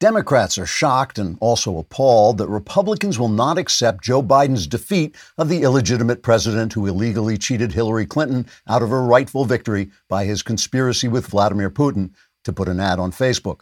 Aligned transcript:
Democrats 0.00 0.56
are 0.56 0.64
shocked 0.64 1.18
and 1.18 1.36
also 1.40 1.76
appalled 1.76 2.38
that 2.38 2.48
Republicans 2.48 3.18
will 3.18 3.28
not 3.28 3.58
accept 3.58 4.02
Joe 4.02 4.22
Biden's 4.22 4.66
defeat 4.66 5.14
of 5.36 5.50
the 5.50 5.60
illegitimate 5.62 6.22
president 6.22 6.72
who 6.72 6.86
illegally 6.86 7.36
cheated 7.36 7.72
Hillary 7.72 8.06
Clinton 8.06 8.46
out 8.66 8.82
of 8.82 8.88
her 8.88 9.02
rightful 9.02 9.44
victory 9.44 9.90
by 10.08 10.24
his 10.24 10.42
conspiracy 10.42 11.06
with 11.06 11.26
Vladimir 11.26 11.68
Putin 11.68 12.12
to 12.44 12.52
put 12.52 12.66
an 12.66 12.80
ad 12.80 12.98
on 12.98 13.12
Facebook. 13.12 13.60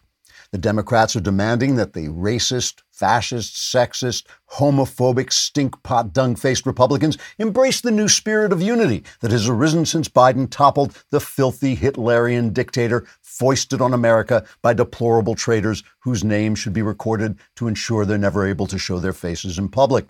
The 0.52 0.58
Democrats 0.58 1.16
are 1.16 1.20
demanding 1.20 1.74
that 1.74 1.92
the 1.92 2.06
racist, 2.06 2.82
fascist, 2.98 3.54
sexist, 3.54 4.24
homophobic, 4.50 5.30
stinkpot, 5.30 6.12
dung 6.12 6.34
faced 6.34 6.66
Republicans 6.66 7.16
embrace 7.38 7.80
the 7.80 7.90
new 7.92 8.08
spirit 8.08 8.52
of 8.52 8.60
unity 8.60 9.04
that 9.20 9.30
has 9.30 9.48
arisen 9.48 9.86
since 9.86 10.08
Biden 10.08 10.50
toppled 10.50 11.04
the 11.10 11.20
filthy 11.20 11.76
Hitlerian 11.76 12.52
dictator 12.52 13.06
foisted 13.22 13.80
on 13.80 13.94
America 13.94 14.44
by 14.62 14.74
deplorable 14.74 15.36
traitors 15.36 15.84
whose 16.00 16.24
names 16.24 16.58
should 16.58 16.72
be 16.72 16.82
recorded 16.82 17.38
to 17.54 17.68
ensure 17.68 18.04
they're 18.04 18.18
never 18.18 18.46
able 18.46 18.66
to 18.66 18.78
show 18.78 18.98
their 18.98 19.12
faces 19.12 19.58
in 19.58 19.68
public. 19.68 20.06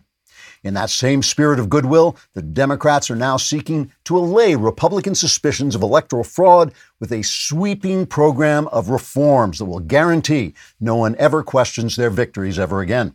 In 0.64 0.74
that 0.74 0.90
same 0.90 1.22
spirit 1.22 1.60
of 1.60 1.70
goodwill, 1.70 2.16
the 2.34 2.42
Democrats 2.42 3.10
are 3.10 3.16
now 3.16 3.36
seeking 3.36 3.92
to 4.04 4.18
allay 4.18 4.56
Republican 4.56 5.14
suspicions 5.14 5.74
of 5.74 5.82
electoral 5.82 6.24
fraud 6.24 6.72
with 6.98 7.12
a 7.12 7.22
sweeping 7.22 8.06
program 8.06 8.66
of 8.68 8.88
reforms 8.88 9.58
that 9.58 9.66
will 9.66 9.80
guarantee 9.80 10.54
no 10.80 10.96
one 10.96 11.14
ever 11.16 11.42
questions 11.42 11.96
their 11.96 12.10
victories 12.10 12.58
ever 12.58 12.80
again. 12.80 13.14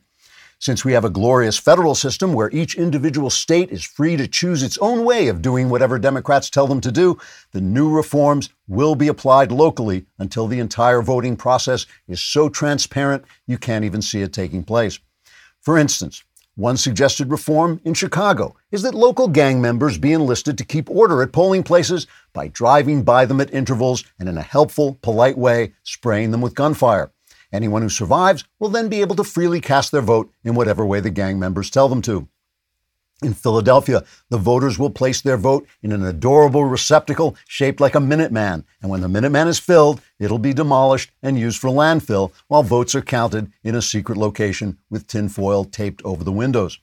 Since 0.63 0.85
we 0.85 0.93
have 0.93 1.03
a 1.03 1.09
glorious 1.09 1.57
federal 1.57 1.93
system 1.93 2.31
where 2.31 2.49
each 2.53 2.75
individual 2.75 3.29
state 3.29 3.69
is 3.69 3.83
free 3.83 4.15
to 4.15 4.29
choose 4.29 4.63
its 4.63 4.77
own 4.77 5.03
way 5.03 5.27
of 5.27 5.41
doing 5.41 5.67
whatever 5.67 5.99
Democrats 5.99 6.49
tell 6.49 6.67
them 6.67 6.79
to 6.79 6.91
do, 6.91 7.17
the 7.51 7.59
new 7.59 7.93
reforms 7.93 8.49
will 8.69 8.95
be 8.95 9.09
applied 9.09 9.51
locally 9.51 10.05
until 10.19 10.47
the 10.47 10.61
entire 10.61 11.01
voting 11.01 11.35
process 11.35 11.85
is 12.07 12.21
so 12.21 12.47
transparent 12.47 13.25
you 13.45 13.57
can't 13.57 13.83
even 13.83 14.01
see 14.01 14.21
it 14.21 14.31
taking 14.31 14.63
place. 14.63 14.99
For 15.59 15.77
instance, 15.77 16.23
one 16.55 16.77
suggested 16.77 17.31
reform 17.31 17.81
in 17.83 17.95
Chicago 17.95 18.55
is 18.71 18.83
that 18.83 18.93
local 18.93 19.27
gang 19.27 19.59
members 19.59 19.97
be 19.97 20.13
enlisted 20.13 20.55
to 20.57 20.63
keep 20.65 20.87
order 20.87 21.23
at 21.23 21.31
polling 21.31 21.63
places 21.63 22.05
by 22.31 22.47
driving 22.47 23.01
by 23.03 23.25
them 23.25 23.41
at 23.41 23.51
intervals 23.51 24.03
and 24.19 24.29
in 24.29 24.37
a 24.37 24.43
helpful, 24.43 24.99
polite 25.01 25.37
way, 25.37 25.73
spraying 25.81 26.29
them 26.29 26.41
with 26.41 26.53
gunfire. 26.53 27.11
Anyone 27.51 27.81
who 27.81 27.89
survives 27.89 28.43
will 28.59 28.69
then 28.69 28.87
be 28.87 29.01
able 29.01 29.15
to 29.15 29.23
freely 29.23 29.61
cast 29.61 29.91
their 29.91 30.01
vote 30.01 30.31
in 30.43 30.53
whatever 30.53 30.85
way 30.85 30.99
the 30.99 31.09
gang 31.09 31.39
members 31.39 31.71
tell 31.71 31.89
them 31.89 32.03
to. 32.03 32.27
In 33.23 33.33
Philadelphia, 33.33 34.03
the 34.29 34.37
voters 34.37 34.77
will 34.77 34.89
place 34.89 35.21
their 35.21 35.37
vote 35.37 35.65
in 35.81 35.93
an 35.93 36.05
adorable 36.05 36.65
receptacle 36.65 37.37
shaped 37.47 37.79
like 37.79 37.95
a 37.95 37.99
Minuteman, 37.99 38.65
and 38.81 38.91
when 38.91 38.99
the 38.99 39.07
Minuteman 39.07 39.47
is 39.47 39.59
filled, 39.59 40.01
it'll 40.19 40.39
be 40.39 40.53
demolished 40.53 41.11
and 41.21 41.39
used 41.39 41.61
for 41.61 41.69
landfill 41.69 42.33
while 42.49 42.63
votes 42.63 42.93
are 42.95 43.01
counted 43.01 43.49
in 43.63 43.75
a 43.75 43.81
secret 43.81 44.17
location 44.17 44.77
with 44.89 45.07
tinfoil 45.07 45.63
taped 45.63 46.01
over 46.03 46.25
the 46.25 46.33
windows. 46.33 46.79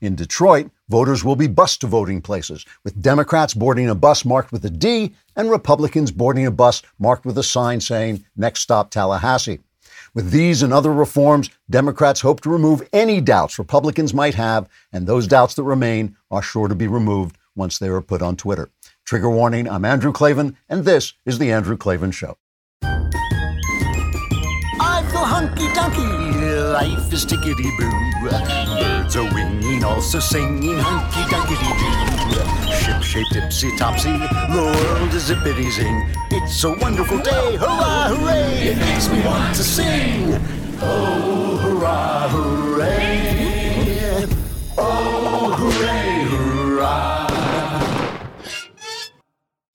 In 0.00 0.14
Detroit, 0.14 0.70
voters 0.88 1.22
will 1.22 1.36
be 1.36 1.46
bused 1.46 1.82
to 1.82 1.86
voting 1.86 2.22
places, 2.22 2.64
with 2.82 3.02
Democrats 3.02 3.52
boarding 3.52 3.90
a 3.90 3.94
bus 3.94 4.24
marked 4.24 4.52
with 4.52 4.64
a 4.64 4.70
D 4.70 5.14
and 5.36 5.50
Republicans 5.50 6.10
boarding 6.10 6.46
a 6.46 6.50
bus 6.50 6.82
marked 6.98 7.26
with 7.26 7.36
a 7.36 7.42
sign 7.42 7.80
saying, 7.80 8.24
Next 8.34 8.60
stop 8.60 8.90
Tallahassee. 8.90 9.60
With 10.16 10.30
these 10.30 10.62
and 10.62 10.72
other 10.72 10.92
reforms, 10.94 11.50
Democrats 11.68 12.22
hope 12.22 12.40
to 12.40 12.48
remove 12.48 12.88
any 12.90 13.20
doubts 13.20 13.58
Republicans 13.58 14.14
might 14.14 14.34
have, 14.34 14.66
and 14.90 15.06
those 15.06 15.26
doubts 15.26 15.52
that 15.56 15.64
remain 15.64 16.16
are 16.30 16.40
sure 16.40 16.68
to 16.68 16.74
be 16.74 16.86
removed 16.86 17.36
once 17.54 17.78
they 17.78 17.88
are 17.88 18.00
put 18.00 18.22
on 18.22 18.34
Twitter. 18.34 18.70
Trigger 19.04 19.28
warning 19.28 19.68
I'm 19.68 19.84
Andrew 19.84 20.12
Klavan, 20.12 20.56
and 20.70 20.86
this 20.86 21.12
is 21.26 21.38
The 21.38 21.52
Andrew 21.52 21.76
Klavan 21.76 22.12
Show. 22.12 22.38
I 22.82 23.10
feel 25.10 25.20
hunky 25.20 25.66
dunky, 25.76 26.72
life 26.72 27.12
is 27.12 27.26
tickety 27.26 27.68
boo. 27.78 27.90
Birds 28.26 29.16
are 29.16 29.34
winging, 29.34 29.84
also 29.84 30.18
singing 30.18 30.78
hunky 30.78 31.30
dunky 31.30 32.08
doo. 32.08 32.15
Shaped 33.06 33.32
tipsy 33.32 33.70
topsy, 33.76 34.10
the 34.10 34.74
world 34.90 35.14
is 35.14 35.30
zing. 35.70 36.10
It's 36.32 36.64
a 36.64 36.72
wonderful 36.72 37.18
day, 37.18 37.56
hurrah, 37.56 38.08
hooray! 38.08 38.70
It 38.70 38.78
makes 38.78 39.08
me 39.08 39.24
want 39.24 39.54
to 39.54 39.62
sing. 39.62 40.34
Oh, 40.82 41.56
hurrah, 41.62 42.28
hooray! 42.28 44.26
Oh, 44.76 45.54
hooray, 45.56 46.24
hurrah! 46.24 47.28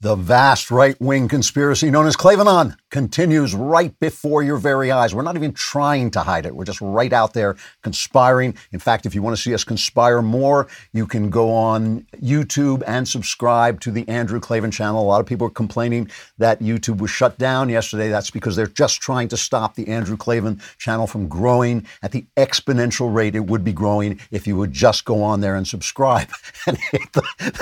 The 0.01 0.15
vast 0.15 0.69
right 0.69 0.99
wing 0.99 1.29
conspiracy 1.29 1.89
known 1.89 2.07
as 2.07 2.17
Klavanon 2.17 2.75
continues 2.91 3.55
right 3.55 3.97
before 3.99 4.43
your 4.43 4.57
very 4.57 4.91
eyes. 4.91 5.15
We're 5.15 5.23
not 5.23 5.35
even 5.35 5.53
trying 5.53 6.11
to 6.11 6.19
hide 6.19 6.45
it. 6.45 6.55
We're 6.55 6.65
just 6.65 6.81
right 6.81 7.11
out 7.13 7.33
there 7.33 7.55
conspiring. 7.81 8.55
In 8.71 8.79
fact, 8.79 9.05
if 9.05 9.15
you 9.15 9.21
want 9.21 9.35
to 9.35 9.41
see 9.41 9.53
us 9.53 9.63
conspire 9.63 10.21
more, 10.21 10.67
you 10.93 11.07
can 11.07 11.29
go 11.29 11.51
on 11.51 12.05
YouTube 12.21 12.83
and 12.85 13.07
subscribe 13.07 13.79
to 13.81 13.91
the 13.91 14.07
Andrew 14.07 14.39
Klavan 14.39 14.71
channel. 14.71 15.01
A 15.01 15.07
lot 15.07 15.21
of 15.21 15.25
people 15.25 15.47
are 15.47 15.51
complaining 15.51 16.09
that 16.37 16.59
YouTube 16.59 16.99
was 16.99 17.09
shut 17.09 17.37
down 17.37 17.69
yesterday. 17.69 18.09
That's 18.09 18.29
because 18.29 18.55
they're 18.55 18.67
just 18.67 19.01
trying 19.01 19.29
to 19.29 19.37
stop 19.37 19.75
the 19.75 19.87
Andrew 19.87 20.17
Klavan 20.17 20.61
channel 20.77 21.07
from 21.07 21.27
growing 21.27 21.87
at 22.03 22.11
the 22.11 22.25
exponential 22.37 23.13
rate 23.13 23.35
it 23.35 23.45
would 23.45 23.63
be 23.63 23.73
growing 23.73 24.19
if 24.31 24.45
you 24.45 24.57
would 24.57 24.73
just 24.73 25.05
go 25.05 25.23
on 25.23 25.39
there 25.39 25.55
and 25.55 25.67
subscribe 25.67 26.29
and 26.67 26.77
hit 26.91 27.13
the, 27.13 27.21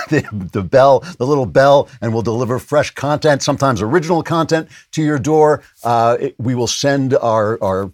the, 0.09 0.50
the 0.53 0.63
bell, 0.63 1.01
the 1.17 1.28
little 1.28 1.46
bell, 1.46 1.88
and 2.01 2.13
we'll 2.13 2.23
deliver 2.23 2.57
fresh 2.57 2.91
content, 2.91 3.44
sometimes 3.44 3.81
original 3.81 4.23
content 4.23 4.67
to 4.91 5.03
your 5.03 5.19
door. 5.19 5.62
Uh, 5.84 6.18
it, 6.19 6.35
we 6.40 6.56
will 6.56 6.68
send 6.68 7.16
our, 7.16 7.62
our 7.63 7.91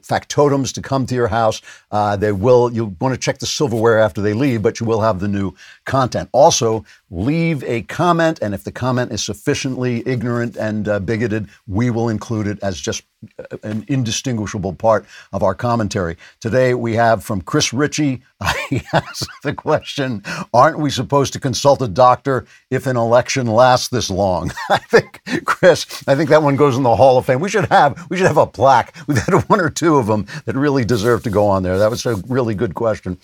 factotums 0.00 0.72
to 0.74 0.82
come 0.82 1.06
to 1.06 1.14
your 1.14 1.28
house. 1.28 1.62
Uh, 1.90 2.16
they 2.16 2.32
will. 2.32 2.72
You'll 2.72 2.94
want 3.00 3.14
to 3.14 3.20
check 3.20 3.38
the 3.38 3.46
silverware 3.46 3.98
after 3.98 4.20
they 4.20 4.32
leave, 4.32 4.62
but 4.62 4.80
you 4.80 4.86
will 4.86 5.00
have 5.00 5.20
the 5.20 5.28
new 5.28 5.54
content. 5.84 6.28
Also, 6.32 6.84
leave 7.14 7.62
a 7.64 7.82
comment, 7.82 8.40
and 8.42 8.54
if 8.54 8.64
the 8.64 8.72
comment 8.72 9.12
is 9.12 9.22
sufficiently 9.22 10.02
ignorant 10.04 10.56
and 10.56 10.88
uh, 10.88 10.98
bigoted, 10.98 11.48
we 11.66 11.88
will 11.88 12.08
include 12.08 12.46
it 12.46 12.58
as 12.60 12.80
just 12.80 13.04
uh, 13.38 13.56
an 13.62 13.84
indistinguishable 13.88 14.72
part 14.72 15.06
of 15.32 15.42
our 15.42 15.54
commentary. 15.54 16.16
Today 16.40 16.74
we 16.74 16.94
have 16.94 17.22
from 17.22 17.40
Chris 17.40 17.72
Ritchie. 17.72 18.22
He 18.70 18.80
asked 18.94 19.28
the 19.42 19.52
question: 19.52 20.22
Aren't 20.52 20.78
we 20.78 20.90
supposed 20.90 21.32
to 21.34 21.40
consult 21.40 21.82
a 21.82 21.88
doctor 21.88 22.46
if 22.70 22.86
an 22.86 22.96
election 22.96 23.46
lasts 23.46 23.88
this 23.88 24.08
long? 24.10 24.50
I 24.70 24.78
think, 24.78 25.20
Chris, 25.44 26.02
I 26.08 26.14
think 26.14 26.30
that 26.30 26.42
one 26.42 26.56
goes 26.56 26.76
in 26.76 26.82
the 26.82 26.96
Hall 26.96 27.18
of 27.18 27.26
Fame. 27.26 27.40
We 27.40 27.50
should 27.50 27.66
have 27.66 28.06
we 28.10 28.16
should 28.16 28.26
have 28.26 28.38
a 28.38 28.46
plaque. 28.46 28.96
We've 29.06 29.18
had 29.18 29.34
one 29.48 29.60
or 29.60 29.70
two 29.70 29.96
of 29.96 30.06
them 30.06 30.26
that 30.46 30.56
really 30.56 30.84
deserve 30.84 31.22
to 31.24 31.30
go 31.30 31.46
on 31.46 31.62
there. 31.62 31.78
That 31.78 31.90
was 31.90 32.06
a 32.06 32.16
really 32.26 32.54
good 32.54 32.74
question. 32.74 33.18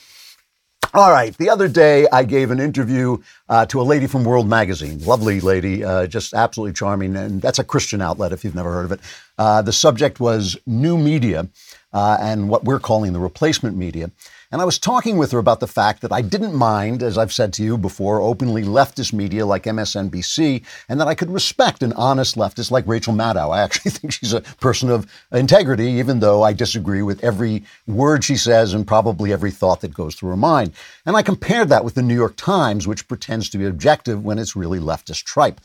All 0.92 1.12
right. 1.12 1.36
The 1.36 1.48
other 1.48 1.68
day, 1.68 2.08
I 2.12 2.24
gave 2.24 2.50
an 2.50 2.58
interview 2.58 3.18
uh, 3.48 3.64
to 3.66 3.80
a 3.80 3.84
lady 3.84 4.08
from 4.08 4.24
World 4.24 4.48
Magazine. 4.48 4.98
Lovely 5.04 5.40
lady, 5.40 5.84
uh, 5.84 6.08
just 6.08 6.34
absolutely 6.34 6.72
charming. 6.72 7.14
And 7.14 7.40
that's 7.40 7.60
a 7.60 7.64
Christian 7.64 8.02
outlet 8.02 8.32
if 8.32 8.42
you've 8.42 8.56
never 8.56 8.72
heard 8.72 8.86
of 8.86 8.92
it. 8.92 9.00
Uh, 9.38 9.62
the 9.62 9.72
subject 9.72 10.18
was 10.18 10.56
new 10.66 10.98
media 10.98 11.48
uh, 11.92 12.18
and 12.20 12.48
what 12.48 12.64
we're 12.64 12.80
calling 12.80 13.12
the 13.12 13.20
replacement 13.20 13.76
media. 13.76 14.10
And 14.52 14.60
I 14.60 14.64
was 14.64 14.80
talking 14.80 15.16
with 15.16 15.30
her 15.30 15.38
about 15.38 15.60
the 15.60 15.68
fact 15.68 16.02
that 16.02 16.10
I 16.10 16.22
didn't 16.22 16.54
mind, 16.54 17.04
as 17.04 17.16
I've 17.16 17.32
said 17.32 17.52
to 17.52 17.62
you 17.62 17.78
before, 17.78 18.20
openly 18.20 18.64
leftist 18.64 19.12
media 19.12 19.46
like 19.46 19.62
MSNBC, 19.62 20.64
and 20.88 21.00
that 21.00 21.06
I 21.06 21.14
could 21.14 21.30
respect 21.30 21.84
an 21.84 21.92
honest 21.92 22.34
leftist 22.34 22.72
like 22.72 22.84
Rachel 22.88 23.14
Maddow. 23.14 23.54
I 23.54 23.62
actually 23.62 23.90
think 23.92 24.12
she's 24.12 24.32
a 24.32 24.40
person 24.40 24.90
of 24.90 25.10
integrity, 25.30 25.86
even 25.92 26.18
though 26.18 26.42
I 26.42 26.52
disagree 26.52 27.02
with 27.02 27.22
every 27.22 27.62
word 27.86 28.24
she 28.24 28.36
says 28.36 28.74
and 28.74 28.86
probably 28.86 29.32
every 29.32 29.52
thought 29.52 29.82
that 29.82 29.94
goes 29.94 30.16
through 30.16 30.30
her 30.30 30.36
mind. 30.36 30.72
And 31.06 31.16
I 31.16 31.22
compared 31.22 31.68
that 31.68 31.84
with 31.84 31.94
the 31.94 32.02
New 32.02 32.16
York 32.16 32.34
Times, 32.34 32.88
which 32.88 33.06
pretends 33.06 33.50
to 33.50 33.58
be 33.58 33.66
objective 33.66 34.24
when 34.24 34.40
it's 34.40 34.56
really 34.56 34.80
leftist 34.80 35.24
tripe. 35.24 35.60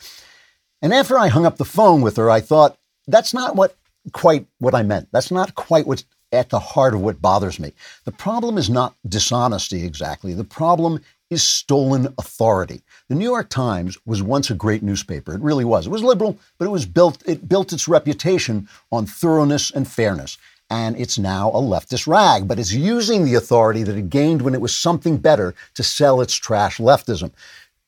And 0.83 0.93
after 0.93 1.17
I 1.17 1.29
hung 1.29 1.47
up 1.47 1.57
the 1.57 1.65
phone 1.65 2.01
with 2.01 2.17
her, 2.17 2.29
I 2.29 2.39
thought, 2.39 2.77
that's 3.07 3.33
not 3.33 3.55
what 3.55 3.75
quite 4.11 4.45
what 4.59 4.75
I 4.75 4.83
meant. 4.83 5.07
That's 5.11 5.31
not 5.31 5.55
quite 5.55 5.87
what's 5.87 6.05
at 6.35 6.49
the 6.49 6.59
heart 6.59 6.93
of 6.93 7.01
what 7.01 7.21
bothers 7.21 7.59
me. 7.59 7.73
The 8.03 8.11
problem 8.11 8.57
is 8.57 8.69
not 8.69 8.95
dishonesty 9.07 9.85
exactly. 9.85 10.33
The 10.33 10.43
problem 10.43 11.01
is 11.29 11.43
stolen 11.43 12.13
authority. 12.17 12.81
The 13.09 13.15
New 13.15 13.25
York 13.25 13.49
Times 13.49 13.97
was 14.05 14.21
once 14.21 14.49
a 14.49 14.55
great 14.55 14.83
newspaper. 14.83 15.33
It 15.33 15.41
really 15.41 15.65
was. 15.65 15.87
It 15.87 15.91
was 15.91 16.03
liberal, 16.03 16.37
but 16.57 16.65
it 16.65 16.71
was 16.71 16.85
built 16.85 17.23
it 17.25 17.49
built 17.49 17.73
its 17.73 17.87
reputation 17.87 18.67
on 18.91 19.05
thoroughness 19.05 19.71
and 19.71 19.87
fairness. 19.87 20.37
And 20.69 20.97
it's 20.99 21.19
now 21.19 21.49
a 21.49 21.61
leftist 21.61 22.07
rag, 22.07 22.47
but 22.47 22.57
it's 22.57 22.71
using 22.73 23.23
the 23.23 23.35
authority 23.35 23.83
that 23.83 23.97
it 23.97 24.09
gained 24.09 24.41
when 24.41 24.55
it 24.55 24.61
was 24.61 24.75
something 24.75 25.17
better 25.17 25.53
to 25.75 25.83
sell 25.83 26.21
its 26.21 26.33
trash 26.33 26.77
leftism. 26.77 27.31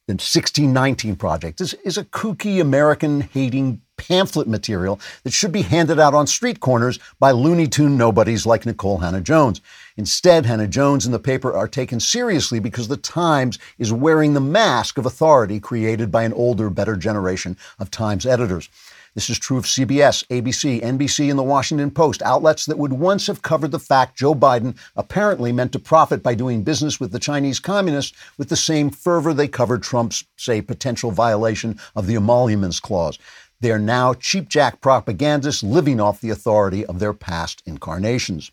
The 0.07 0.13
1619 0.13 1.17
Project 1.17 1.59
is, 1.59 1.73
is 1.83 1.97
a 1.97 2.05
kooky 2.05 2.61
American 2.61 3.19
hating 3.19 3.81
pamphlet 3.97 4.47
material 4.47 5.01
that 5.23 5.33
should 5.33 5.51
be 5.51 5.63
handed 5.63 5.99
out 5.99 6.13
on 6.13 6.27
street 6.27 6.61
corners 6.61 6.97
by 7.19 7.31
Looney 7.31 7.67
Tune 7.67 7.97
nobodies 7.97 8.45
like 8.45 8.65
Nicole 8.65 8.99
Hannah-Jones. 8.99 9.59
Instead, 9.97 10.45
Hannah-Jones 10.45 11.03
and 11.03 11.13
the 11.13 11.19
paper 11.19 11.53
are 11.53 11.67
taken 11.67 11.99
seriously 11.99 12.61
because 12.61 12.87
the 12.87 12.95
Times 12.95 13.59
is 13.77 13.91
wearing 13.91 14.33
the 14.33 14.39
mask 14.39 14.97
of 14.97 15.05
authority 15.05 15.59
created 15.59 16.09
by 16.09 16.23
an 16.23 16.31
older, 16.31 16.69
better 16.69 16.95
generation 16.95 17.57
of 17.77 17.91
Times 17.91 18.25
editors. 18.25 18.69
This 19.17 19.31
is 19.31 19.39
true 19.39 19.57
of 19.57 19.65
CBS, 19.65 20.23
ABC, 20.27 20.79
NBC, 20.79 21.31
and 21.31 21.39
the 21.39 21.43
Washington 21.43 21.89
Post, 21.89 22.21
outlets 22.21 22.67
that 22.67 22.77
would 22.77 22.93
once 22.93 23.25
have 23.25 23.41
covered 23.41 23.71
the 23.71 23.79
fact 23.79 24.15
Joe 24.15 24.35
Biden 24.35 24.77
apparently 24.95 25.51
meant 25.51 25.71
to 25.71 25.79
profit 25.79 26.21
by 26.21 26.35
doing 26.35 26.61
business 26.61 26.99
with 26.99 27.11
the 27.11 27.17
Chinese 27.17 27.59
communists 27.59 28.15
with 28.37 28.49
the 28.49 28.55
same 28.55 28.91
fervor 28.91 29.33
they 29.33 29.47
covered 29.47 29.81
Trump's, 29.81 30.23
say, 30.35 30.61
potential 30.61 31.09
violation 31.09 31.79
of 31.95 32.05
the 32.05 32.15
Emoluments 32.15 32.79
Clause. 32.79 33.17
They 33.59 33.71
are 33.71 33.79
now 33.79 34.13
cheapjack 34.13 34.81
propagandists 34.81 35.63
living 35.63 35.99
off 35.99 36.21
the 36.21 36.29
authority 36.29 36.85
of 36.85 36.99
their 36.99 37.13
past 37.13 37.63
incarnations. 37.65 38.51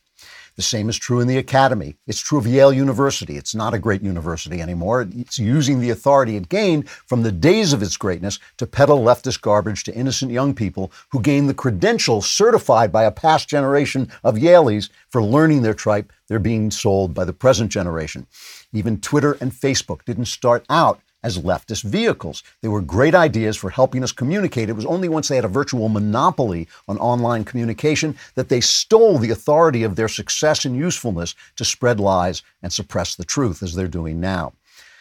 The 0.57 0.63
same 0.63 0.89
is 0.89 0.97
true 0.97 1.19
in 1.19 1.27
the 1.27 1.39
academy. 1.39 1.97
It's 2.07 2.21
true 2.21 2.39
of 2.39 2.47
Yale 2.47 2.73
University. 2.73 3.37
It's 3.37 3.57
not 3.57 3.75
a 3.75 3.79
great 3.79 4.03
university 4.03 4.61
anymore. 4.61 5.09
It's 5.17 5.39
using 5.39 5.81
the 5.81 5.91
authority 5.91 6.37
it 6.37 6.49
gained 6.49 6.89
from 6.89 7.23
the 7.23 7.33
days 7.33 7.73
of 7.73 7.83
its 7.83 7.97
greatness 7.97 8.39
to 8.59 8.67
peddle 8.67 9.01
leftist 9.01 9.41
garbage 9.41 9.83
to 9.85 9.95
innocent 9.95 10.31
young 10.31 10.55
people 10.55 10.93
who 11.11 11.21
gain 11.21 11.49
the 11.49 11.55
credentials 11.55 12.31
certified 12.31 12.93
by 12.93 13.03
a 13.03 13.11
past 13.11 13.49
generation 13.49 14.09
of 14.23 14.37
Yalies 14.37 14.91
for 15.09 15.23
learning 15.23 15.63
their 15.63 15.75
tripe. 15.75 16.13
They're 16.29 16.39
being 16.39 16.71
sold 16.71 17.15
by 17.15 17.25
the 17.25 17.33
present 17.33 17.73
generation. 17.73 18.27
Even 18.73 19.01
Twitter 19.01 19.37
and 19.41 19.53
Facebook 19.53 20.05
didn't 20.05 20.27
start 20.27 20.65
out 20.71 21.01
as 21.25 21.39
leftist 21.39 21.83
vehicles. 21.83 22.45
They 22.61 22.69
were 22.69 22.83
great 22.83 23.15
ideas 23.15 23.57
for 23.57 23.71
helping 23.71 24.05
us 24.05 24.13
communicate. 24.13 24.69
It 24.69 24.77
was 24.77 24.87
only 24.87 25.09
once 25.09 25.27
they 25.27 25.37
had 25.37 25.45
a 25.45 25.49
virtual 25.49 25.89
monopoly 25.89 26.69
on 26.87 26.99
online 26.99 27.45
communication 27.45 28.17
that 28.35 28.51
they 28.51 28.61
stole 28.61 29.19
the 29.19 29.31
authority 29.31 29.83
of 29.83 29.97
their 29.97 30.07
success 30.07 30.65
and 30.65 30.77
usefulness 30.77 31.35
to 31.57 31.65
spread 31.65 31.99
lies 31.99 32.43
and 32.63 32.73
suppress 32.73 33.17
the 33.17 33.25
truth, 33.25 33.63
as 33.63 33.75
they're 33.75 33.89
doing 33.89 34.21
now. 34.21 34.53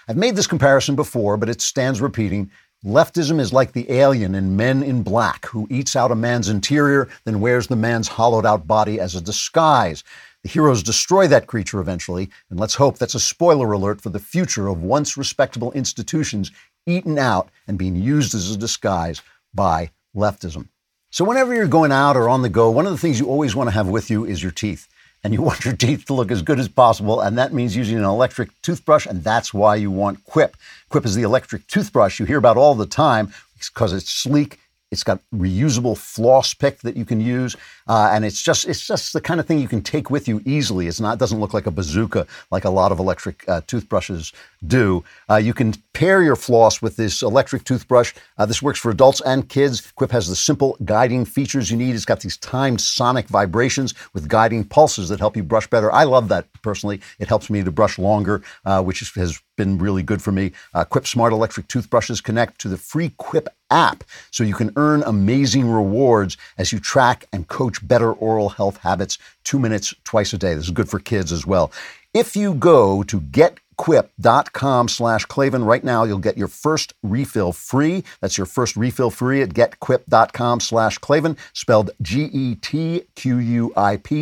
I've 0.08 0.18
made 0.18 0.36
this 0.36 0.48
comparison 0.48 0.96
before, 0.96 1.38
but 1.38 1.50
it 1.50 1.62
stands 1.62 2.02
repeating. 2.02 2.50
Leftism 2.86 3.40
is 3.40 3.54
like 3.54 3.72
the 3.72 3.90
alien 3.92 4.36
in 4.36 4.58
Men 4.58 4.84
in 4.84 5.04
Black, 5.04 5.46
who 5.46 5.68
eats 5.70 5.96
out 5.96 6.12
a 6.12 6.16
man's 6.16 6.50
interior, 6.50 7.08
then 7.24 7.40
wears 7.40 7.68
the 7.68 7.78
man's 7.78 8.10
hollowed 8.10 8.46
out 8.46 8.68
body 8.68 9.00
as 9.00 9.16
a 9.16 9.22
disguise. 9.22 10.04
The 10.44 10.50
heroes 10.50 10.84
destroy 10.84 11.28
that 11.28 11.48
creature 11.48 11.80
eventually, 11.80 12.30
and 12.50 12.60
let's 12.60 12.76
hope 12.76 12.98
that's 12.98 13.16
a 13.16 13.20
spoiler 13.20 13.72
alert 13.72 14.02
for 14.02 14.10
the 14.10 14.20
future 14.20 14.68
of 14.68 14.84
once 14.84 15.16
respectable 15.16 15.72
institutions 15.72 16.52
eaten 16.86 17.18
out 17.18 17.50
and 17.66 17.78
being 17.78 17.96
used 17.96 18.36
as 18.36 18.52
a 18.52 18.58
disguise 18.58 19.22
by 19.54 19.92
leftism. 20.14 20.68
So, 21.12 21.24
whenever 21.24 21.56
you're 21.56 21.68
going 21.68 21.94
out 21.94 22.18
or 22.18 22.28
on 22.28 22.42
the 22.42 22.50
go, 22.50 22.70
one 22.70 22.86
of 22.86 22.92
the 22.92 22.98
things 22.98 23.22
you 23.22 23.28
always 23.28 23.56
want 23.56 23.68
to 23.68 23.74
have 23.74 23.88
with 23.88 24.10
you 24.10 24.26
is 24.26 24.44
your 24.44 24.52
teeth. 24.52 24.88
And 25.24 25.34
you 25.34 25.42
want 25.48 25.64
your 25.64 25.78
teeth 25.78 26.06
to 26.08 26.14
look 26.14 26.30
as 26.30 26.42
good 26.42 26.60
as 26.60 26.68
possible, 26.68 27.22
and 27.22 27.38
that 27.38 27.54
means 27.54 27.78
using 27.78 27.98
an 27.98 28.04
electric 28.04 28.50
toothbrush, 28.62 29.06
and 29.06 29.24
that's 29.24 29.54
why 29.54 29.76
you 29.76 29.92
want 29.92 30.26
Quip. 30.26 30.58
Quip 30.90 31.06
is 31.06 31.16
the 31.16 31.24
electric 31.24 31.68
toothbrush 31.68 32.20
you 32.20 32.26
hear 32.26 32.38
about 32.38 32.58
all 32.58 32.76
the 32.76 32.86
time 32.86 33.34
because 33.58 33.94
it's 33.94 34.10
sleek, 34.10 34.60
it's 34.94 35.04
got 35.04 35.20
reusable 35.36 35.98
floss 35.98 36.54
pick 36.54 36.80
that 36.80 36.96
you 36.96 37.04
can 37.04 37.20
use, 37.20 37.58
uh, 37.88 38.12
and 38.14 38.24
it's 38.24 38.42
just 38.42 38.66
it's 38.66 38.88
just 38.88 39.12
the 39.12 39.20
kind 39.20 39.40
of 39.40 39.46
thing 39.46 39.60
you 39.60 39.68
can 39.68 39.82
take 39.82 40.10
with 40.10 40.28
you 40.28 40.42
easily. 40.46 40.88
It's 40.88 41.02
not 41.02 41.16
it 41.16 41.20
doesn't 41.20 41.40
look 41.40 41.54
like 41.54 41.68
a 41.68 41.72
bazooka 41.72 42.26
like 42.52 42.64
a 42.64 42.70
lot 42.70 42.92
of 42.92 43.00
electric 43.00 43.48
uh, 43.50 43.62
toothbrushes 43.68 44.32
do. 44.66 45.04
Uh, 45.30 45.36
you 45.36 45.54
can 45.54 45.74
pair 45.94 46.24
your 46.24 46.36
floss 46.36 46.82
with 46.82 46.96
this 46.96 47.22
electric 47.22 47.64
toothbrush. 47.66 48.14
Uh, 48.38 48.46
this 48.46 48.62
works 48.62 48.80
for 48.80 48.92
adults 48.92 49.22
and 49.22 49.50
kids. 49.50 49.92
Quip 49.96 50.12
has 50.12 50.28
the 50.28 50.36
simple 50.36 50.78
guiding 50.86 51.26
features 51.26 51.70
you 51.70 51.78
need. 51.78 51.96
It's 51.96 52.06
got 52.06 52.22
these 52.22 52.38
timed 52.38 52.80
sonic 52.80 53.28
vibrations 53.28 53.94
with 54.14 54.28
guiding 54.28 54.64
pulses 54.64 55.10
that 55.10 55.20
help 55.20 55.36
you 55.36 55.44
brush 55.44 55.68
better. 55.68 55.92
I 55.92 56.04
love 56.04 56.30
that 56.30 56.48
personally. 56.62 57.02
It 57.20 57.28
helps 57.28 57.50
me 57.50 57.64
to 57.64 57.72
brush 57.72 57.98
longer, 57.98 58.42
uh, 58.66 58.82
which 58.84 59.00
has 59.16 59.42
been 59.56 59.78
really 59.78 60.04
good 60.04 60.22
for 60.22 60.32
me. 60.32 60.52
Uh, 60.74 60.84
Quip 60.84 61.08
Smart 61.08 61.34
Electric 61.34 61.68
Toothbrushes 61.68 62.22
connect 62.22 62.60
to 62.62 62.68
the 62.68 62.78
free 62.78 63.14
Quip 63.18 63.48
app 63.70 64.04
so 64.32 64.44
you 64.44 64.54
can 64.54 64.72
earn 64.76 65.04
amazing 65.04 65.70
rewards 65.70 66.38
as 66.58 66.72
you 66.72 66.80
track 66.80 67.26
and 67.34 67.48
coach 67.48 67.86
better 67.88 68.12
oral 68.14 68.50
health 68.50 68.78
habits 68.78 69.18
two 69.44 69.60
minutes 69.60 69.94
twice 70.04 70.34
a 70.34 70.38
day. 70.38 70.54
This 70.56 70.66
is 70.66 70.72
good 70.72 70.90
for 70.90 71.00
kids 71.00 71.32
as 71.32 71.46
well. 71.46 71.72
If 72.14 72.36
you 72.36 72.54
go 72.54 73.02
to 73.04 73.20
getquip.com 73.20 74.88
slash 74.88 75.26
Klavan 75.26 75.64
right 75.66 75.84
now, 75.84 76.04
you'll 76.04 76.20
get 76.20 76.38
your 76.38 76.48
first 76.48 76.94
refill 77.02 77.52
free. 77.52 78.04
That's 78.22 78.38
your 78.38 78.46
first 78.46 78.76
refill 78.76 79.10
free 79.10 79.42
at 79.42 79.50
getquip.com 79.50 80.60
slash 80.60 81.00
Klavan, 81.00 81.38
spelled 81.54 81.90
G-E-T-Q-U-I-P 82.04 82.68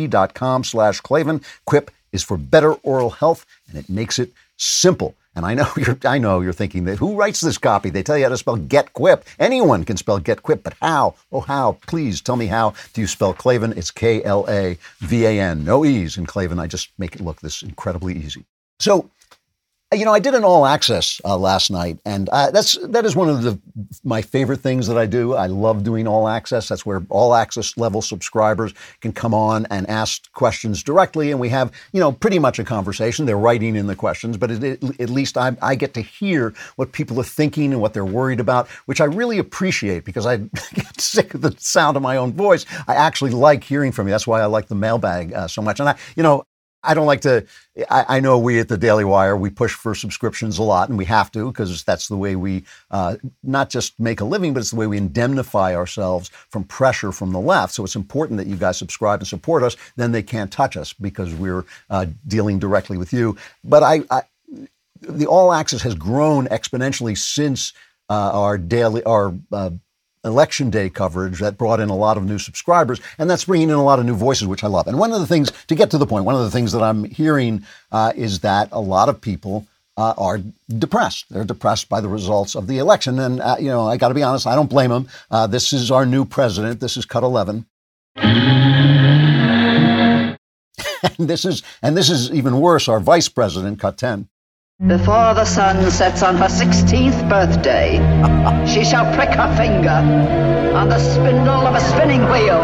dot 0.06 0.32
com 0.32 0.64
slash 0.64 1.02
Klavan. 1.02 1.42
Quip 1.66 1.90
is 2.12 2.22
for 2.22 2.38
better 2.38 2.72
oral 2.74 3.10
health, 3.10 3.44
and 3.68 3.76
it 3.76 3.90
makes 3.90 4.18
it 4.18 4.32
simple. 4.56 5.14
And 5.34 5.46
I 5.46 5.54
know 5.54 5.68
you're 5.76 5.98
I 6.04 6.18
know 6.18 6.40
you're 6.40 6.52
thinking 6.52 6.84
that 6.84 6.98
who 6.98 7.16
writes 7.16 7.40
this 7.40 7.58
copy? 7.58 7.90
They 7.90 8.02
tell 8.02 8.16
you 8.16 8.24
how 8.24 8.30
to 8.30 8.36
spell 8.36 8.56
get 8.56 8.92
quip. 8.92 9.24
Anyone 9.38 9.84
can 9.84 9.96
spell 9.96 10.18
get 10.18 10.42
quip, 10.42 10.62
but 10.62 10.74
how? 10.80 11.14
Oh 11.30 11.40
how? 11.40 11.78
Please 11.86 12.20
tell 12.20 12.36
me 12.36 12.46
how 12.46 12.74
do 12.92 13.00
you 13.00 13.06
spell 13.06 13.32
Klavan? 13.32 13.72
It's 13.76 13.90
K 13.90 14.22
L 14.24 14.44
A 14.48 14.78
V 15.00 15.24
A 15.24 15.40
N. 15.40 15.64
No 15.64 15.84
E's 15.84 16.16
in 16.16 16.26
Klavan. 16.26 16.58
I 16.58 16.66
just 16.66 16.90
make 16.98 17.14
it 17.14 17.22
look 17.22 17.40
this 17.40 17.62
incredibly 17.62 18.16
easy. 18.16 18.44
So 18.78 19.10
you 19.92 20.04
know, 20.04 20.12
I 20.12 20.18
did 20.18 20.34
an 20.34 20.44
all 20.44 20.66
access 20.66 21.20
uh, 21.24 21.36
last 21.36 21.70
night, 21.70 21.98
and 22.04 22.28
uh, 22.30 22.50
that's 22.50 22.78
that 22.88 23.04
is 23.04 23.14
one 23.14 23.28
of 23.28 23.42
the 23.42 23.58
my 24.04 24.22
favorite 24.22 24.60
things 24.60 24.86
that 24.86 24.96
I 24.96 25.06
do. 25.06 25.34
I 25.34 25.46
love 25.46 25.84
doing 25.84 26.06
all 26.06 26.28
access. 26.28 26.68
That's 26.68 26.86
where 26.86 27.02
all 27.08 27.34
access 27.34 27.76
level 27.76 28.02
subscribers 28.02 28.72
can 29.00 29.12
come 29.12 29.34
on 29.34 29.66
and 29.70 29.88
ask 29.88 30.32
questions 30.32 30.82
directly, 30.82 31.30
and 31.30 31.40
we 31.40 31.48
have 31.50 31.72
you 31.92 32.00
know 32.00 32.12
pretty 32.12 32.38
much 32.38 32.58
a 32.58 32.64
conversation. 32.64 33.26
They're 33.26 33.36
writing 33.38 33.76
in 33.76 33.86
the 33.86 33.96
questions, 33.96 34.36
but 34.36 34.50
it, 34.50 34.64
it, 34.64 35.00
at 35.00 35.10
least 35.10 35.36
I, 35.36 35.56
I 35.62 35.74
get 35.74 35.94
to 35.94 36.00
hear 36.00 36.54
what 36.76 36.92
people 36.92 37.20
are 37.20 37.24
thinking 37.24 37.72
and 37.72 37.80
what 37.80 37.92
they're 37.92 38.04
worried 38.04 38.40
about, 38.40 38.68
which 38.86 39.00
I 39.00 39.04
really 39.04 39.38
appreciate 39.38 40.04
because 40.04 40.26
I 40.26 40.36
get 40.74 41.00
sick 41.00 41.34
of 41.34 41.42
the 41.42 41.54
sound 41.58 41.96
of 41.96 42.02
my 42.02 42.16
own 42.16 42.32
voice. 42.32 42.66
I 42.88 42.94
actually 42.94 43.32
like 43.32 43.64
hearing 43.64 43.92
from 43.92 44.06
you. 44.06 44.12
That's 44.12 44.26
why 44.26 44.40
I 44.40 44.46
like 44.46 44.68
the 44.68 44.74
mailbag 44.74 45.32
uh, 45.32 45.48
so 45.48 45.62
much. 45.62 45.80
And 45.80 45.88
I, 45.88 45.96
you 46.16 46.22
know, 46.22 46.44
I 46.84 46.94
don't 46.94 47.06
like 47.06 47.20
to. 47.22 47.46
I, 47.90 48.16
I, 48.16 48.20
know 48.20 48.38
we 48.38 48.58
at 48.58 48.68
the 48.68 48.76
Daily 48.76 49.04
Wire 49.04 49.36
we 49.36 49.50
push 49.50 49.72
for 49.72 49.94
subscriptions 49.94 50.58
a 50.58 50.62
lot, 50.62 50.88
and 50.88 50.98
we 50.98 51.04
have 51.04 51.30
to 51.32 51.46
because 51.46 51.84
that's 51.84 52.08
the 52.08 52.16
way 52.16 52.34
we 52.34 52.64
uh, 52.90 53.16
not 53.42 53.70
just 53.70 53.98
make 54.00 54.20
a 54.20 54.24
living, 54.24 54.52
but 54.52 54.60
it's 54.60 54.70
the 54.70 54.76
way 54.76 54.86
we 54.86 54.98
indemnify 54.98 55.74
ourselves 55.74 56.30
from 56.48 56.64
pressure 56.64 57.12
from 57.12 57.32
the 57.32 57.40
left. 57.40 57.74
So 57.74 57.84
it's 57.84 57.96
important 57.96 58.38
that 58.38 58.46
you 58.46 58.56
guys 58.56 58.78
subscribe 58.78 59.20
and 59.20 59.28
support 59.28 59.62
us. 59.62 59.76
Then 59.96 60.12
they 60.12 60.22
can't 60.22 60.50
touch 60.50 60.76
us 60.76 60.92
because 60.92 61.32
we're 61.34 61.64
uh, 61.88 62.06
dealing 62.26 62.58
directly 62.58 62.98
with 62.98 63.12
you. 63.12 63.36
But 63.62 63.82
I, 63.82 64.02
I, 64.10 64.22
the 65.00 65.26
All 65.26 65.52
Access 65.52 65.82
has 65.82 65.94
grown 65.94 66.46
exponentially 66.46 67.16
since 67.16 67.72
uh, 68.10 68.30
our 68.32 68.58
daily 68.58 69.02
our 69.04 69.34
uh, 69.52 69.70
election 70.24 70.70
day 70.70 70.88
coverage 70.88 71.40
that 71.40 71.58
brought 71.58 71.80
in 71.80 71.88
a 71.88 71.96
lot 71.96 72.16
of 72.16 72.24
new 72.24 72.38
subscribers, 72.38 73.00
and 73.18 73.28
that's 73.28 73.44
bringing 73.44 73.70
in 73.70 73.74
a 73.74 73.82
lot 73.82 73.98
of 73.98 74.06
new 74.06 74.14
voices, 74.14 74.46
which 74.46 74.64
I 74.64 74.68
love. 74.68 74.86
And 74.86 74.98
one 74.98 75.12
of 75.12 75.20
the 75.20 75.26
things, 75.26 75.50
to 75.66 75.74
get 75.74 75.90
to 75.90 75.98
the 75.98 76.06
point, 76.06 76.24
one 76.24 76.34
of 76.34 76.42
the 76.42 76.50
things 76.50 76.72
that 76.72 76.82
I'm 76.82 77.04
hearing 77.04 77.64
uh, 77.90 78.12
is 78.14 78.40
that 78.40 78.68
a 78.72 78.80
lot 78.80 79.08
of 79.08 79.20
people 79.20 79.66
uh, 79.96 80.14
are 80.16 80.40
depressed. 80.78 81.26
They're 81.30 81.44
depressed 81.44 81.88
by 81.88 82.00
the 82.00 82.08
results 82.08 82.54
of 82.54 82.66
the 82.66 82.78
election, 82.78 83.18
and 83.18 83.40
uh, 83.40 83.56
you 83.58 83.68
know, 83.68 83.86
I 83.86 83.96
got 83.96 84.08
to 84.08 84.14
be 84.14 84.22
honest, 84.22 84.46
I 84.46 84.54
don't 84.54 84.70
blame 84.70 84.90
them. 84.90 85.08
Uh, 85.30 85.46
this 85.46 85.72
is 85.72 85.90
our 85.90 86.06
new 86.06 86.24
president. 86.24 86.80
This 86.80 86.96
is 86.96 87.04
Cut 87.04 87.22
11. 87.22 87.66
and 88.16 90.38
this 91.18 91.44
is 91.44 91.62
and 91.82 91.96
this 91.96 92.10
is 92.10 92.30
even 92.32 92.60
worse. 92.60 92.88
Our 92.88 93.00
vice 93.00 93.28
president, 93.28 93.80
Cut 93.80 93.98
10. 93.98 94.28
Before 94.86 95.32
the 95.34 95.44
sun 95.44 95.88
sets 95.92 96.24
on 96.24 96.36
her 96.38 96.46
16th 96.46 97.28
birthday, 97.28 97.98
she 98.66 98.84
shall 98.84 99.04
prick 99.14 99.28
her 99.28 99.56
finger 99.56 99.90
on 100.76 100.88
the 100.88 100.98
spindle 100.98 101.68
of 101.68 101.76
a 101.76 101.80
spinning 101.80 102.24
wheel 102.24 102.60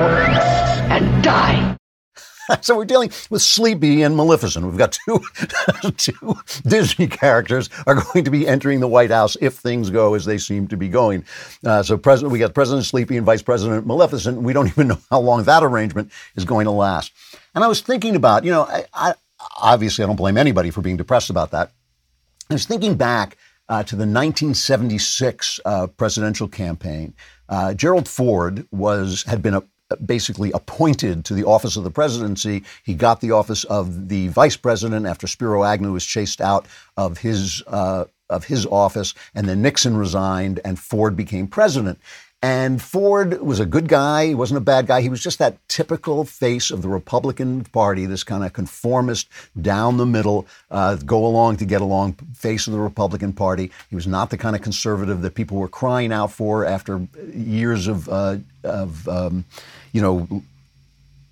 and 0.91 1.23
die. 1.23 1.77
so 2.61 2.77
we're 2.77 2.87
dealing 2.87 3.13
with 3.31 3.41
Sleepy 3.41 4.03
and 4.03 4.17
Maleficent. 4.17 4.67
We've 4.67 4.77
got 4.77 4.99
two, 5.07 5.21
two 5.97 6.37
Disney 6.67 7.07
characters 7.07 7.71
are 7.87 7.95
going 7.95 8.25
to 8.25 8.33
be 8.33 8.49
entering 8.49 8.81
the 8.81 8.89
White 8.89 9.13
House 9.13 9.37
if 9.41 9.55
things 9.55 9.89
go 9.91 10.15
as 10.15 10.25
they 10.25 10.39
seem 10.39 10.67
to 10.69 10.77
be 10.77 10.89
going. 10.89 11.25
Uh, 11.65 11.85
so 11.85 11.97
President, 11.97 12.33
we 12.33 12.41
got 12.41 12.53
President 12.53 12.85
Sleepy 12.85 13.17
and 13.17 13.27
Vice 13.27 13.43
President 13.43 13.87
Maleficent. 13.87 14.43
We 14.43 14.53
don't 14.53 14.67
even 14.77 14.89
know 14.89 14.99
how 15.09 15.21
long 15.21 15.45
that 15.45 15.63
arrangement 15.63 16.11
is 16.35 16.45
going 16.45 16.65
to 16.65 16.73
last. 16.73 17.13
And 17.55 17.63
I 17.63 17.69
was 17.69 17.81
thinking 17.81 18.17
about, 18.17 18.43
you 18.43 18.51
know, 18.51 18.65
I, 18.65 18.87
I 18.93 19.15
obviously 19.57 20.03
I 20.03 20.09
don't 20.09 20.17
blame 20.17 20.37
anybody 20.37 20.71
for 20.71 20.81
being 20.81 20.97
depressed 20.97 21.31
about 21.31 21.53
that. 21.53 21.71
I 22.50 22.55
was 22.55 22.64
thinking 22.64 22.95
back 22.95 23.37
uh, 23.69 23.83
to 23.83 23.95
the 23.95 24.07
1976 24.07 25.61
uh, 25.67 25.87
presidential 25.88 26.49
campaign. 26.49 27.12
Uh, 27.47 27.75
Gerald 27.75 28.09
Ford 28.09 28.67
was 28.71 29.25
had 29.25 29.43
been 29.43 29.52
a, 29.52 29.62
basically 30.07 30.50
appointed 30.52 31.26
to 31.26 31.35
the 31.35 31.45
office 31.45 31.76
of 31.76 31.85
the 31.85 31.90
presidency. 31.90 32.64
He 32.83 32.95
got 32.95 33.21
the 33.21 33.33
office 33.33 33.64
of 33.64 34.09
the 34.09 34.28
vice 34.28 34.57
president 34.57 35.05
after 35.05 35.26
Spiro 35.26 35.62
Agnew 35.62 35.93
was 35.93 36.07
chased 36.07 36.40
out 36.40 36.64
of 36.97 37.19
his 37.19 37.62
uh, 37.67 38.07
of 38.31 38.45
his 38.45 38.64
office, 38.67 39.12
and 39.35 39.47
then 39.47 39.61
Nixon 39.61 39.97
resigned, 39.97 40.61
and 40.64 40.78
Ford 40.78 41.17
became 41.17 41.49
president. 41.49 41.99
And 42.40 42.80
Ford 42.80 43.40
was 43.42 43.59
a 43.59 43.66
good 43.66 43.88
guy. 43.88 44.26
He 44.28 44.35
wasn't 44.35 44.59
a 44.59 44.62
bad 44.62 44.87
guy. 44.87 45.00
He 45.00 45.09
was 45.09 45.21
just 45.21 45.40
that 45.40 45.57
typical 45.68 46.25
face 46.25 46.71
of 46.71 46.83
the 46.83 46.88
Republican 46.88 47.64
Party, 47.64 48.07
this 48.07 48.23
kind 48.23 48.45
of 48.45 48.52
conformist, 48.52 49.28
down 49.61 49.97
the 49.97 50.07
middle, 50.07 50.47
uh, 50.71 50.95
go 50.97 51.26
along 51.26 51.57
to 51.57 51.64
get 51.64 51.80
along 51.80 52.12
face 52.35 52.68
of 52.68 52.75
the 52.75 52.78
Republican 52.78 53.33
Party. 53.33 53.73
He 53.90 53.97
was 53.97 54.07
not 54.07 54.30
the 54.30 54.38
kind 54.38 54.54
of 54.54 54.62
conservative 54.62 55.21
that 55.23 55.35
people 55.35 55.57
were 55.57 55.68
crying 55.68 56.12
out 56.12 56.30
for 56.30 56.64
after 56.64 57.09
years 57.35 57.88
of, 57.88 58.09
uh, 58.09 58.37
of 58.62 59.09
um, 59.09 59.45
you 59.92 60.00
know, 60.00 60.42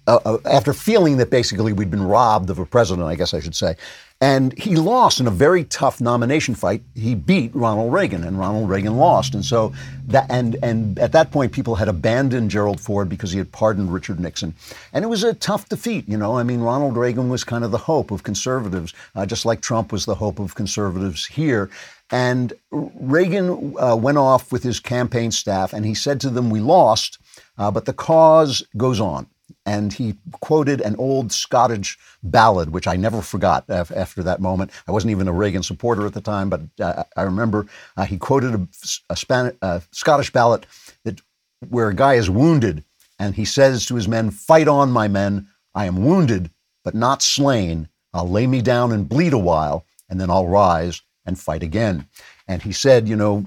uh, 0.08 0.18
uh, 0.24 0.38
after 0.44 0.72
feeling 0.72 1.18
that 1.18 1.30
basically 1.30 1.72
we'd 1.72 1.90
been 1.90 2.02
robbed 2.02 2.50
of 2.50 2.58
a 2.58 2.66
president, 2.66 3.06
I 3.06 3.14
guess 3.14 3.32
I 3.32 3.40
should 3.40 3.54
say. 3.54 3.76
And 4.20 4.58
he 4.58 4.76
lost 4.76 5.20
in 5.20 5.26
a 5.26 5.30
very 5.30 5.64
tough 5.64 6.00
nomination 6.00 6.54
fight. 6.54 6.82
He 6.94 7.14
beat 7.14 7.54
Ronald 7.54 7.92
Reagan, 7.92 8.24
and 8.24 8.38
Ronald 8.38 8.66
Reagan 8.68 8.96
lost. 8.96 9.34
And 9.34 9.44
so 9.44 9.74
that 10.06 10.26
and 10.30 10.56
and 10.62 10.98
at 10.98 11.12
that 11.12 11.30
point, 11.30 11.52
people 11.52 11.74
had 11.74 11.88
abandoned 11.88 12.50
Gerald 12.50 12.80
Ford 12.80 13.10
because 13.10 13.30
he 13.30 13.38
had 13.38 13.52
pardoned 13.52 13.92
Richard 13.92 14.18
Nixon, 14.18 14.54
and 14.94 15.04
it 15.04 15.08
was 15.08 15.22
a 15.22 15.34
tough 15.34 15.68
defeat. 15.68 16.08
You 16.08 16.16
know, 16.16 16.38
I 16.38 16.44
mean, 16.44 16.60
Ronald 16.60 16.96
Reagan 16.96 17.28
was 17.28 17.44
kind 17.44 17.62
of 17.62 17.72
the 17.72 17.78
hope 17.78 18.10
of 18.10 18.22
conservatives, 18.22 18.94
uh, 19.14 19.26
just 19.26 19.44
like 19.44 19.60
Trump 19.60 19.92
was 19.92 20.06
the 20.06 20.14
hope 20.14 20.38
of 20.38 20.54
conservatives 20.54 21.26
here. 21.26 21.68
And 22.10 22.54
Reagan 22.70 23.74
uh, 23.78 23.96
went 23.96 24.16
off 24.16 24.50
with 24.50 24.62
his 24.62 24.80
campaign 24.80 25.30
staff, 25.30 25.74
and 25.74 25.84
he 25.84 25.94
said 25.94 26.22
to 26.22 26.30
them, 26.30 26.48
"We 26.48 26.60
lost, 26.60 27.18
uh, 27.58 27.70
but 27.70 27.84
the 27.84 27.92
cause 27.92 28.62
goes 28.78 28.98
on." 28.98 29.26
And 29.64 29.92
he 29.92 30.14
quoted 30.40 30.80
an 30.80 30.96
old 30.96 31.32
Scottish 31.32 31.98
ballad, 32.22 32.70
which 32.70 32.86
I 32.86 32.96
never 32.96 33.22
forgot 33.22 33.64
after 33.68 34.22
that 34.22 34.40
moment. 34.40 34.70
I 34.86 34.92
wasn't 34.92 35.10
even 35.12 35.28
a 35.28 35.32
Reagan 35.32 35.62
supporter 35.62 36.06
at 36.06 36.14
the 36.14 36.20
time, 36.20 36.50
but 36.50 36.62
uh, 36.80 37.04
I 37.16 37.22
remember 37.22 37.66
uh, 37.96 38.04
he 38.04 38.18
quoted 38.18 38.54
a, 38.54 38.68
a, 39.10 39.16
Spanish, 39.16 39.54
a 39.62 39.82
Scottish 39.92 40.32
ballad 40.32 40.66
that 41.04 41.20
where 41.68 41.88
a 41.88 41.94
guy 41.94 42.14
is 42.14 42.30
wounded 42.30 42.84
and 43.18 43.34
he 43.34 43.44
says 43.44 43.86
to 43.86 43.94
his 43.94 44.08
men, 44.08 44.30
"Fight 44.30 44.68
on, 44.68 44.90
my 44.90 45.08
men! 45.08 45.48
I 45.74 45.86
am 45.86 46.04
wounded, 46.04 46.50
but 46.84 46.94
not 46.94 47.22
slain. 47.22 47.88
I'll 48.12 48.28
lay 48.28 48.46
me 48.46 48.62
down 48.62 48.92
and 48.92 49.08
bleed 49.08 49.32
a 49.32 49.38
while, 49.38 49.84
and 50.08 50.20
then 50.20 50.30
I'll 50.30 50.46
rise 50.46 51.02
and 51.24 51.38
fight 51.38 51.62
again." 51.62 52.08
And 52.48 52.62
he 52.62 52.72
said, 52.72 53.08
you 53.08 53.16
know, 53.16 53.46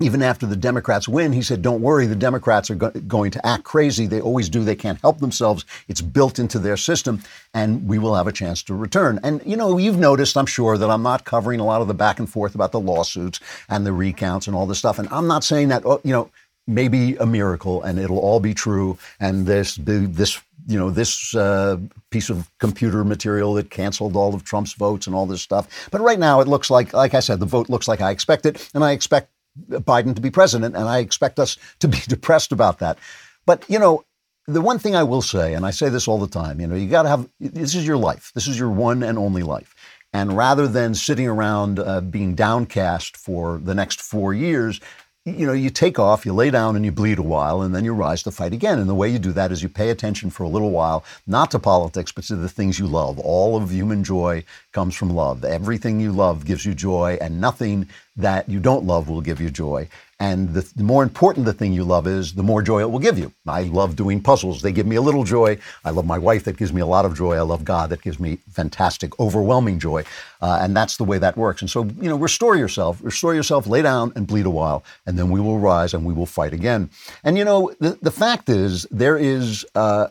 even 0.00 0.22
after 0.22 0.46
the 0.46 0.56
Democrats 0.56 1.06
win, 1.06 1.32
he 1.32 1.42
said, 1.42 1.62
Don't 1.62 1.82
worry, 1.82 2.06
the 2.06 2.16
Democrats 2.16 2.70
are 2.70 2.74
go- 2.74 2.90
going 2.90 3.30
to 3.32 3.46
act 3.46 3.64
crazy. 3.64 4.06
They 4.06 4.20
always 4.20 4.48
do. 4.48 4.64
They 4.64 4.74
can't 4.74 5.00
help 5.00 5.18
themselves. 5.18 5.64
It's 5.88 6.00
built 6.00 6.38
into 6.38 6.58
their 6.58 6.76
system, 6.76 7.22
and 7.54 7.86
we 7.86 7.98
will 7.98 8.14
have 8.14 8.26
a 8.26 8.32
chance 8.32 8.62
to 8.64 8.74
return. 8.74 9.20
And, 9.22 9.42
you 9.44 9.56
know, 9.56 9.76
you've 9.76 9.98
noticed, 9.98 10.36
I'm 10.36 10.46
sure, 10.46 10.78
that 10.78 10.90
I'm 10.90 11.02
not 11.02 11.24
covering 11.24 11.60
a 11.60 11.64
lot 11.64 11.82
of 11.82 11.88
the 11.88 11.94
back 11.94 12.18
and 12.18 12.28
forth 12.28 12.54
about 12.54 12.72
the 12.72 12.80
lawsuits 12.80 13.40
and 13.68 13.86
the 13.86 13.92
recounts 13.92 14.46
and 14.46 14.56
all 14.56 14.66
this 14.66 14.78
stuff. 14.78 14.98
And 14.98 15.08
I'm 15.10 15.26
not 15.26 15.44
saying 15.44 15.68
that, 15.68 15.84
oh, 15.84 16.00
you 16.02 16.12
know, 16.12 16.30
maybe 16.66 17.16
a 17.16 17.26
miracle 17.26 17.82
and 17.82 17.98
it'll 17.98 18.18
all 18.18 18.40
be 18.40 18.54
true. 18.54 18.96
And 19.18 19.46
this, 19.46 19.76
this, 19.80 20.40
you 20.66 20.78
know, 20.78 20.90
this 20.90 21.34
uh, 21.34 21.78
piece 22.10 22.30
of 22.30 22.50
computer 22.58 23.04
material 23.04 23.54
that 23.54 23.70
canceled 23.70 24.14
all 24.14 24.34
of 24.34 24.44
Trump's 24.44 24.74
votes 24.74 25.06
and 25.06 25.16
all 25.16 25.26
this 25.26 25.42
stuff. 25.42 25.88
But 25.90 26.00
right 26.00 26.18
now, 26.18 26.40
it 26.40 26.48
looks 26.48 26.70
like, 26.70 26.92
like 26.92 27.14
I 27.14 27.20
said, 27.20 27.40
the 27.40 27.46
vote 27.46 27.68
looks 27.68 27.88
like 27.88 28.00
I 28.00 28.10
expected, 28.10 28.62
and 28.74 28.84
I 28.84 28.92
expect 28.92 29.30
Biden 29.68 30.14
to 30.14 30.20
be 30.20 30.30
president, 30.30 30.76
and 30.76 30.88
I 30.88 30.98
expect 30.98 31.38
us 31.38 31.56
to 31.80 31.88
be 31.88 31.98
depressed 32.08 32.52
about 32.52 32.78
that. 32.78 32.98
But, 33.46 33.64
you 33.68 33.78
know, 33.78 34.04
the 34.46 34.60
one 34.60 34.78
thing 34.78 34.96
I 34.96 35.02
will 35.02 35.22
say, 35.22 35.54
and 35.54 35.64
I 35.64 35.70
say 35.70 35.88
this 35.88 36.08
all 36.08 36.18
the 36.18 36.26
time, 36.26 36.60
you 36.60 36.66
know, 36.66 36.74
you 36.74 36.88
got 36.88 37.02
to 37.02 37.08
have 37.08 37.28
this 37.38 37.74
is 37.74 37.86
your 37.86 37.96
life. 37.96 38.32
This 38.34 38.48
is 38.48 38.58
your 38.58 38.70
one 38.70 39.02
and 39.02 39.18
only 39.18 39.42
life. 39.42 39.74
And 40.12 40.36
rather 40.36 40.66
than 40.66 40.94
sitting 40.94 41.28
around 41.28 41.78
uh, 41.78 42.00
being 42.00 42.34
downcast 42.34 43.16
for 43.16 43.58
the 43.62 43.74
next 43.74 44.00
four 44.00 44.34
years, 44.34 44.80
you 45.26 45.46
know, 45.46 45.52
you 45.52 45.68
take 45.68 45.98
off, 45.98 46.24
you 46.24 46.32
lay 46.32 46.50
down 46.50 46.76
and 46.76 46.84
you 46.84 46.90
bleed 46.90 47.18
a 47.18 47.22
while, 47.22 47.60
and 47.60 47.74
then 47.74 47.84
you 47.84 47.92
rise 47.92 48.22
to 48.22 48.30
fight 48.30 48.54
again. 48.54 48.78
And 48.78 48.88
the 48.88 48.94
way 48.94 49.10
you 49.10 49.18
do 49.18 49.32
that 49.32 49.52
is 49.52 49.62
you 49.62 49.68
pay 49.68 49.90
attention 49.90 50.30
for 50.30 50.44
a 50.44 50.48
little 50.48 50.70
while, 50.70 51.04
not 51.26 51.50
to 51.50 51.58
politics, 51.58 52.10
but 52.10 52.24
to 52.24 52.36
the 52.36 52.48
things 52.48 52.78
you 52.78 52.86
love. 52.86 53.18
All 53.18 53.54
of 53.56 53.70
human 53.70 54.02
joy 54.02 54.44
comes 54.72 54.94
from 54.94 55.10
love. 55.10 55.44
Everything 55.44 56.00
you 56.00 56.10
love 56.10 56.46
gives 56.46 56.64
you 56.64 56.74
joy, 56.74 57.18
and 57.20 57.38
nothing 57.38 57.86
that 58.16 58.48
you 58.48 58.60
don't 58.60 58.86
love 58.86 59.10
will 59.10 59.20
give 59.20 59.42
you 59.42 59.50
joy. 59.50 59.88
And 60.20 60.52
the, 60.52 60.60
the, 60.76 60.82
more 60.82 61.02
important 61.02 61.46
the 61.46 61.54
thing 61.54 61.72
you 61.72 61.82
love 61.82 62.06
is, 62.06 62.34
the 62.34 62.42
more 62.42 62.60
joy 62.60 62.80
it 62.82 62.90
will 62.90 62.98
give 62.98 63.18
you. 63.18 63.32
I 63.48 63.62
love 63.62 63.96
doing 63.96 64.20
puzzles. 64.20 64.60
They 64.60 64.70
give 64.70 64.86
me 64.86 64.96
a 64.96 65.00
little 65.00 65.24
joy. 65.24 65.58
I 65.82 65.90
love 65.90 66.04
my 66.04 66.18
wife. 66.18 66.44
That 66.44 66.58
gives 66.58 66.74
me 66.74 66.82
a 66.82 66.86
lot 66.86 67.06
of 67.06 67.16
joy. 67.16 67.36
I 67.36 67.40
love 67.40 67.64
God. 67.64 67.88
That 67.88 68.02
gives 68.02 68.20
me 68.20 68.36
fantastic, 68.52 69.18
overwhelming 69.18 69.78
joy. 69.78 70.04
Uh, 70.42 70.58
and 70.60 70.76
that's 70.76 70.98
the 70.98 71.04
way 71.04 71.16
that 71.16 71.38
works. 71.38 71.62
And 71.62 71.70
so, 71.70 71.84
you 71.84 72.10
know, 72.10 72.16
restore 72.16 72.54
yourself, 72.54 73.00
restore 73.02 73.34
yourself, 73.34 73.66
lay 73.66 73.80
down 73.80 74.12
and 74.14 74.26
bleed 74.26 74.44
a 74.44 74.50
while, 74.50 74.84
and 75.06 75.18
then 75.18 75.30
we 75.30 75.40
will 75.40 75.58
rise 75.58 75.94
and 75.94 76.04
we 76.04 76.12
will 76.12 76.26
fight 76.26 76.52
again. 76.52 76.90
And, 77.24 77.38
you 77.38 77.44
know, 77.46 77.72
the, 77.80 77.98
the 78.02 78.10
fact 78.10 78.50
is, 78.50 78.86
there 78.90 79.16
is 79.16 79.64
uh, 79.74 80.08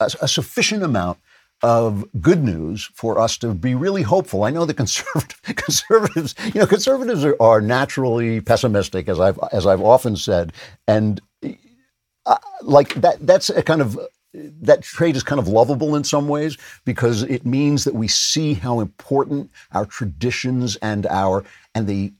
a, 0.00 0.10
a 0.22 0.28
sufficient 0.28 0.82
amount 0.82 1.18
of 1.64 2.04
good 2.20 2.44
news 2.44 2.90
for 2.92 3.18
us 3.18 3.38
to 3.38 3.54
be 3.54 3.74
really 3.74 4.02
hopeful. 4.02 4.44
I 4.44 4.50
know 4.50 4.66
the 4.66 4.74
conservative, 4.84 5.40
conservatives, 5.56 6.34
you 6.52 6.60
know, 6.60 6.66
conservatives 6.66 7.24
are, 7.24 7.36
are, 7.40 7.62
naturally 7.62 8.42
pessimistic, 8.42 9.08
as 9.08 9.18
I've 9.18 9.38
as 9.50 9.66
I've 9.66 9.80
often 9.80 10.14
said, 10.14 10.52
and 10.86 11.22
uh, 12.26 12.36
like 12.60 12.92
that. 12.96 13.26
That's 13.26 13.48
a 13.48 13.62
kind 13.62 13.80
of 13.80 13.98
that 14.34 14.82
trait 14.82 15.16
is 15.16 15.22
kind 15.22 15.38
of 15.38 15.48
lovable 15.48 15.96
in 15.96 16.04
some 16.04 16.28
ways 16.28 16.58
because 16.84 17.22
it 17.22 17.46
means 17.46 17.84
that 17.84 17.94
we 17.94 18.08
see 18.08 18.52
how 18.52 18.80
important 18.80 19.50
our 19.72 19.86
traditions 19.86 20.76
and 20.76 21.06
our 21.06 21.44
and 21.74 21.86
the 21.86 22.12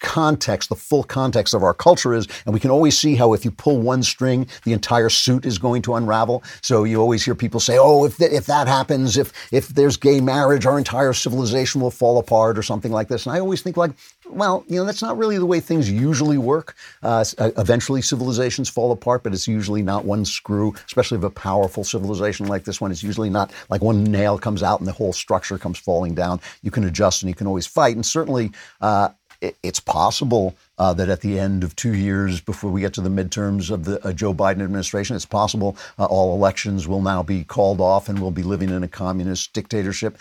context, 0.00 0.68
the 0.68 0.76
full 0.76 1.04
context 1.04 1.54
of 1.54 1.62
our 1.62 1.74
culture 1.74 2.14
is. 2.14 2.26
And 2.44 2.52
we 2.54 2.60
can 2.60 2.70
always 2.70 2.98
see 2.98 3.14
how 3.14 3.32
if 3.32 3.44
you 3.44 3.50
pull 3.50 3.78
one 3.78 4.02
string, 4.02 4.46
the 4.64 4.72
entire 4.72 5.08
suit 5.08 5.46
is 5.46 5.58
going 5.58 5.82
to 5.82 5.94
unravel. 5.94 6.42
So 6.62 6.84
you 6.84 7.00
always 7.00 7.24
hear 7.24 7.34
people 7.34 7.60
say, 7.60 7.78
oh, 7.78 8.04
if, 8.04 8.16
th- 8.16 8.32
if 8.32 8.46
that 8.46 8.66
happens, 8.66 9.16
if, 9.16 9.32
if 9.52 9.68
there's 9.68 9.96
gay 9.96 10.20
marriage, 10.20 10.66
our 10.66 10.78
entire 10.78 11.12
civilization 11.12 11.80
will 11.80 11.90
fall 11.90 12.18
apart 12.18 12.58
or 12.58 12.62
something 12.62 12.92
like 12.92 13.08
this. 13.08 13.26
And 13.26 13.34
I 13.34 13.40
always 13.40 13.62
think 13.62 13.76
like, 13.76 13.92
well, 14.28 14.64
you 14.68 14.76
know, 14.76 14.84
that's 14.84 15.02
not 15.02 15.18
really 15.18 15.38
the 15.38 15.46
way 15.46 15.60
things 15.60 15.90
usually 15.90 16.38
work. 16.38 16.76
Uh, 17.02 17.24
uh 17.38 17.50
eventually, 17.58 18.00
civilizations 18.02 18.68
fall 18.68 18.92
apart, 18.92 19.22
but 19.22 19.32
it's 19.32 19.48
usually 19.48 19.82
not 19.82 20.04
one 20.04 20.24
screw, 20.24 20.74
especially 20.86 21.16
of 21.16 21.24
a 21.24 21.30
powerful 21.30 21.84
civilization 21.84 22.46
like 22.46 22.64
this 22.64 22.80
one. 22.80 22.90
It's 22.90 23.02
usually 23.02 23.30
not 23.30 23.52
like 23.68 23.82
one 23.82 24.04
nail 24.04 24.38
comes 24.38 24.62
out 24.62 24.78
and 24.78 24.88
the 24.88 24.92
whole 24.92 25.12
structure 25.12 25.58
comes 25.58 25.78
falling 25.78 26.14
down. 26.14 26.40
You 26.62 26.70
can 26.70 26.84
adjust 26.84 27.22
and 27.22 27.28
you 27.28 27.34
can 27.34 27.46
always 27.46 27.66
fight. 27.66 27.96
And 27.96 28.06
certainly, 28.06 28.52
uh, 28.80 29.10
it's 29.40 29.80
possible 29.80 30.54
uh, 30.78 30.92
that 30.94 31.08
at 31.08 31.20
the 31.20 31.38
end 31.38 31.64
of 31.64 31.74
two 31.76 31.94
years 31.94 32.40
before 32.40 32.70
we 32.70 32.80
get 32.80 32.92
to 32.94 33.00
the 33.00 33.08
midterms 33.08 33.70
of 33.70 33.84
the 33.84 34.04
uh, 34.06 34.12
Joe 34.12 34.34
Biden 34.34 34.62
administration, 34.62 35.16
it's 35.16 35.26
possible 35.26 35.76
uh, 35.98 36.04
all 36.04 36.34
elections 36.34 36.86
will 36.86 37.02
now 37.02 37.22
be 37.22 37.44
called 37.44 37.80
off 37.80 38.08
and 38.08 38.20
we'll 38.20 38.30
be 38.30 38.42
living 38.42 38.70
in 38.70 38.82
a 38.82 38.88
communist 38.88 39.52
dictatorship. 39.52 40.18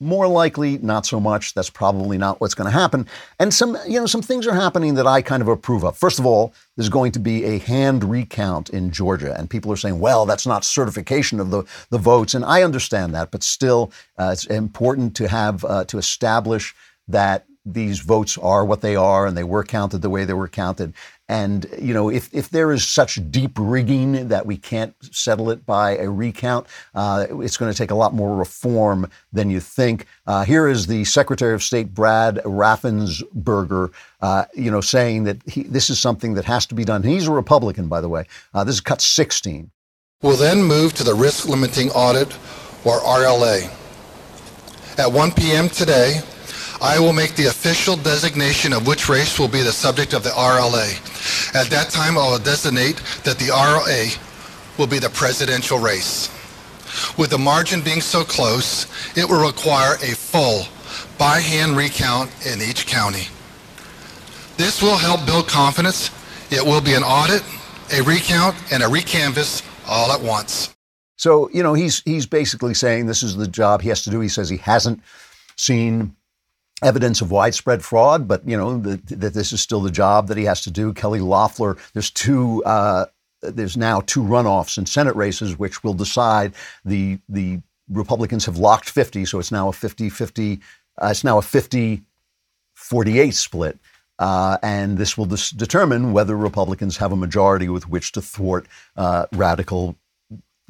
More 0.00 0.26
likely, 0.26 0.78
not 0.78 1.06
so 1.06 1.20
much. 1.20 1.54
That's 1.54 1.70
probably 1.70 2.18
not 2.18 2.40
what's 2.40 2.54
going 2.54 2.66
to 2.66 2.76
happen. 2.76 3.06
And 3.38 3.54
some, 3.54 3.78
you 3.86 4.00
know, 4.00 4.06
some 4.06 4.22
things 4.22 4.48
are 4.48 4.54
happening 4.54 4.94
that 4.94 5.06
I 5.06 5.22
kind 5.22 5.40
of 5.40 5.46
approve 5.46 5.84
of. 5.84 5.96
First 5.96 6.18
of 6.18 6.26
all, 6.26 6.52
there's 6.76 6.88
going 6.88 7.12
to 7.12 7.20
be 7.20 7.44
a 7.44 7.58
hand 7.58 8.02
recount 8.02 8.68
in 8.70 8.90
Georgia, 8.90 9.36
and 9.38 9.48
people 9.48 9.70
are 9.70 9.76
saying, 9.76 10.00
"Well, 10.00 10.26
that's 10.26 10.44
not 10.44 10.64
certification 10.64 11.38
of 11.38 11.50
the 11.52 11.62
the 11.90 11.98
votes." 11.98 12.34
And 12.34 12.44
I 12.44 12.64
understand 12.64 13.14
that, 13.14 13.30
but 13.30 13.44
still, 13.44 13.92
uh, 14.18 14.30
it's 14.32 14.46
important 14.46 15.14
to 15.16 15.28
have 15.28 15.64
uh, 15.64 15.84
to 15.84 15.98
establish 15.98 16.74
that 17.06 17.46
these 17.64 18.00
votes 18.00 18.36
are 18.38 18.64
what 18.64 18.80
they 18.80 18.96
are 18.96 19.26
and 19.26 19.36
they 19.36 19.44
were 19.44 19.64
counted 19.64 20.02
the 20.02 20.10
way 20.10 20.24
they 20.24 20.32
were 20.32 20.48
counted. 20.48 20.92
And, 21.28 21.66
you 21.80 21.94
know, 21.94 22.10
if, 22.10 22.28
if 22.34 22.50
there 22.50 22.72
is 22.72 22.86
such 22.86 23.18
deep 23.30 23.52
rigging 23.58 24.28
that 24.28 24.44
we 24.44 24.56
can't 24.56 24.94
settle 25.14 25.50
it 25.50 25.64
by 25.64 25.96
a 25.96 26.10
recount, 26.10 26.66
uh, 26.94 27.26
it's 27.30 27.56
going 27.56 27.72
to 27.72 27.78
take 27.78 27.90
a 27.90 27.94
lot 27.94 28.12
more 28.12 28.36
reform 28.36 29.08
than 29.32 29.48
you 29.48 29.60
think. 29.60 30.06
Uh, 30.26 30.44
here 30.44 30.68
is 30.68 30.88
the 30.88 31.04
Secretary 31.04 31.54
of 31.54 31.62
State, 31.62 31.94
Brad 31.94 32.36
Raffensperger, 32.44 33.92
uh, 34.20 34.44
you 34.54 34.70
know, 34.70 34.80
saying 34.80 35.24
that 35.24 35.38
he, 35.46 35.62
this 35.62 35.88
is 35.88 35.98
something 35.98 36.34
that 36.34 36.44
has 36.44 36.66
to 36.66 36.74
be 36.74 36.84
done. 36.84 37.02
He's 37.02 37.28
a 37.28 37.32
Republican, 37.32 37.88
by 37.88 38.00
the 38.00 38.08
way. 38.08 38.26
Uh, 38.52 38.64
this 38.64 38.74
is 38.74 38.80
cut 38.80 39.00
16. 39.00 39.70
We'll 40.20 40.36
then 40.36 40.62
move 40.62 40.92
to 40.94 41.04
the 41.04 41.14
risk 41.14 41.48
limiting 41.48 41.90
audit, 41.90 42.36
or 42.84 42.98
RLA. 43.00 43.70
At 44.98 45.10
1 45.10 45.32
p.m. 45.32 45.68
today, 45.68 46.20
I 46.82 46.98
will 46.98 47.12
make 47.12 47.36
the 47.36 47.46
official 47.46 47.96
designation 47.96 48.72
of 48.72 48.88
which 48.88 49.08
race 49.08 49.38
will 49.38 49.46
be 49.46 49.62
the 49.62 49.70
subject 49.70 50.14
of 50.14 50.24
the 50.24 50.30
RLA. 50.30 51.54
At 51.54 51.70
that 51.70 51.90
time, 51.90 52.18
I 52.18 52.28
will 52.28 52.40
designate 52.40 52.96
that 53.22 53.38
the 53.38 53.52
RLA 53.52 54.18
will 54.78 54.88
be 54.88 54.98
the 54.98 55.10
presidential 55.10 55.78
race. 55.78 56.28
With 57.16 57.30
the 57.30 57.38
margin 57.38 57.82
being 57.82 58.00
so 58.00 58.24
close, 58.24 58.86
it 59.16 59.28
will 59.28 59.46
require 59.46 59.94
a 59.94 60.16
full 60.16 60.64
by-hand 61.18 61.76
recount 61.76 62.32
in 62.44 62.60
each 62.60 62.88
county. 62.88 63.28
This 64.56 64.82
will 64.82 64.96
help 64.96 65.24
build 65.24 65.46
confidence. 65.46 66.10
It 66.50 66.66
will 66.66 66.80
be 66.80 66.94
an 66.94 67.04
audit, 67.04 67.44
a 67.92 68.02
recount, 68.02 68.56
and 68.72 68.82
a 68.82 68.86
recanvass 68.86 69.64
all 69.86 70.10
at 70.10 70.20
once. 70.20 70.74
So, 71.16 71.48
you 71.50 71.62
know, 71.62 71.74
he's 71.74 72.02
he's 72.04 72.26
basically 72.26 72.74
saying 72.74 73.06
this 73.06 73.22
is 73.22 73.36
the 73.36 73.46
job 73.46 73.82
he 73.82 73.88
has 73.88 74.02
to 74.02 74.10
do. 74.10 74.18
He 74.18 74.28
says 74.28 74.48
he 74.48 74.56
hasn't 74.56 75.00
seen 75.56 76.16
evidence 76.82 77.20
of 77.20 77.30
widespread 77.30 77.84
fraud, 77.84 78.26
but 78.26 78.46
you 78.46 78.56
know 78.56 78.78
that, 78.78 79.06
that 79.06 79.34
this 79.34 79.52
is 79.52 79.60
still 79.60 79.80
the 79.80 79.90
job 79.90 80.28
that 80.28 80.36
he 80.36 80.44
has 80.44 80.62
to 80.62 80.70
do. 80.70 80.92
Kelly 80.92 81.20
Loeffler, 81.20 81.76
there's 81.92 82.10
two. 82.10 82.62
Uh, 82.64 83.06
there's 83.42 83.76
now 83.76 84.00
two 84.02 84.22
runoffs 84.22 84.78
in 84.78 84.86
Senate 84.86 85.16
races, 85.16 85.58
which 85.58 85.82
will 85.82 85.94
decide 85.94 86.54
the 86.84 87.18
the 87.28 87.60
Republicans 87.88 88.46
have 88.46 88.56
locked 88.56 88.88
50, 88.88 89.24
so 89.24 89.38
it's 89.38 89.52
now 89.52 89.68
a 89.68 89.72
50 89.72 90.08
50. 90.10 90.60
Uh, 91.00 91.08
it's 91.10 91.24
now 91.24 91.38
a 91.38 91.42
50 91.42 92.02
48 92.74 93.34
split. 93.34 93.78
Uh, 94.18 94.58
and 94.62 94.98
this 94.98 95.16
will 95.16 95.24
dis- 95.24 95.50
determine 95.50 96.12
whether 96.12 96.36
Republicans 96.36 96.96
have 96.98 97.12
a 97.12 97.16
majority 97.16 97.68
with 97.68 97.88
which 97.88 98.12
to 98.12 98.22
thwart 98.22 98.66
uh, 98.96 99.26
radical 99.32 99.96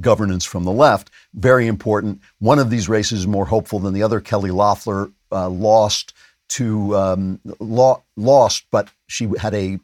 governance 0.01 0.45
from 0.45 0.65
the 0.65 0.73
left. 0.73 1.11
Very 1.35 1.67
important. 1.67 2.21
One 2.39 2.59
of 2.59 2.71
these 2.71 2.89
races 2.89 3.21
is 3.21 3.27
more 3.27 3.47
hopeful 3.47 3.79
than 3.79 3.95
the 3.95 4.03
other. 4.03 4.21
Kelly 4.21 4.51
Loeffler 4.51 5.11
uh, 5.33 5.49
lost 5.49 6.13
to 6.51 6.97
um, 6.97 7.41
lo- 7.61 8.03
lost, 8.17 8.67
but 8.71 8.91
she 9.09 9.29
had 9.39 9.55
a 9.55 9.79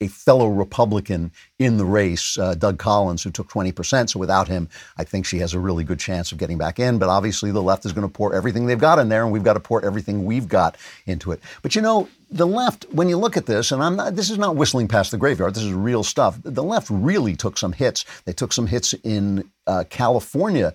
a 0.00 0.08
fellow 0.08 0.48
Republican 0.48 1.32
in 1.58 1.78
the 1.78 1.84
race, 1.84 2.38
uh, 2.38 2.54
Doug 2.54 2.78
Collins, 2.78 3.22
who 3.22 3.30
took 3.30 3.48
20%. 3.48 4.10
So 4.10 4.18
without 4.18 4.48
him, 4.48 4.68
I 4.98 5.04
think 5.04 5.24
she 5.24 5.38
has 5.38 5.54
a 5.54 5.58
really 5.58 5.84
good 5.84 5.98
chance 5.98 6.32
of 6.32 6.38
getting 6.38 6.58
back 6.58 6.78
in. 6.78 6.98
But 6.98 7.08
obviously, 7.08 7.50
the 7.50 7.62
left 7.62 7.86
is 7.86 7.92
going 7.92 8.06
to 8.06 8.12
pour 8.12 8.34
everything 8.34 8.66
they've 8.66 8.78
got 8.78 8.98
in 8.98 9.08
there, 9.08 9.22
and 9.22 9.32
we've 9.32 9.42
got 9.42 9.54
to 9.54 9.60
pour 9.60 9.84
everything 9.84 10.24
we've 10.24 10.48
got 10.48 10.76
into 11.06 11.32
it. 11.32 11.40
But 11.62 11.74
you 11.74 11.82
know, 11.82 12.08
the 12.30 12.46
left, 12.46 12.86
when 12.92 13.08
you 13.08 13.16
look 13.16 13.36
at 13.36 13.46
this, 13.46 13.72
and 13.72 13.82
I'm 13.82 13.96
not, 13.96 14.16
this 14.16 14.30
is 14.30 14.38
not 14.38 14.56
whistling 14.56 14.88
past 14.88 15.10
the 15.12 15.18
graveyard. 15.18 15.54
This 15.54 15.62
is 15.62 15.72
real 15.72 16.04
stuff. 16.04 16.38
The 16.42 16.62
left 16.62 16.88
really 16.90 17.34
took 17.34 17.56
some 17.56 17.72
hits. 17.72 18.04
They 18.24 18.32
took 18.32 18.52
some 18.52 18.66
hits 18.66 18.92
in 19.04 19.50
uh, 19.66 19.84
California 19.88 20.74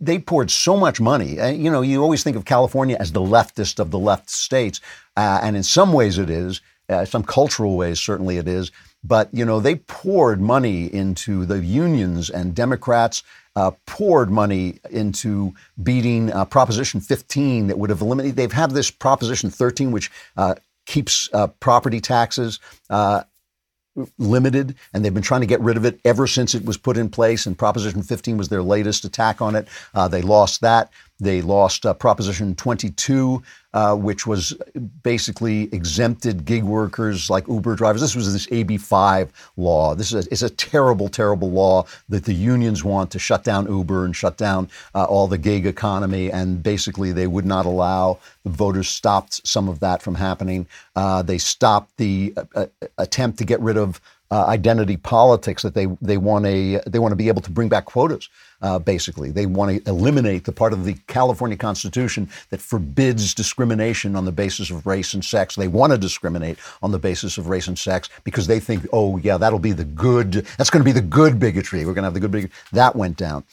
they 0.00 0.18
poured 0.18 0.50
so 0.50 0.76
much 0.76 1.00
money. 1.00 1.40
Uh, 1.40 1.48
you 1.48 1.70
know, 1.70 1.82
you 1.82 2.02
always 2.02 2.22
think 2.22 2.36
of 2.36 2.44
California 2.44 2.96
as 2.98 3.12
the 3.12 3.20
leftist 3.20 3.78
of 3.78 3.90
the 3.90 3.98
left 3.98 4.30
states, 4.30 4.80
uh, 5.16 5.40
and 5.42 5.56
in 5.56 5.62
some 5.62 5.92
ways 5.92 6.18
it 6.18 6.30
is. 6.30 6.60
Uh, 6.90 7.04
some 7.04 7.22
cultural 7.22 7.76
ways, 7.76 8.00
certainly 8.00 8.38
it 8.38 8.48
is. 8.48 8.72
But, 9.04 9.28
you 9.30 9.44
know, 9.44 9.60
they 9.60 9.74
poured 9.74 10.40
money 10.40 10.86
into 10.86 11.44
the 11.44 11.62
unions 11.62 12.30
and 12.30 12.54
Democrats 12.54 13.22
uh, 13.54 13.72
poured 13.84 14.30
money 14.30 14.80
into 14.88 15.54
beating 15.82 16.32
uh, 16.32 16.46
Proposition 16.46 17.00
15 17.00 17.66
that 17.66 17.78
would 17.78 17.90
have 17.90 18.00
eliminated. 18.00 18.36
They've 18.36 18.50
had 18.50 18.70
this 18.70 18.90
Proposition 18.90 19.50
13, 19.50 19.92
which 19.92 20.10
uh, 20.38 20.54
keeps 20.86 21.28
property 21.60 22.00
taxes 22.00 22.58
limited, 24.18 24.74
and 24.92 25.04
they've 25.04 25.14
been 25.14 25.22
trying 25.22 25.40
to 25.40 25.46
get 25.46 25.60
rid 25.60 25.76
of 25.76 25.84
it 25.84 26.00
ever 26.04 26.26
since 26.26 26.54
it 26.54 26.64
was 26.64 26.76
put 26.76 26.96
in 26.96 27.08
place. 27.08 27.46
And 27.46 27.56
Proposition 27.56 28.02
15 28.02 28.36
was 28.36 28.48
their 28.48 28.62
latest 28.62 29.04
attack 29.04 29.40
on 29.40 29.54
it. 29.54 29.68
Uh, 29.94 30.08
they 30.08 30.22
lost 30.22 30.60
that. 30.60 30.90
They 31.20 31.42
lost 31.42 31.84
uh, 31.84 31.94
Proposition 31.94 32.54
22, 32.54 33.42
uh, 33.74 33.96
which 33.96 34.24
was 34.26 34.52
basically 35.02 35.68
exempted 35.72 36.44
gig 36.44 36.62
workers 36.62 37.28
like 37.28 37.48
Uber 37.48 37.74
drivers. 37.74 38.00
This 38.00 38.14
was 38.14 38.32
this 38.32 38.46
AB5 38.46 39.28
law. 39.56 39.96
This 39.96 40.12
is 40.12 40.26
a, 40.26 40.30
it's 40.30 40.42
a 40.42 40.50
terrible, 40.50 41.08
terrible 41.08 41.50
law 41.50 41.86
that 42.08 42.24
the 42.24 42.34
unions 42.34 42.84
want 42.84 43.10
to 43.10 43.18
shut 43.18 43.42
down 43.42 43.66
Uber 43.66 44.04
and 44.04 44.14
shut 44.14 44.36
down 44.36 44.70
uh, 44.94 45.04
all 45.04 45.26
the 45.26 45.38
gig 45.38 45.66
economy. 45.66 46.30
And 46.30 46.62
basically, 46.62 47.10
they 47.10 47.26
would 47.26 47.46
not 47.46 47.66
allow 47.66 48.20
the 48.44 48.50
voters 48.50 48.88
stopped 48.88 49.46
some 49.46 49.68
of 49.68 49.80
that 49.80 50.02
from 50.02 50.14
happening. 50.14 50.66
Uh, 50.94 51.22
they 51.22 51.38
stopped 51.38 51.96
the 51.96 52.32
uh, 52.54 52.66
attempt 52.96 53.38
to 53.38 53.44
get 53.44 53.60
rid 53.60 53.76
of 53.76 54.00
uh, 54.30 54.44
identity 54.46 54.96
politics 54.96 55.62
that 55.62 55.74
they 55.74 55.86
they 56.02 56.18
want 56.18 56.46
a 56.46 56.80
they 56.86 56.98
want 56.98 57.12
to 57.12 57.16
be 57.16 57.28
able 57.28 57.42
to 57.42 57.50
bring 57.50 57.68
back 57.68 57.86
quotas. 57.86 58.28
Uh, 58.60 58.78
basically, 58.78 59.30
they 59.30 59.46
want 59.46 59.84
to 59.84 59.88
eliminate 59.88 60.44
the 60.44 60.52
part 60.52 60.72
of 60.72 60.84
the 60.84 60.94
California 61.06 61.56
Constitution 61.56 62.28
that 62.50 62.60
forbids 62.60 63.32
discrimination 63.32 64.16
on 64.16 64.24
the 64.24 64.32
basis 64.32 64.70
of 64.70 64.86
race 64.86 65.14
and 65.14 65.24
sex. 65.24 65.54
They 65.54 65.68
want 65.68 65.92
to 65.92 65.98
discriminate 65.98 66.58
on 66.82 66.90
the 66.90 66.98
basis 66.98 67.38
of 67.38 67.48
race 67.48 67.68
and 67.68 67.78
sex 67.78 68.08
because 68.24 68.46
they 68.48 68.60
think, 68.60 68.86
oh 68.92 69.16
yeah, 69.18 69.38
that'll 69.38 69.60
be 69.60 69.72
the 69.72 69.84
good. 69.84 70.32
That's 70.58 70.70
going 70.70 70.80
to 70.80 70.84
be 70.84 70.92
the 70.92 71.00
good 71.00 71.38
bigotry. 71.38 71.84
We're 71.84 71.94
going 71.94 72.02
to 72.02 72.06
have 72.06 72.14
the 72.14 72.20
good 72.20 72.32
bigotry. 72.32 72.54
That 72.72 72.96
went 72.96 73.16
down. 73.16 73.44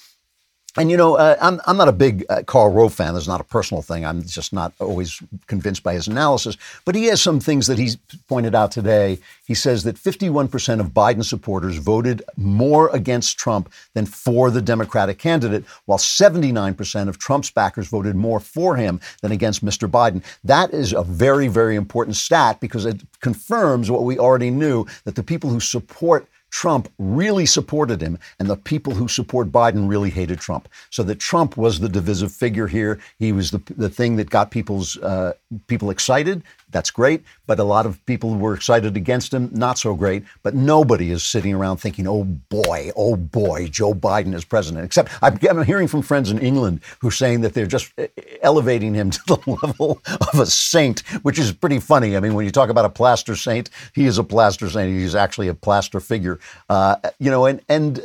And 0.77 0.91
you 0.91 0.98
know, 0.98 1.15
uh, 1.15 1.38
I'm 1.41 1.62
I'm 1.65 1.77
not 1.77 1.88
a 1.88 1.94
big 1.94 2.25
uh, 2.29 2.44
Karl 2.44 2.70
Rove 2.70 2.94
fan. 2.94 3.13
This 3.13 3.24
is 3.24 3.27
not 3.29 3.39
a 3.39 3.46
personal 3.46 3.82
thing. 3.82 4.05
I'm 4.05 4.24
just 4.24 4.51
not 4.51 4.74
always 4.79 5.22
convinced 5.48 5.84
by 5.84 5.94
his 5.94 6.08
analysis. 6.08 6.58
But 6.84 6.96
he 6.96 7.05
has 7.05 7.22
some 7.22 7.39
things 7.39 7.67
that 7.67 7.79
he's 7.79 7.96
pointed 8.27 8.53
out 8.55 8.72
today. 8.72 9.20
He 9.46 9.53
says 9.53 9.84
that 9.84 9.96
51% 9.96 10.79
of 10.79 10.88
Biden 10.88 11.24
supporters 11.24 11.77
voted 11.77 12.24
more 12.36 12.89
against 12.89 13.38
Trump 13.38 13.72
than 13.94 14.05
for 14.05 14.51
the 14.51 14.62
Democratic 14.62 15.17
candidate, 15.17 15.63
while 15.86 16.00
79% 16.00 17.08
of 17.08 17.20
Trump's 17.20 17.51
backers 17.51 17.88
voted 17.88 18.15
more 18.15 18.39
for 18.39 18.75
him 18.75 19.00
than 19.22 19.32
against 19.32 19.63
Mr. 19.63 19.89
Biden. 19.89 20.24
That 20.44 20.74
is 20.74 20.92
a 20.92 21.03
very 21.03 21.48
very 21.48 21.75
important 21.75 22.18
stat 22.18 22.59
because 22.59 22.85
it 22.85 23.01
confirms 23.22 23.90
what 23.90 24.03
we 24.03 24.20
already 24.20 24.51
knew 24.51 24.85
that 25.05 25.16
the 25.16 25.24
people 25.24 25.50
who 25.50 25.59
support 25.59 26.27
Trump 26.55 26.89
really 26.98 27.46
supported 27.46 28.00
him, 28.01 28.18
and 28.39 28.50
the 28.50 28.55
people 28.55 28.96
who 28.96 29.09
support 29.09 29.51
Biden 29.51 29.89
really 29.89 30.09
hated 30.09 30.39
Trump. 30.39 30.70
So 30.89 31.03
that 31.03 31.20
Trump 31.20 31.57
was 31.57 31.81
the 31.81 31.89
divisive 31.89 32.31
figure 32.31 32.68
here. 32.68 32.98
He 33.20 33.33
was 33.33 33.51
the 33.51 33.61
the 33.75 33.89
thing 33.89 34.15
that 34.15 34.29
got 34.29 34.51
people's 34.51 34.96
uh, 35.00 35.33
people 35.68 35.89
excited. 35.89 36.44
That's 36.72 36.92
great, 36.92 37.24
but 37.46 37.60
a 37.60 37.64
lot 37.64 37.86
of 37.86 38.04
people 38.06 38.36
were 38.36 38.54
excited 38.54 38.98
against 38.98 39.34
him. 39.34 39.50
Not 39.54 39.78
so 39.78 39.94
great. 39.94 40.24
But 40.44 40.56
nobody 40.56 41.12
is 41.12 41.24
sitting 41.24 41.54
around 41.54 41.78
thinking, 41.78 42.08
"Oh 42.08 42.24
boy, 42.24 42.92
oh 42.96 43.16
boy, 43.16 43.68
Joe 43.68 43.94
Biden 43.94 44.34
is 44.34 44.44
president." 44.44 44.84
Except 44.86 45.12
I'm, 45.22 45.64
hearing 45.64 45.88
from 45.88 46.01
friends 46.01 46.32
in 46.32 46.40
England 46.40 46.82
who 47.00 47.10
are 47.10 47.12
saying 47.12 47.42
that 47.42 47.54
they're 47.54 47.68
just 47.68 47.94
uh, 47.98 48.08
elevating 48.42 48.94
him 48.94 49.10
to 49.12 49.20
the 49.28 49.58
level 49.64 50.01
of 50.34 50.40
a 50.40 50.46
saint, 50.46 51.01
which 51.24 51.40
is 51.40 51.51
pretty 51.54 51.80
funny. 51.80 52.18
I 52.18 52.20
mean, 52.20 52.34
when 52.34 52.46
you 52.46 52.51
talk 52.51 52.70
about 52.70 52.86
a 52.86 52.90
plaster 52.90 53.36
saint, 53.36 53.70
he 53.94 54.06
is 54.06 54.18
a 54.18 54.24
plaster 54.24 54.70
saint. 54.70 54.92
He's 54.92 55.16
actually 55.16 55.48
a 55.48 55.54
plaster 55.54 56.00
figure. 56.00 56.40
Uh, 56.70 56.96
you 57.20 57.30
know, 57.32 57.46
and 57.46 57.62
and 57.70 58.01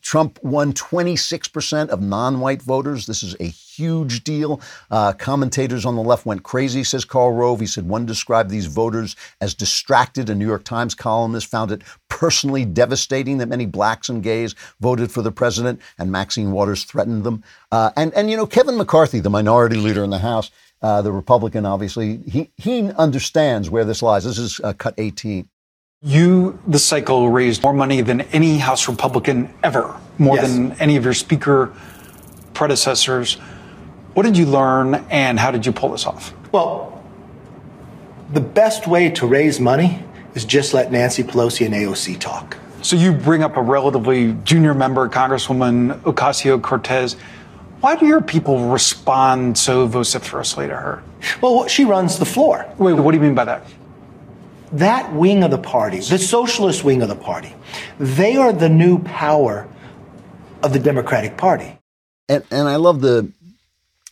Trump 0.00 0.38
won 0.42 0.72
26% 0.72 1.88
of 1.88 2.00
non 2.00 2.40
white 2.40 2.62
voters. 2.62 3.06
This 3.06 3.22
is 3.22 3.36
a 3.40 3.48
huge 3.76 4.24
deal. 4.24 4.60
Uh, 4.90 5.12
commentators 5.12 5.84
on 5.84 5.96
the 5.96 6.02
left 6.02 6.26
went 6.26 6.42
crazy, 6.42 6.84
says 6.84 7.04
Karl 7.04 7.32
Rove. 7.32 7.60
He 7.60 7.66
said 7.66 7.88
one 7.88 8.06
described 8.06 8.50
these 8.50 8.66
voters 8.66 9.16
as 9.40 9.54
distracted. 9.54 10.28
A 10.28 10.34
New 10.34 10.46
York 10.46 10.64
Times 10.64 10.94
columnist 10.94 11.46
found 11.46 11.72
it 11.72 11.82
personally 12.08 12.64
devastating 12.64 13.38
that 13.38 13.48
many 13.48 13.66
blacks 13.66 14.08
and 14.08 14.22
gays 14.22 14.54
voted 14.80 15.10
for 15.10 15.22
the 15.22 15.32
president, 15.32 15.80
and 15.98 16.12
Maxine 16.12 16.52
Waters 16.52 16.84
threatened 16.84 17.24
them. 17.24 17.42
Uh, 17.70 17.90
and, 17.96 18.12
and, 18.14 18.30
you 18.30 18.36
know, 18.36 18.46
Kevin 18.46 18.76
McCarthy, 18.76 19.20
the 19.20 19.30
minority 19.30 19.76
leader 19.76 20.04
in 20.04 20.10
the 20.10 20.18
House, 20.18 20.50
uh, 20.82 21.00
the 21.00 21.12
Republican, 21.12 21.64
obviously, 21.64 22.18
he, 22.28 22.50
he 22.56 22.90
understands 22.92 23.70
where 23.70 23.84
this 23.84 24.02
lies. 24.02 24.24
This 24.24 24.38
is 24.38 24.60
uh, 24.62 24.72
cut 24.72 24.94
18. 24.98 25.48
You, 26.04 26.58
the 26.66 26.80
cycle, 26.80 27.28
raised 27.30 27.62
more 27.62 27.72
money 27.72 28.00
than 28.00 28.22
any 28.32 28.58
House 28.58 28.88
Republican 28.88 29.54
ever, 29.62 29.96
more 30.18 30.34
yes. 30.34 30.52
than 30.52 30.72
any 30.80 30.96
of 30.96 31.04
your 31.04 31.14
speaker 31.14 31.72
predecessors. 32.54 33.38
What 34.14 34.24
did 34.24 34.36
you 34.36 34.46
learn 34.46 34.94
and 35.10 35.38
how 35.38 35.50
did 35.50 35.64
you 35.64 35.72
pull 35.72 35.90
this 35.90 36.06
off? 36.06 36.34
Well, 36.52 37.02
the 38.32 38.40
best 38.40 38.86
way 38.86 39.10
to 39.10 39.26
raise 39.26 39.60
money 39.60 40.04
is 40.34 40.44
just 40.44 40.74
let 40.74 40.92
Nancy 40.92 41.22
Pelosi 41.22 41.66
and 41.66 41.74
AOC 41.74 42.18
talk. 42.18 42.56
So 42.82 42.96
you 42.96 43.12
bring 43.12 43.42
up 43.42 43.56
a 43.56 43.62
relatively 43.62 44.32
junior 44.44 44.74
member, 44.74 45.08
Congresswoman 45.08 46.00
Ocasio 46.02 46.60
Cortez. 46.60 47.14
Why 47.80 47.96
do 47.96 48.06
your 48.06 48.20
people 48.20 48.68
respond 48.70 49.56
so 49.58 49.86
vociferously 49.86 50.68
to 50.68 50.76
her? 50.76 51.02
Well, 51.40 51.66
she 51.68 51.84
runs 51.84 52.18
the 52.18 52.24
floor. 52.24 52.66
Wait, 52.78 52.94
what 52.94 53.12
do 53.12 53.16
you 53.16 53.22
mean 53.22 53.34
by 53.34 53.44
that? 53.44 53.66
that 54.72 55.12
wing 55.12 55.44
of 55.44 55.50
the 55.50 55.58
party, 55.58 55.98
the 55.98 56.18
socialist 56.18 56.82
wing 56.82 57.02
of 57.02 57.08
the 57.08 57.16
party, 57.16 57.54
they 57.98 58.36
are 58.36 58.52
the 58.52 58.68
new 58.68 58.98
power 58.98 59.68
of 60.62 60.72
the 60.72 60.78
Democratic 60.78 61.36
Party. 61.36 61.78
And, 62.28 62.44
and 62.50 62.68
I 62.68 62.76
love 62.76 63.00
the 63.00 63.30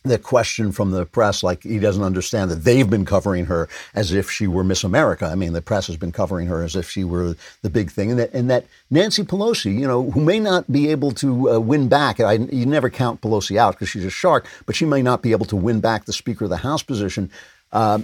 the 0.03 0.17
question 0.17 0.71
from 0.71 0.91
the 0.91 1.05
press, 1.05 1.43
like 1.43 1.63
he 1.63 1.77
doesn't 1.77 2.03
understand 2.03 2.49
that 2.49 2.63
they've 2.63 2.89
been 2.89 3.05
covering 3.05 3.45
her 3.45 3.69
as 3.93 4.11
if 4.11 4.31
she 4.31 4.47
were 4.47 4.63
Miss 4.63 4.83
America. 4.83 5.25
I 5.25 5.35
mean, 5.35 5.53
the 5.53 5.61
press 5.61 5.87
has 5.87 5.97
been 5.97 6.11
covering 6.11 6.47
her 6.47 6.63
as 6.63 6.75
if 6.75 6.89
she 6.89 7.03
were 7.03 7.35
the 7.61 7.69
big 7.69 7.91
thing, 7.91 8.09
and 8.09 8.19
that 8.19 8.33
and 8.33 8.49
that 8.49 8.65
Nancy 8.89 9.23
Pelosi, 9.23 9.77
you 9.79 9.87
know, 9.87 10.09
who 10.11 10.21
may 10.21 10.39
not 10.39 10.71
be 10.71 10.89
able 10.89 11.11
to 11.11 11.51
uh, 11.51 11.59
win 11.59 11.87
back. 11.87 12.19
I, 12.19 12.33
you 12.33 12.65
never 12.65 12.89
count 12.89 13.21
Pelosi 13.21 13.57
out 13.57 13.75
because 13.75 13.89
she's 13.89 14.05
a 14.05 14.09
shark, 14.09 14.47
but 14.65 14.75
she 14.75 14.85
may 14.85 15.01
not 15.01 15.21
be 15.21 15.31
able 15.31 15.45
to 15.47 15.55
win 15.55 15.81
back 15.81 16.05
the 16.05 16.13
Speaker 16.13 16.45
of 16.45 16.49
the 16.49 16.57
House 16.57 16.81
position. 16.81 17.29
Uh, 17.71 17.99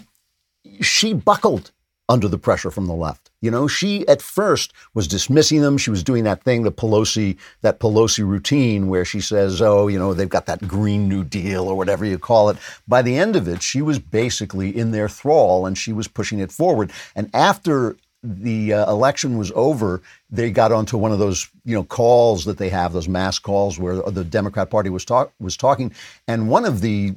she 0.81 1.13
buckled 1.13 1.71
under 2.09 2.27
the 2.27 2.37
pressure 2.37 2.71
from 2.71 2.87
the 2.87 2.93
left. 2.93 3.29
You 3.41 3.51
know, 3.51 3.67
she 3.67 4.07
at 4.07 4.21
first 4.21 4.73
was 4.93 5.07
dismissing 5.07 5.61
them. 5.61 5.77
She 5.77 5.89
was 5.89 6.03
doing 6.03 6.23
that 6.23 6.43
thing, 6.43 6.63
the 6.63 6.71
Pelosi, 6.71 7.37
that 7.61 7.79
Pelosi 7.79 8.27
routine 8.27 8.87
where 8.87 9.05
she 9.05 9.21
says, 9.21 9.61
oh, 9.61 9.87
you 9.87 9.99
know, 9.99 10.13
they've 10.13 10.27
got 10.27 10.45
that 10.47 10.67
Green 10.67 11.07
New 11.07 11.23
Deal 11.23 11.67
or 11.67 11.75
whatever 11.75 12.05
you 12.05 12.17
call 12.17 12.49
it. 12.49 12.57
By 12.87 13.01
the 13.01 13.17
end 13.17 13.35
of 13.35 13.47
it, 13.47 13.61
she 13.61 13.81
was 13.81 13.99
basically 13.99 14.75
in 14.75 14.91
their 14.91 15.09
thrall 15.09 15.65
and 15.65 15.77
she 15.77 15.93
was 15.93 16.07
pushing 16.07 16.39
it 16.39 16.51
forward. 16.51 16.91
And 17.15 17.29
after 17.33 17.95
the 18.23 18.73
uh, 18.73 18.91
election 18.91 19.37
was 19.37 19.51
over, 19.55 20.01
they 20.29 20.51
got 20.51 20.71
onto 20.71 20.97
one 20.97 21.11
of 21.11 21.19
those, 21.19 21.49
you 21.63 21.75
know, 21.75 21.83
calls 21.83 22.45
that 22.45 22.57
they 22.57 22.69
have, 22.69 22.91
those 22.93 23.07
mass 23.07 23.39
calls 23.39 23.79
where 23.79 24.01
the 24.01 24.23
Democrat 24.23 24.69
Party 24.69 24.89
was 24.89 25.05
talk 25.05 25.31
was 25.39 25.55
talking, 25.55 25.93
and 26.27 26.49
one 26.49 26.65
of 26.65 26.81
the 26.81 27.15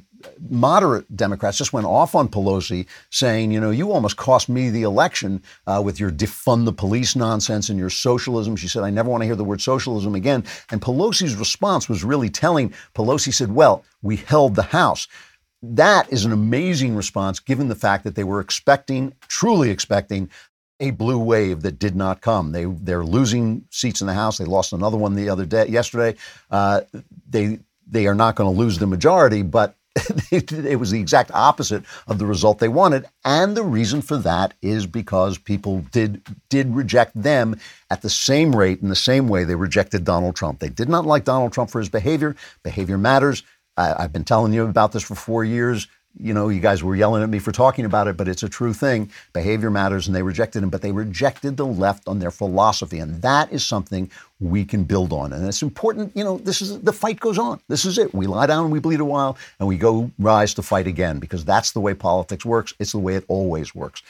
moderate 0.49 1.15
Democrats 1.15 1.57
just 1.57 1.73
went 1.73 1.85
off 1.85 2.15
on 2.15 2.27
Pelosi, 2.27 2.85
saying, 3.09 3.51
you 3.51 3.59
know, 3.59 3.71
you 3.71 3.91
almost 3.91 4.17
cost 4.17 4.49
me 4.49 4.69
the 4.69 4.83
election 4.83 5.41
uh, 5.67 5.81
with 5.83 5.99
your 5.99 6.11
defund 6.11 6.65
the 6.65 6.73
police 6.73 7.15
nonsense 7.15 7.69
and 7.69 7.79
your 7.79 7.89
socialism. 7.89 8.55
She 8.55 8.67
said, 8.67 8.83
I 8.83 8.89
never 8.89 9.09
want 9.09 9.21
to 9.21 9.25
hear 9.25 9.35
the 9.35 9.43
word 9.43 9.61
socialism 9.61 10.15
again. 10.15 10.43
And 10.69 10.81
Pelosi's 10.81 11.35
response 11.35 11.87
was 11.89 12.03
really 12.03 12.29
telling. 12.29 12.73
Pelosi 12.95 13.33
said, 13.33 13.51
well, 13.51 13.83
we 14.01 14.17
held 14.17 14.55
the 14.55 14.63
House. 14.63 15.07
That 15.61 16.11
is 16.11 16.25
an 16.25 16.31
amazing 16.31 16.95
response 16.95 17.39
given 17.39 17.67
the 17.67 17.75
fact 17.75 18.03
that 18.03 18.15
they 18.15 18.23
were 18.23 18.39
expecting, 18.39 19.13
truly 19.27 19.69
expecting, 19.69 20.29
a 20.79 20.89
blue 20.89 21.19
wave 21.19 21.61
that 21.61 21.77
did 21.77 21.95
not 21.95 22.21
come. 22.21 22.51
They 22.51 22.65
they're 22.65 23.03
losing 23.03 23.65
seats 23.69 24.01
in 24.01 24.07
the 24.07 24.15
House. 24.15 24.39
They 24.39 24.45
lost 24.45 24.73
another 24.73 24.97
one 24.97 25.13
the 25.13 25.29
other 25.29 25.45
day, 25.45 25.67
yesterday. 25.67 26.17
Uh, 26.49 26.81
they 27.29 27.59
they 27.87 28.07
are 28.07 28.15
not 28.15 28.35
going 28.35 28.51
to 28.51 28.59
lose 28.59 28.79
the 28.79 28.87
majority, 28.87 29.43
but 29.43 29.75
it 30.31 30.79
was 30.79 30.91
the 30.91 30.99
exact 30.99 31.31
opposite 31.33 31.83
of 32.07 32.17
the 32.17 32.25
result 32.25 32.59
they 32.59 32.67
wanted. 32.69 33.05
And 33.25 33.55
the 33.57 33.63
reason 33.63 34.01
for 34.01 34.17
that 34.17 34.53
is 34.61 34.87
because 34.87 35.37
people 35.37 35.85
did 35.91 36.21
did 36.49 36.73
reject 36.73 37.21
them 37.21 37.57
at 37.89 38.01
the 38.01 38.09
same 38.09 38.55
rate 38.55 38.81
in 38.81 38.89
the 38.89 38.95
same 38.95 39.27
way 39.27 39.43
they 39.43 39.55
rejected 39.55 40.05
Donald 40.05 40.35
Trump. 40.35 40.59
They 40.59 40.69
did 40.69 40.89
not 40.89 41.05
like 41.05 41.25
Donald 41.25 41.53
Trump 41.53 41.69
for 41.69 41.79
his 41.79 41.89
behavior. 41.89 42.35
Behavior 42.63 42.97
matters. 42.97 43.43
I, 43.77 44.03
I've 44.03 44.13
been 44.13 44.23
telling 44.23 44.53
you 44.53 44.63
about 44.65 44.93
this 44.93 45.03
for 45.03 45.15
four 45.15 45.43
years 45.43 45.87
you 46.19 46.33
know, 46.33 46.49
you 46.49 46.59
guys 46.59 46.83
were 46.83 46.95
yelling 46.95 47.23
at 47.23 47.29
me 47.29 47.39
for 47.39 47.51
talking 47.51 47.85
about 47.85 48.07
it, 48.07 48.17
but 48.17 48.27
it's 48.27 48.43
a 48.43 48.49
true 48.49 48.73
thing. 48.73 49.09
Behavior 49.33 49.69
matters, 49.69 50.07
and 50.07 50.15
they 50.15 50.23
rejected 50.23 50.63
him, 50.63 50.69
but 50.69 50.81
they 50.81 50.91
rejected 50.91 51.57
the 51.57 51.65
left 51.65 52.07
on 52.07 52.19
their 52.19 52.31
philosophy. 52.31 52.99
And 52.99 53.21
that 53.21 53.51
is 53.51 53.65
something 53.65 54.09
we 54.39 54.65
can 54.65 54.83
build 54.83 55.13
on. 55.13 55.33
And 55.33 55.47
it's 55.47 55.61
important, 55.61 56.11
you 56.15 56.23
know, 56.23 56.37
this 56.37 56.61
is 56.61 56.79
the 56.81 56.93
fight 56.93 57.19
goes 57.19 57.37
on. 57.37 57.61
This 57.67 57.85
is 57.85 57.97
it. 57.97 58.13
We 58.13 58.27
lie 58.27 58.45
down 58.45 58.65
and 58.65 58.73
we 58.73 58.79
bleed 58.79 58.99
a 58.99 59.05
while, 59.05 59.37
and 59.59 59.67
we 59.67 59.77
go 59.77 60.11
rise 60.19 60.53
to 60.55 60.61
fight 60.61 60.87
again 60.87 61.19
because 61.19 61.45
that's 61.45 61.71
the 61.71 61.79
way 61.79 61.93
politics 61.93 62.45
works. 62.45 62.73
It's 62.79 62.91
the 62.91 62.99
way 62.99 63.15
it 63.15 63.25
always 63.27 63.73
works. 63.73 64.03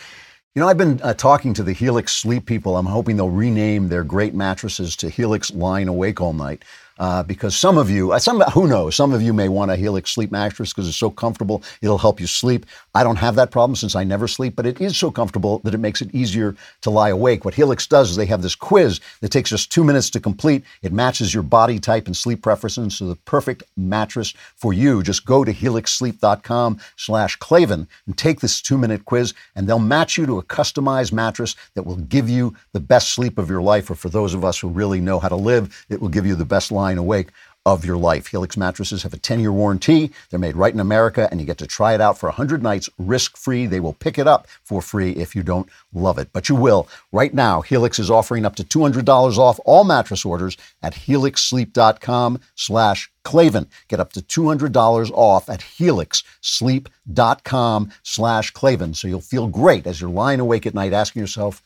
You 0.53 0.61
know, 0.61 0.67
I've 0.67 0.77
been 0.77 0.99
uh, 1.01 1.13
talking 1.13 1.53
to 1.53 1.63
the 1.63 1.71
Helix 1.71 2.11
sleep 2.11 2.45
people. 2.45 2.75
I'm 2.75 2.85
hoping 2.85 3.15
they'll 3.15 3.29
rename 3.29 3.87
their 3.87 4.03
great 4.03 4.33
mattresses 4.33 4.97
to 4.97 5.09
Helix 5.09 5.51
Lying 5.51 5.87
Awake 5.87 6.19
All 6.19 6.33
Night 6.33 6.63
uh, 6.99 7.23
because 7.23 7.55
some 7.55 7.77
of 7.77 7.89
you, 7.89 8.11
uh, 8.11 8.19
some 8.19 8.41
who 8.53 8.67
knows, 8.67 8.95
some 8.95 9.13
of 9.13 9.21
you 9.21 9.33
may 9.33 9.49
want 9.49 9.71
a 9.71 9.75
Helix 9.75 10.11
sleep 10.11 10.31
mattress 10.31 10.71
because 10.71 10.87
it's 10.87 10.97
so 10.97 11.09
comfortable, 11.09 11.63
it'll 11.81 11.97
help 11.97 12.19
you 12.19 12.27
sleep. 12.27 12.65
I 12.93 13.03
don't 13.03 13.17
have 13.17 13.35
that 13.35 13.51
problem 13.51 13.75
since 13.75 13.95
I 13.95 14.03
never 14.03 14.27
sleep, 14.27 14.55
but 14.55 14.65
it 14.65 14.81
is 14.81 14.97
so 14.97 15.11
comfortable 15.11 15.59
that 15.59 15.73
it 15.73 15.79
makes 15.79 16.01
it 16.01 16.13
easier 16.13 16.55
to 16.81 16.89
lie 16.89 17.09
awake. 17.09 17.45
What 17.45 17.53
Helix 17.53 17.87
does 17.87 18.09
is 18.09 18.15
they 18.17 18.25
have 18.25 18.41
this 18.41 18.55
quiz 18.55 18.99
that 19.21 19.29
takes 19.29 19.49
just 19.49 19.71
two 19.71 19.83
minutes 19.83 20.09
to 20.09 20.19
complete. 20.19 20.63
It 20.81 20.91
matches 20.91 21.33
your 21.33 21.43
body 21.43 21.79
type 21.79 22.07
and 22.07 22.17
sleep 22.17 22.41
preferences 22.41 22.97
to 22.97 23.05
the 23.05 23.15
perfect 23.15 23.63
mattress 23.77 24.33
for 24.55 24.73
you. 24.73 25.03
Just 25.03 25.25
go 25.25 25.45
to 25.45 25.53
helixsleep.com 25.53 26.79
slash 26.97 27.37
Klavan 27.37 27.87
and 28.05 28.17
take 28.17 28.41
this 28.41 28.61
two-minute 28.61 29.05
quiz, 29.05 29.33
and 29.55 29.67
they'll 29.67 29.79
match 29.79 30.17
you 30.17 30.25
to 30.25 30.39
a 30.39 30.43
customized 30.43 31.13
mattress 31.13 31.55
that 31.75 31.83
will 31.83 31.95
give 31.95 32.29
you 32.29 32.55
the 32.73 32.79
best 32.79 33.13
sleep 33.13 33.37
of 33.37 33.49
your 33.49 33.61
life, 33.61 33.89
or 33.89 33.95
for 33.95 34.09
those 34.09 34.33
of 34.33 34.43
us 34.43 34.59
who 34.59 34.67
really 34.67 34.99
know 34.99 35.19
how 35.19 35.29
to 35.29 35.35
live, 35.35 35.85
it 35.89 36.01
will 36.01 36.09
give 36.09 36.25
you 36.25 36.35
the 36.35 36.45
best 36.45 36.71
lying 36.71 36.97
awake 36.97 37.29
of 37.65 37.83
your 37.85 37.97
life. 37.97 38.27
Helix 38.27 38.55
mattresses 38.57 39.03
have 39.03 39.13
a 39.13 39.17
10 39.17 39.39
year 39.39 39.51
warranty. 39.51 40.11
They're 40.29 40.39
made 40.39 40.55
right 40.55 40.73
in 40.73 40.79
America, 40.79 41.27
and 41.29 41.39
you 41.39 41.45
get 41.45 41.59
to 41.59 41.67
try 41.67 41.93
it 41.93 42.01
out 42.01 42.17
for 42.17 42.25
100 42.27 42.63
nights 42.63 42.89
risk 42.97 43.37
free. 43.37 43.67
They 43.67 43.79
will 43.79 43.93
pick 43.93 44.17
it 44.17 44.27
up 44.27 44.47
for 44.63 44.81
free 44.81 45.11
if 45.11 45.35
you 45.35 45.43
don't 45.43 45.69
love 45.93 46.17
it, 46.17 46.29
but 46.33 46.49
you 46.49 46.55
will. 46.55 46.89
Right 47.11 47.31
now, 47.33 47.61
Helix 47.61 47.99
is 47.99 48.09
offering 48.09 48.45
up 48.45 48.55
to 48.55 48.63
$200 48.63 49.37
off 49.37 49.59
all 49.65 49.83
mattress 49.83 50.25
orders 50.25 50.57
at 50.81 50.93
helixsleep.com 50.93 52.39
slash 52.55 53.11
Klavan. 53.23 53.67
Get 53.87 53.99
up 53.99 54.13
to 54.13 54.21
$200 54.21 55.11
off 55.13 55.47
at 55.49 55.59
helixsleep.com 55.61 57.91
slash 58.03 58.51
Klavan. 58.51 58.93
So 58.95 59.07
you'll 59.07 59.21
feel 59.21 59.47
great 59.47 59.85
as 59.85 60.01
you're 60.01 60.09
lying 60.09 60.39
awake 60.39 60.65
at 60.65 60.73
night 60.73 60.93
asking 60.93 61.19
yourself, 61.19 61.61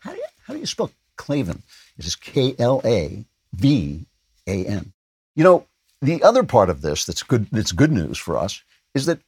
how 0.00 0.10
do 0.10 0.18
you, 0.18 0.24
how 0.46 0.52
do 0.52 0.60
you 0.60 0.66
spell 0.66 0.92
Klavan? 1.16 1.64
It 1.98 2.06
is 2.06 2.14
K 2.14 2.54
L 2.58 2.80
A 2.84 3.24
V 3.54 4.04
a 4.46 4.64
N. 4.64 4.92
You 5.38 5.44
know, 5.44 5.66
the 6.02 6.20
other 6.24 6.42
part 6.42 6.68
of 6.68 6.82
this 6.82 7.04
that's 7.04 7.22
good 7.22 7.46
that's 7.52 7.70
good 7.70 7.92
news 7.92 8.18
for 8.18 8.36
us 8.36 8.60
is 8.96 9.06
that 9.06 9.20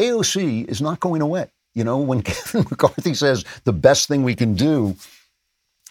AOC 0.00 0.66
is 0.66 0.80
not 0.80 0.98
going 0.98 1.20
away. 1.20 1.50
You 1.74 1.84
know, 1.84 1.98
when 1.98 2.22
Kevin 2.28 2.66
McCarthy 2.70 3.12
says 3.12 3.44
the 3.64 3.74
best 3.74 4.08
thing 4.08 4.22
we 4.22 4.34
can 4.34 4.54
do 4.54 4.96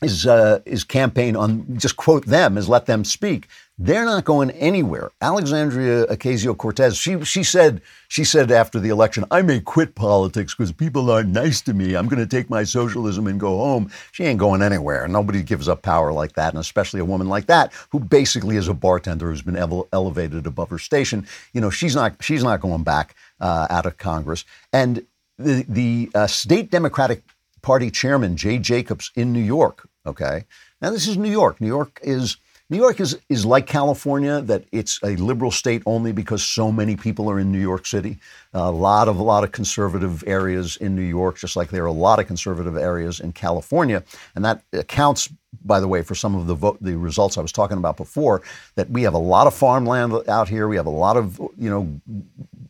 is 0.02 0.28
uh, 0.28 0.60
campaign 0.88 1.36
on 1.36 1.78
just 1.78 1.98
quote 1.98 2.26
them 2.26 2.58
is 2.58 2.70
let 2.70 2.86
them 2.86 3.04
speak. 3.04 3.48
They're 3.80 4.06
not 4.06 4.26
going 4.26 4.50
anywhere. 4.52 5.12
Alexandria 5.22 6.08
Ocasio 6.08 6.58
Cortez, 6.58 6.98
she 6.98 7.24
she 7.24 7.44
said 7.44 7.82
she 8.08 8.24
said 8.24 8.52
after 8.52 8.80
the 8.80 8.90
election, 8.90 9.26
I 9.30 9.42
may 9.42 9.60
quit 9.60 9.96
politics 9.96 10.56
because 10.56 10.72
people 10.72 11.12
aren't 11.12 11.30
nice 11.30 11.62
to 11.62 11.74
me. 11.74 11.96
I'm 11.96 12.08
going 12.08 12.20
to 12.20 12.28
take 12.28 12.50
my 12.50 12.64
socialism 12.64 13.28
and 13.28 13.40
go 13.40 13.58
home. 13.58 13.92
She 14.12 14.24
ain't 14.24 14.40
going 14.40 14.62
anywhere. 14.62 15.08
Nobody 15.08 15.44
gives 15.44 15.68
up 15.68 15.82
power 15.84 16.12
like 16.12 16.34
that, 16.34 16.54
and 16.54 16.60
especially 16.60 17.00
a 17.00 17.06
woman 17.06 17.28
like 17.28 17.48
that 17.48 17.72
who 17.90 18.00
basically 18.00 18.56
is 18.56 18.68
a 18.68 18.74
bartender 18.74 19.30
who's 19.30 19.44
been 19.44 19.58
ele- 19.58 19.88
elevated 19.94 20.48
above 20.48 20.70
her 20.70 20.80
station. 20.80 21.28
You 21.54 21.62
know, 21.62 21.70
she's 21.70 21.96
not 21.96 22.16
she's 22.24 22.44
not 22.44 22.62
going 22.62 22.84
back 22.84 23.16
uh, 23.40 23.68
out 23.70 23.86
of 23.86 23.98
Congress. 23.98 24.44
And 24.74 25.06
the 25.38 25.66
the 25.70 26.10
uh, 26.16 26.28
state 26.28 26.72
Democratic 26.72 27.24
Party 27.68 27.92
chairman 27.92 28.38
Jay 28.38 28.60
Jacobs 28.60 29.12
in 29.14 29.34
New 29.34 29.42
York. 29.42 29.90
Okay, 30.06 30.46
now 30.82 30.90
this 30.90 31.06
is 31.06 31.18
New 31.18 31.30
York. 31.30 31.60
New 31.60 31.68
York 31.68 32.00
is 32.02 32.38
New 32.70 32.78
York 32.78 33.02
is, 33.02 33.18
is 33.28 33.46
like 33.46 33.66
California, 33.68 34.40
that 34.42 34.64
it's 34.72 35.02
a 35.04 35.18
liberal 35.18 35.52
state 35.52 35.84
only 35.86 36.14
because 36.14 36.44
so 36.44 36.72
many 36.72 36.96
people 36.96 37.30
are 37.30 37.40
in 37.40 37.52
New 37.52 37.60
York 37.60 37.86
City. 37.86 38.20
A 38.54 38.72
lot 38.72 39.10
of 39.10 39.18
a 39.18 39.24
lot 39.24 39.44
of 39.44 39.52
conservative 39.52 40.24
areas 40.26 40.78
in 40.78 40.96
New 40.96 41.02
York, 41.02 41.38
just 41.38 41.58
like 41.58 41.70
there 41.70 41.84
are 41.84 41.88
a 41.88 41.92
lot 41.92 42.20
of 42.20 42.28
conservative 42.28 42.78
areas 42.78 43.20
in 43.20 43.34
California, 43.34 44.02
and 44.34 44.46
that 44.46 44.64
accounts, 44.72 45.30
by 45.64 45.80
the 45.80 45.88
way, 45.88 46.02
for 46.02 46.16
some 46.16 46.36
of 46.36 46.48
the 46.48 46.56
vote, 46.56 46.78
the 46.82 46.98
results 46.98 47.38
I 47.38 47.42
was 47.42 47.52
talking 47.52 47.78
about 47.78 47.98
before. 47.98 48.42
That 48.76 48.90
we 48.90 49.04
have 49.04 49.14
a 49.14 49.20
lot 49.20 49.48
of 49.48 49.54
farmland 49.54 50.14
out 50.28 50.50
here. 50.50 50.68
We 50.68 50.76
have 50.76 50.86
a 50.86 50.92
lot 50.92 51.18
of 51.18 51.40
you 51.58 51.70
know 51.70 52.02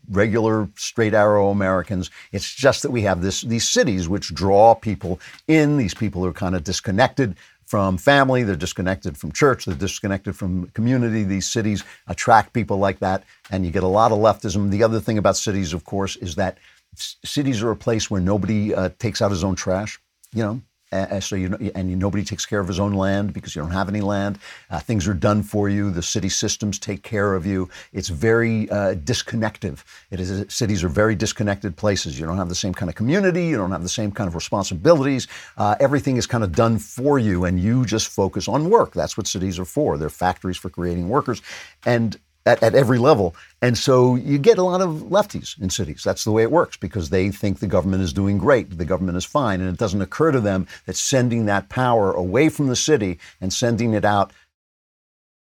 regular 0.09 0.69
straight 0.75 1.13
arrow 1.13 1.49
Americans. 1.49 2.09
It's 2.31 2.53
just 2.53 2.81
that 2.83 2.91
we 2.91 3.01
have 3.03 3.21
this 3.21 3.41
these 3.41 3.67
cities 3.67 4.07
which 4.07 4.33
draw 4.33 4.75
people 4.75 5.19
in. 5.47 5.77
These 5.77 5.93
people 5.93 6.25
are 6.25 6.33
kind 6.33 6.55
of 6.55 6.63
disconnected 6.63 7.35
from 7.67 7.97
family, 7.97 8.43
they're 8.43 8.55
disconnected 8.55 9.17
from 9.17 9.33
church, 9.33 9.65
they're 9.65 9.75
disconnected 9.75 10.35
from 10.35 10.67
community. 10.69 11.23
These 11.23 11.49
cities 11.49 11.83
attract 12.07 12.53
people 12.53 12.77
like 12.77 12.99
that, 12.99 13.23
and 13.51 13.65
you 13.65 13.71
get 13.71 13.83
a 13.83 13.87
lot 13.87 14.13
of 14.13 14.19
leftism. 14.19 14.71
The 14.71 14.83
other 14.83 15.01
thing 15.01 15.17
about 15.17 15.35
cities, 15.35 15.73
of 15.73 15.83
course, 15.83 16.15
is 16.15 16.35
that 16.35 16.57
cities 16.95 17.61
are 17.61 17.71
a 17.71 17.75
place 17.75 18.09
where 18.09 18.21
nobody 18.21 18.73
uh, 18.73 18.89
takes 18.99 19.21
out 19.21 19.31
his 19.31 19.43
own 19.43 19.55
trash. 19.55 19.99
You 20.33 20.43
know, 20.43 20.61
uh, 20.91 21.19
so 21.19 21.35
you 21.35 21.71
and 21.75 21.99
nobody 21.99 22.23
takes 22.23 22.45
care 22.45 22.59
of 22.59 22.67
his 22.67 22.79
own 22.79 22.93
land 22.93 23.33
because 23.33 23.55
you 23.55 23.61
don't 23.61 23.71
have 23.71 23.89
any 23.89 24.01
land. 24.01 24.39
Uh, 24.69 24.79
things 24.79 25.07
are 25.07 25.13
done 25.13 25.43
for 25.43 25.69
you. 25.69 25.91
The 25.91 26.01
city 26.01 26.29
systems 26.29 26.79
take 26.79 27.03
care 27.03 27.33
of 27.33 27.45
you. 27.45 27.69
It's 27.93 28.09
very 28.09 28.69
uh, 28.69 28.93
disconnected. 28.93 29.79
It 30.11 30.19
is 30.19 30.45
cities 30.53 30.83
are 30.83 30.89
very 30.89 31.15
disconnected 31.15 31.75
places. 31.75 32.19
You 32.19 32.25
don't 32.25 32.37
have 32.37 32.49
the 32.49 32.55
same 32.55 32.73
kind 32.73 32.89
of 32.89 32.95
community. 32.95 33.45
You 33.47 33.57
don't 33.57 33.71
have 33.71 33.83
the 33.83 33.89
same 33.89 34.11
kind 34.11 34.27
of 34.27 34.35
responsibilities. 34.35 35.27
Uh, 35.57 35.75
everything 35.79 36.17
is 36.17 36.25
kind 36.25 36.43
of 36.43 36.53
done 36.53 36.77
for 36.77 37.19
you, 37.19 37.45
and 37.45 37.59
you 37.59 37.85
just 37.85 38.07
focus 38.07 38.47
on 38.47 38.69
work. 38.69 38.93
That's 38.93 39.17
what 39.17 39.27
cities 39.27 39.59
are 39.59 39.65
for. 39.65 39.97
They're 39.97 40.09
factories 40.09 40.57
for 40.57 40.69
creating 40.69 41.09
workers, 41.09 41.41
and 41.85 42.17
at, 42.47 42.63
at 42.63 42.73
every 42.73 42.97
level. 42.97 43.35
And 43.61 43.77
so 43.77 44.15
you 44.15 44.37
get 44.37 44.57
a 44.57 44.63
lot 44.63 44.81
of 44.81 45.03
lefties 45.09 45.59
in 45.61 45.69
cities. 45.69 46.03
That's 46.03 46.23
the 46.23 46.31
way 46.31 46.43
it 46.43 46.51
works 46.51 46.77
because 46.77 47.09
they 47.09 47.29
think 47.29 47.59
the 47.59 47.67
government 47.67 48.03
is 48.03 48.13
doing 48.13 48.37
great, 48.37 48.77
the 48.77 48.85
government 48.85 49.17
is 49.17 49.25
fine. 49.25 49.61
And 49.61 49.69
it 49.69 49.77
doesn't 49.77 50.01
occur 50.01 50.31
to 50.31 50.39
them 50.39 50.67
that 50.85 50.95
sending 50.95 51.45
that 51.45 51.69
power 51.69 52.11
away 52.11 52.49
from 52.49 52.67
the 52.67 52.75
city 52.75 53.19
and 53.41 53.51
sending 53.51 53.93
it 53.93 54.05
out 54.05 54.31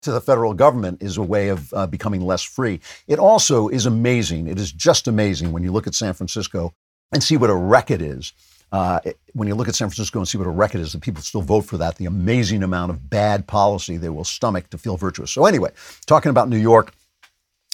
to 0.01 0.11
the 0.11 0.21
federal 0.21 0.53
government 0.53 1.01
is 1.01 1.17
a 1.17 1.23
way 1.23 1.49
of 1.49 1.73
uh, 1.73 1.87
becoming 1.87 2.21
less 2.21 2.43
free. 2.43 2.79
It 3.07 3.19
also 3.19 3.67
is 3.67 3.85
amazing. 3.85 4.47
It 4.47 4.59
is 4.59 4.71
just 4.71 5.07
amazing 5.07 5.51
when 5.51 5.63
you 5.63 5.71
look 5.71 5.87
at 5.87 5.95
San 5.95 6.13
Francisco 6.13 6.73
and 7.11 7.23
see 7.23 7.37
what 7.37 7.49
a 7.49 7.55
wreck 7.55 7.91
it 7.91 8.01
is. 8.01 8.33
Uh, 8.71 8.99
when 9.33 9.47
you 9.47 9.55
look 9.55 9.67
at 9.67 9.75
San 9.75 9.87
Francisco 9.87 10.19
and 10.19 10.27
see 10.27 10.37
what 10.37 10.47
a 10.47 10.51
wreck 10.51 10.75
it 10.75 10.81
is, 10.81 10.91
that 10.91 11.01
people 11.01 11.21
still 11.21 11.41
vote 11.41 11.61
for 11.61 11.77
that, 11.77 11.95
the 11.95 12.05
amazing 12.05 12.63
amount 12.63 12.91
of 12.91 13.09
bad 13.09 13.47
policy 13.47 13.97
they 13.97 14.09
will 14.09 14.25
stomach 14.25 14.69
to 14.71 14.77
feel 14.77 14.97
virtuous. 14.97 15.31
So, 15.31 15.45
anyway, 15.45 15.71
talking 16.05 16.29
about 16.29 16.49
New 16.49 16.57
York, 16.57 16.93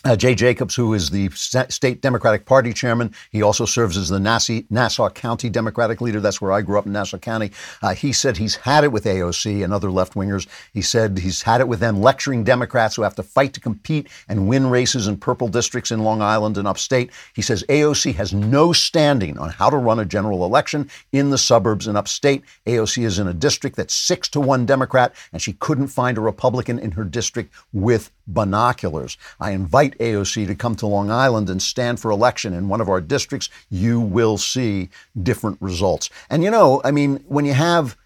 uh, 0.06 0.16
Jay 0.16 0.36
Jacobs, 0.36 0.76
who 0.76 0.94
is 0.94 1.10
the 1.10 1.30
state 1.30 2.02
Democratic 2.02 2.46
Party 2.46 2.74
chairman, 2.74 3.14
he 3.32 3.42
also 3.42 3.66
serves 3.66 3.96
as 3.96 4.10
the 4.10 4.20
Nassau 4.20 5.10
County 5.10 5.50
Democratic 5.50 6.02
leader. 6.02 6.20
That's 6.20 6.42
where 6.42 6.52
I 6.52 6.62
grew 6.62 6.78
up 6.78 6.86
in 6.86 6.92
Nassau 6.92 7.18
County. 7.18 7.52
Uh, 7.82 7.94
he 7.94 8.12
said 8.12 8.36
he's 8.36 8.56
had 8.56 8.84
it 8.84 8.92
with 8.92 9.06
AOC 9.06 9.64
and 9.64 9.74
other 9.74 9.90
left 9.90 10.16
wingers. 10.16 10.48
He 10.74 10.82
said 10.82 11.18
he's 11.20 11.42
had 11.42 11.62
it 11.62 11.68
with 11.68 11.80
them 11.80 12.02
lecturing 12.02 12.44
Democrats 12.44 12.96
who 12.96 13.04
have 13.04 13.16
to 13.16 13.24
fight 13.24 13.54
to 13.54 13.62
compete 13.62 14.10
and 14.28 14.48
win 14.48 14.70
races 14.70 15.08
in 15.08 15.18
purple 15.18 15.48
districts 15.48 15.92
in 15.92 16.04
Long 16.04 16.22
Island 16.22 16.58
and 16.58 16.68
upstate. 16.68 17.12
He 17.34 17.42
says 17.42 17.64
AOC 17.70 18.16
has 18.16 18.34
no 18.34 18.74
standing 18.74 19.38
on 19.38 19.50
how 19.50 19.70
to 19.70 19.78
run 19.78 20.00
a 20.00 20.06
general 20.06 20.44
election 20.44 20.90
in 21.14 21.30
the 21.30 21.38
suburbs 21.38 21.88
and 21.88 21.98
upstate. 21.98 22.44
AOC 22.68 23.06
is 23.06 23.20
in 23.20 23.28
a 23.28 23.34
district 23.34 23.78
that's 23.78 23.94
six 23.94 24.28
to 24.30 24.42
one 24.42 24.66
Democrat, 24.66 25.16
and 25.32 25.42
she 25.42 25.54
couldn't 25.54 25.88
find 25.88 26.18
a 26.18 26.22
Republican 26.22 26.78
in 26.78 26.92
her 26.92 27.06
district 27.06 27.54
with 27.72 28.12
binoculars. 28.28 29.18
I 29.40 29.52
invite 29.52 29.98
AOC 29.98 30.48
to 30.48 30.56
come 30.56 30.76
to 30.78 30.88
Long 30.88 31.12
Island 31.12 31.50
and 31.50 31.62
stand 31.62 32.00
for 32.00 32.12
election 32.12 32.54
in 32.54 32.70
one 32.70 32.82
of 32.82 32.90
our 32.90 33.02
districts. 33.02 33.50
You 33.70 34.00
will 34.00 34.38
see 34.38 34.90
different 35.22 35.58
results. 35.62 36.10
And 36.30 36.44
you 36.44 36.52
know, 36.52 36.82
I 36.84 36.92
mean, 36.92 37.24
when 37.28 37.46
you 37.46 37.54
have 37.54 37.98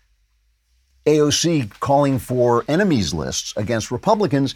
AOC 1.05 1.79
calling 1.79 2.19
for 2.19 2.65
enemies 2.67 3.13
lists 3.13 3.53
against 3.55 3.91
Republicans, 3.91 4.55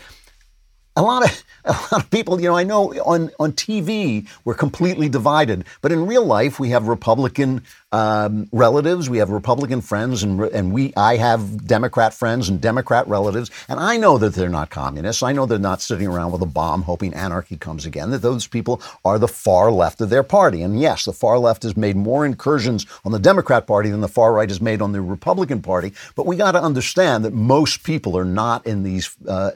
a 0.95 1.01
lot 1.01 1.23
of 1.23 1.43
a 1.65 1.71
lot 1.71 1.93
of 1.93 2.09
people, 2.09 2.41
you 2.41 2.47
know, 2.47 2.57
I 2.57 2.63
know 2.63 2.91
on 3.03 3.31
on 3.39 3.53
TV 3.53 4.27
we're 4.45 4.55
completely 4.55 5.09
divided, 5.09 5.65
but 5.81 5.91
in 5.91 6.07
real 6.07 6.25
life 6.25 6.59
we 6.59 6.69
have 6.69 6.87
Republican 6.87 7.63
um, 7.91 8.47
relatives, 8.51 9.09
we 9.09 9.17
have 9.19 9.29
Republican 9.29 9.81
friends, 9.81 10.23
and 10.23 10.41
and 10.41 10.73
we 10.73 10.93
I 10.95 11.17
have 11.17 11.67
Democrat 11.67 12.13
friends 12.13 12.49
and 12.49 12.59
Democrat 12.59 13.07
relatives, 13.07 13.51
and 13.69 13.79
I 13.79 13.97
know 13.97 14.17
that 14.17 14.33
they're 14.33 14.49
not 14.49 14.69
communists. 14.69 15.21
I 15.21 15.33
know 15.33 15.45
they're 15.45 15.59
not 15.59 15.81
sitting 15.81 16.07
around 16.07 16.31
with 16.31 16.41
a 16.41 16.47
bomb 16.47 16.83
hoping 16.83 17.13
anarchy 17.13 17.57
comes 17.57 17.85
again. 17.85 18.09
That 18.09 18.21
those 18.21 18.47
people 18.47 18.81
are 19.05 19.19
the 19.19 19.27
far 19.27 19.71
left 19.71 20.01
of 20.01 20.09
their 20.09 20.23
party, 20.23 20.63
and 20.63 20.79
yes, 20.79 21.05
the 21.05 21.13
far 21.13 21.37
left 21.37 21.63
has 21.63 21.77
made 21.77 21.95
more 21.95 22.25
incursions 22.25 22.85
on 23.05 23.11
the 23.11 23.19
Democrat 23.19 23.67
Party 23.67 23.89
than 23.89 24.01
the 24.01 24.07
far 24.07 24.33
right 24.33 24.49
has 24.49 24.61
made 24.61 24.81
on 24.81 24.93
the 24.93 25.01
Republican 25.01 25.61
Party. 25.61 25.93
But 26.15 26.25
we 26.25 26.37
got 26.37 26.53
to 26.53 26.63
understand 26.63 27.23
that 27.25 27.33
most 27.33 27.83
people 27.83 28.17
are 28.17 28.25
not 28.25 28.65
in 28.65 28.83
these. 28.83 29.15
Uh, 29.27 29.51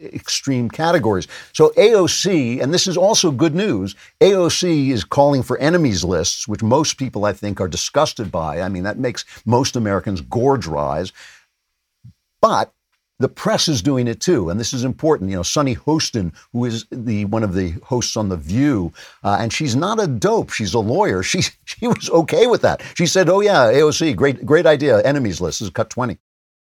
extreme 0.00 0.68
categories. 0.70 1.28
So 1.52 1.70
AOC, 1.76 2.62
and 2.62 2.72
this 2.72 2.86
is 2.86 2.96
also 2.96 3.30
good 3.30 3.54
news, 3.54 3.94
AOC 4.20 4.90
is 4.90 5.04
calling 5.04 5.42
for 5.42 5.58
enemies 5.58 6.04
lists, 6.04 6.48
which 6.48 6.62
most 6.62 6.98
people 6.98 7.24
I 7.24 7.32
think 7.32 7.60
are 7.60 7.68
disgusted 7.68 8.30
by. 8.30 8.60
I 8.60 8.68
mean, 8.68 8.84
that 8.84 8.98
makes 8.98 9.24
most 9.46 9.76
Americans 9.76 10.20
gorge 10.20 10.66
rise. 10.66 11.12
But 12.40 12.72
the 13.20 13.28
press 13.28 13.68
is 13.68 13.80
doing 13.80 14.08
it 14.08 14.20
too, 14.20 14.50
and 14.50 14.58
this 14.58 14.72
is 14.72 14.84
important. 14.84 15.30
You 15.30 15.36
know, 15.36 15.42
Sunny 15.42 15.76
Hostin, 15.76 16.32
who 16.52 16.64
is 16.64 16.84
the 16.90 17.24
one 17.26 17.44
of 17.44 17.54
the 17.54 17.70
hosts 17.84 18.16
on 18.16 18.28
The 18.28 18.36
View, 18.36 18.92
uh, 19.22 19.38
and 19.40 19.52
she's 19.52 19.76
not 19.76 20.02
a 20.02 20.06
dope. 20.06 20.50
She's 20.50 20.74
a 20.74 20.80
lawyer. 20.80 21.22
She 21.34 21.42
she 21.64 21.86
was 21.86 22.10
okay 22.10 22.46
with 22.46 22.62
that. 22.62 22.82
She 22.94 23.06
said, 23.06 23.28
"Oh 23.28 23.40
yeah, 23.40 23.72
AOC, 23.72 24.16
great 24.16 24.44
great 24.44 24.66
idea. 24.66 25.00
Enemies 25.02 25.40
list 25.40 25.60
this 25.60 25.66
is 25.66 25.72
cut 25.72 25.90
20. 25.90 26.18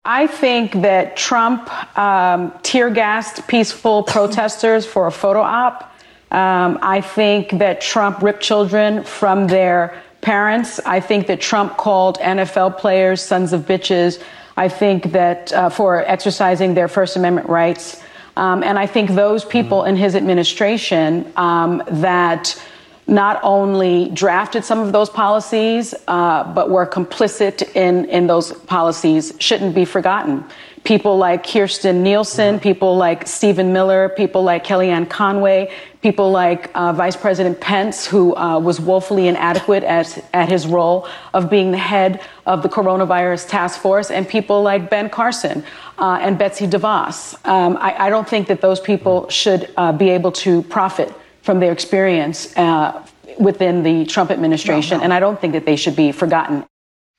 I 0.05 0.27
think 0.27 0.73
that 0.83 1.17
Trump 1.17 1.69
um, 1.99 2.53
tear 2.63 2.89
gassed 2.91 3.47
peaceful 3.49 4.03
protesters 4.03 4.87
for 4.87 5.07
a 5.07 5.13
photo 5.13 5.41
op. 5.41 5.95
Um, 6.31 6.79
I 6.83 7.01
think 7.01 7.59
that 7.59 7.81
Trump 7.81 8.23
ripped 8.23 8.43
children 8.43 9.05
from 9.05 9.47
their 9.47 10.01
parents. 10.21 10.81
I 10.85 11.01
think 11.01 11.27
that 11.27 11.41
Trump 11.41 11.77
called 11.77 12.19
NFL 12.19 12.79
players 12.79 13.23
sons 13.23 13.53
of 13.53 13.63
bitches. 13.63 14.23
I 14.57 14.69
think 14.69 15.13
that 15.13 15.53
uh, 15.53 15.71
for 15.71 16.05
exercising 16.05 16.75
their 16.75 16.89
First 16.89 17.17
Amendment 17.17 17.49
rights. 17.49 18.03
Um, 18.37 18.63
and 18.63 18.79
I 18.79 18.87
think 18.87 19.11
those 19.11 19.45
people 19.45 19.85
in 19.85 19.97
his 19.97 20.15
administration 20.15 21.31
um, 21.37 21.83
that 21.89 22.61
not 23.09 23.41
only 23.43 24.11
drafted 24.11 24.65
some 24.65 24.79
of 24.79 24.93
those 24.93 25.09
policies, 25.09 25.95
uh, 26.07 26.45
but 26.53 26.69
were 26.69 26.87
complicit 26.87 27.75
in, 27.75 28.05
in 28.05 28.27
those 28.27 28.53
policies 28.53 29.33
shouldn't 29.39 29.75
be 29.75 29.87
forgotten. 29.87 30.45
People 30.85 31.17
like 31.17 31.43
Kirstjen 31.43 32.03
Nielsen, 32.03 32.55
mm-hmm. 32.55 32.63
people 32.63 32.97
like 32.97 33.27
Stephen 33.27 33.73
Miller, 33.73 34.11
people 34.11 34.43
like 34.43 34.65
Kellyanne 34.65 35.09
Conway, 35.09 35.73
people 36.03 36.31
like 36.31 36.71
uh, 36.75 36.93
Vice 36.93 37.17
President 37.17 37.61
Pence, 37.61 38.07
who 38.07 38.37
uh, 38.37 38.59
was 38.59 38.79
woefully 38.79 39.27
inadequate 39.27 39.85
at, 39.85 40.23
at 40.35 40.49
his 40.49 40.67
role 40.67 41.09
of 41.33 41.51
being 41.51 41.71
the 41.71 41.79
head 41.79 42.21
of 42.47 42.63
the 42.63 42.69
coronavirus 42.69 43.49
task 43.49 43.81
force, 43.81 44.11
and 44.11 44.29
people 44.29 44.63
like 44.63 44.89
Ben 44.91 45.11
Carson 45.11 45.65
uh, 45.99 46.19
and 46.21 46.39
Betsy 46.39 46.67
DeVos. 46.67 47.35
Um, 47.47 47.77
I, 47.79 48.07
I, 48.07 48.11
don't 48.11 48.29
think 48.29 48.47
that 48.49 48.61
those 48.61 48.81
people 48.81 49.23
mm-hmm. 49.23 49.31
should 49.31 49.71
uh, 49.77 49.93
be 49.93 50.11
able 50.11 50.33
to 50.33 50.63
profit 50.65 51.13
from 51.49 51.61
their 51.61 51.73
experience 51.73 52.55
uh, 52.59 53.03
within 53.39 53.83
the 53.83 54.05
Trump 54.05 54.31
administration, 54.31 54.99
no, 54.99 54.99
no. 54.99 55.05
and 55.05 55.15
I 55.15 55.19
don't 55.19 55.41
think 55.41 55.55
that 55.55 55.65
they 55.65 55.77
should 55.77 55.97
be 55.97 56.13
forgotten. 56.13 56.67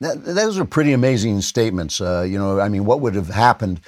That, 0.02 0.24
those 0.24 0.60
are 0.60 0.66
pretty 0.66 0.94
amazing 0.94 1.42
statements. 1.42 2.00
Uh, 2.00 2.28
you 2.30 2.38
know, 2.38 2.60
I 2.60 2.70
mean, 2.70 2.86
what 2.86 3.02
would 3.02 3.16
have 3.16 3.30
happened 3.30 3.82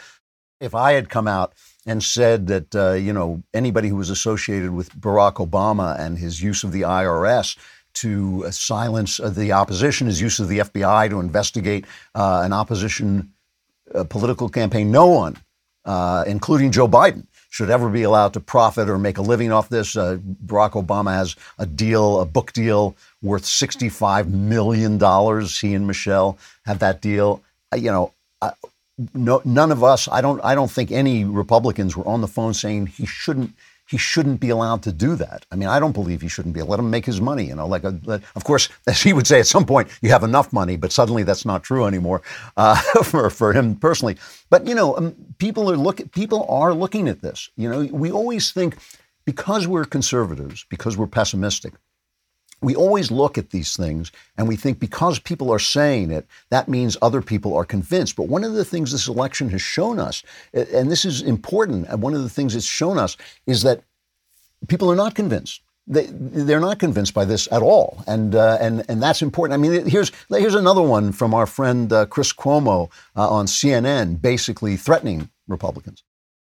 if 0.60 0.74
I 0.74 0.94
had 0.94 1.10
come 1.10 1.28
out 1.28 1.54
and 1.86 2.04
said 2.04 2.48
that, 2.48 2.76
uh, 2.76 2.94
you 2.94 3.14
know, 3.14 3.44
anybody 3.54 3.88
who 3.90 3.96
was 3.96 4.10
associated 4.10 4.72
with 4.72 4.90
Barack 5.00 5.36
Obama 5.36 6.00
and 6.00 6.18
his 6.18 6.42
use 6.42 6.64
of 6.64 6.72
the 6.72 6.82
IRS 6.82 7.56
to 7.94 8.50
silence 8.50 9.20
uh, 9.20 9.30
the 9.30 9.52
opposition, 9.52 10.08
his 10.08 10.22
use 10.22 10.40
of 10.40 10.48
the 10.48 10.58
FBI 10.58 11.08
to 11.12 11.20
investigate 11.20 11.86
uh, 12.16 12.42
an 12.44 12.52
opposition 12.52 13.32
uh, 13.94 14.04
political 14.06 14.50
campaign, 14.50 14.90
no 14.90 15.06
one, 15.06 15.38
uh, 15.86 16.24
including 16.26 16.72
Joe 16.72 16.88
Biden, 16.88 17.28
should 17.52 17.70
ever 17.70 17.90
be 17.90 18.04
allowed 18.04 18.34
to 18.34 18.40
profit 18.40 18.90
or 18.90 18.98
make 18.98 19.18
a 19.18 19.22
living 19.22 19.52
off 19.52 19.68
this. 19.68 19.98
Uh, 19.98 20.18
Barack 20.46 20.72
Obama 20.72 21.14
has 21.14 21.36
a 21.60 21.66
deal, 21.66 22.22
a 22.22 22.26
book 22.26 22.54
deal 22.54 22.96
worth 23.22 23.44
$65 23.44 24.28
million. 24.30 24.94
He 25.48 25.76
and 25.76 25.86
Michelle 25.86 26.38
have 26.66 26.80
that 26.80 27.02
deal. 27.02 27.44
Uh, 27.74 27.76
you 27.76 27.92
know, 27.92 28.14
uh, 28.42 28.52
no, 29.14 29.42
none 29.44 29.70
of 29.70 29.84
us, 29.84 30.08
I 30.08 30.22
don't, 30.22 30.40
I 30.46 30.56
don't 30.56 30.72
think 30.72 30.92
any 30.92 31.26
Republicans 31.26 31.98
were 31.98 32.08
on 32.08 32.22
the 32.22 32.28
phone 32.28 32.54
saying 32.54 32.88
he 32.88 33.06
shouldn't 33.06 33.52
he 33.92 33.98
shouldn't 33.98 34.40
be 34.40 34.50
allowed 34.50 34.84
to 34.84 34.92
do 34.94 35.16
that. 35.18 35.46
I 35.52 35.58
mean, 35.58 35.68
I 35.68 35.78
don't 35.78 35.92
believe 35.92 36.22
he 36.22 36.30
shouldn't 36.30 36.56
be. 36.56 36.62
Let 36.62 36.80
him 36.80 36.90
make 36.90 37.06
his 37.06 37.20
money. 37.20 37.46
You 37.46 37.56
know, 37.56 37.68
like 37.68 37.84
a, 37.84 38.22
of 38.38 38.46
course, 38.46 38.70
as 38.88 39.02
he 39.02 39.12
would 39.12 39.28
say 39.28 39.42
at 39.42 39.48
some 39.48 39.66
point, 39.66 39.90
you 40.02 40.10
have 40.10 40.24
enough 40.24 40.54
money, 40.54 40.78
but 40.78 40.94
suddenly 40.94 41.24
that's 41.24 41.46
not 41.46 41.62
true 41.62 41.86
anymore 41.86 42.22
uh, 42.56 42.76
for 43.04 43.30
for 43.30 43.52
him 43.52 43.76
personally. 43.76 44.16
But 44.50 44.66
you 44.66 44.74
know, 44.74 44.96
um, 44.96 45.14
people 45.40 45.70
are 45.70 45.76
look 45.76 46.00
people 46.14 46.46
are 46.50 46.74
looking 46.74 47.10
at 47.10 47.22
this. 47.22 47.50
You 47.58 47.70
know, 47.70 47.90
we 47.92 48.10
always 48.12 48.52
think 48.52 48.78
because 49.26 49.68
we're 49.68 49.86
conservatives, 49.86 50.66
because 50.70 50.98
we're 50.98 51.08
pessimistic, 51.08 51.74
we 52.62 52.76
always 52.76 53.10
look 53.10 53.38
at 53.38 53.50
these 53.50 53.76
things 53.76 54.12
and 54.38 54.48
we 54.48 54.56
think 54.56 54.80
because 54.80 55.20
people 55.20 55.52
are 55.52 55.60
saying 55.60 56.12
it, 56.12 56.28
that 56.50 56.68
means 56.68 56.96
other 57.02 57.22
people 57.22 57.56
are 57.56 57.66
convinced. 57.66 58.16
But 58.16 58.28
one 58.28 58.44
of 58.44 58.54
the 58.54 58.64
things 58.64 58.92
this 58.92 59.08
election 59.08 59.50
has 59.50 59.62
shown 59.62 60.00
us, 60.00 60.24
and 60.54 60.92
this 60.92 61.04
is 61.04 61.22
important, 61.22 61.90
one 61.98 62.14
of 62.14 62.22
the 62.22 62.30
things 62.30 62.56
it's 62.56 62.66
shown 62.66 62.98
us 62.98 63.18
is 63.48 63.64
that 63.64 63.84
people 64.68 64.92
are 64.92 64.96
not 64.96 65.16
convinced. 65.16 65.62
They, 65.88 66.08
they're 66.12 66.60
not 66.60 66.78
convinced 66.78 67.16
by 67.16 67.26
this 67.26 67.52
at 67.52 67.64
all, 67.64 68.04
and 68.06 68.36
uh, 68.36 68.58
and 68.62 68.86
and 68.88 69.02
that's 69.02 69.24
important. 69.24 69.56
I 69.56 69.58
mean, 69.58 69.88
here's 69.88 70.12
here's 70.30 70.54
another 70.54 70.82
one 70.82 71.12
from 71.12 71.34
our 71.34 71.48
friend 71.48 71.92
uh, 71.92 72.06
Chris 72.06 72.32
Cuomo 72.32 72.92
uh, 73.16 73.28
on 73.28 73.48
CNN, 73.48 74.22
basically 74.22 74.78
threatening 74.78 75.32
Republicans. 75.48 76.04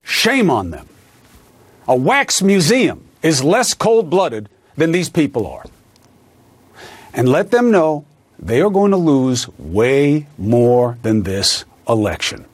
Shame 0.01 0.49
on 0.49 0.71
them. 0.71 0.89
A 1.87 1.95
wax 1.95 2.41
museum 2.41 3.05
is 3.21 3.43
less 3.43 3.75
cold-blooded 3.75 4.49
than 4.75 4.91
these 4.91 5.09
people 5.09 5.45
are 5.45 5.63
and 7.13 7.29
let 7.29 7.51
them 7.51 7.71
know 7.71 8.05
they 8.37 8.61
are 8.61 8.69
going 8.69 8.91
to 8.91 8.97
lose 8.97 9.47
way 9.57 10.27
more 10.37 10.97
than 11.01 11.23
this 11.23 11.65
election. 11.87 12.45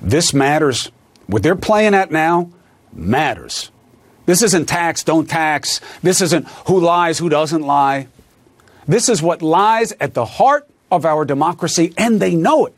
This 0.00 0.34
matters. 0.34 0.90
What 1.26 1.42
they're 1.42 1.56
playing 1.56 1.94
at 1.94 2.10
now 2.10 2.50
matters. 2.92 3.70
This 4.26 4.42
isn't 4.42 4.66
tax, 4.66 5.02
don't 5.02 5.28
tax. 5.28 5.80
This 6.02 6.20
isn't 6.20 6.46
who 6.66 6.80
lies, 6.80 7.18
who 7.18 7.28
doesn't 7.28 7.62
lie. 7.62 8.08
This 8.86 9.08
is 9.08 9.22
what 9.22 9.42
lies 9.42 9.92
at 10.00 10.14
the 10.14 10.24
heart 10.24 10.68
of 10.90 11.06
our 11.06 11.24
democracy, 11.24 11.94
and 11.96 12.20
they 12.20 12.34
know 12.34 12.66
it. 12.66 12.74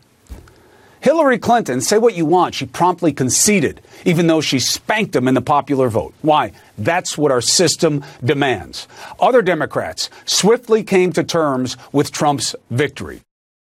Hillary 1.05 1.37
Clinton, 1.37 1.83
say 1.83 1.99
what 1.99 2.17
you 2.17 2.25
want, 2.25 2.55
she 2.55 2.64
promptly 2.64 3.12
conceded, 3.12 3.83
even 4.07 4.27
though 4.27 4.40
she 4.40 4.59
spanked 4.59 5.14
him 5.14 5.29
in 5.29 5.35
the 5.35 5.43
popular 5.43 5.90
vote. 5.90 6.14
Why? 6.23 6.53
That's 6.79 7.19
what 7.19 7.31
our 7.31 7.43
system 7.43 8.03
demands. 8.25 8.88
Other 9.21 9.43
Democrats 9.43 10.09
swiftly 10.25 10.83
came 10.83 11.12
to 11.12 11.23
terms 11.23 11.77
with 11.93 12.11
Trump's 12.11 12.57
victory. 12.71 13.21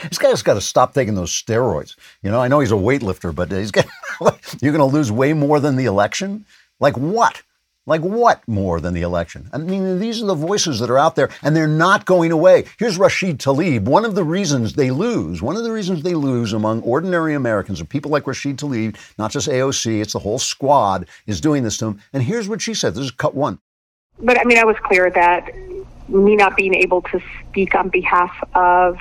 this 0.04 0.20
guy's 0.20 0.44
got 0.44 0.54
to 0.54 0.62
stop 0.62 0.94
taking 0.94 1.16
those 1.16 1.32
steroids. 1.32 1.96
You 2.22 2.30
know, 2.30 2.40
I 2.40 2.50
know 2.50 2.60
he's 2.60 2.72
a 2.72 2.76
weightlifter, 2.76 3.34
but 3.34 3.52
he's 3.52 3.72
got, 3.72 3.88
you're 4.62 4.74
going 4.74 4.78
to 4.78 4.96
lose 4.96 5.12
way 5.12 5.34
more 5.34 5.60
than 5.60 5.76
the 5.76 5.86
election? 5.86 6.46
Like 6.80 6.96
what? 7.00 7.42
Like 7.88 8.02
what 8.02 8.48
more 8.48 8.80
than 8.80 8.94
the 8.94 9.02
election? 9.02 9.50
I 9.52 9.58
mean, 9.58 10.00
these 10.00 10.22
are 10.22 10.28
the 10.28 10.36
voices 10.36 10.80
that 10.80 10.92
are 10.92 11.00
out 11.00 11.16
there 11.16 11.30
and 11.42 11.56
they're 11.56 11.68
not 11.68 12.06
going 12.06 12.32
away. 12.32 12.66
Here's 12.78 13.00
Rashid 13.00 13.40
Tlaib. 13.40 13.86
One 13.86 14.06
of 14.06 14.14
the 14.14 14.24
reasons 14.24 14.74
they 14.74 14.92
lose, 14.92 15.42
one 15.42 15.58
of 15.58 15.64
the 15.64 15.72
reasons 15.72 16.04
they 16.04 16.14
lose 16.14 16.54
among 16.54 16.84
ordinary 16.84 17.34
Americans 17.34 17.82
are 17.82 17.86
people 17.86 18.12
like 18.12 18.28
Rashid 18.28 18.58
Tlaib, 18.58 18.98
not 19.18 19.32
just 19.32 19.48
AOC, 19.48 20.00
it's 20.00 20.14
the 20.14 20.20
whole 20.20 20.38
squad 20.38 21.08
is 21.26 21.42
doing 21.42 21.64
this 21.64 21.78
to 21.78 21.86
them. 21.86 22.02
And 22.14 22.22
here's 22.22 22.48
what 22.48 22.62
she 22.62 22.76
said. 22.76 22.94
This 22.94 23.06
is 23.06 23.12
cut 23.12 23.34
one. 23.34 23.58
But 24.20 24.40
I 24.40 24.44
mean, 24.44 24.60
I 24.60 24.66
was 24.66 24.78
clear 24.84 25.10
that 25.10 25.50
me 26.08 26.36
not 26.36 26.56
being 26.56 26.76
able 26.76 27.02
to 27.02 27.20
speak 27.50 27.74
on 27.74 27.90
behalf 27.90 28.32
of 28.54 29.00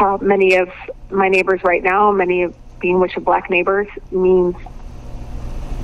uh, 0.00 0.18
many 0.20 0.56
of 0.56 0.68
my 1.10 1.28
neighbors 1.28 1.62
right 1.62 1.82
now, 1.82 2.10
many 2.10 2.42
of 2.42 2.56
being 2.80 2.98
which 2.98 3.16
of 3.16 3.24
black 3.24 3.50
neighbors, 3.50 3.86
means 4.10 4.56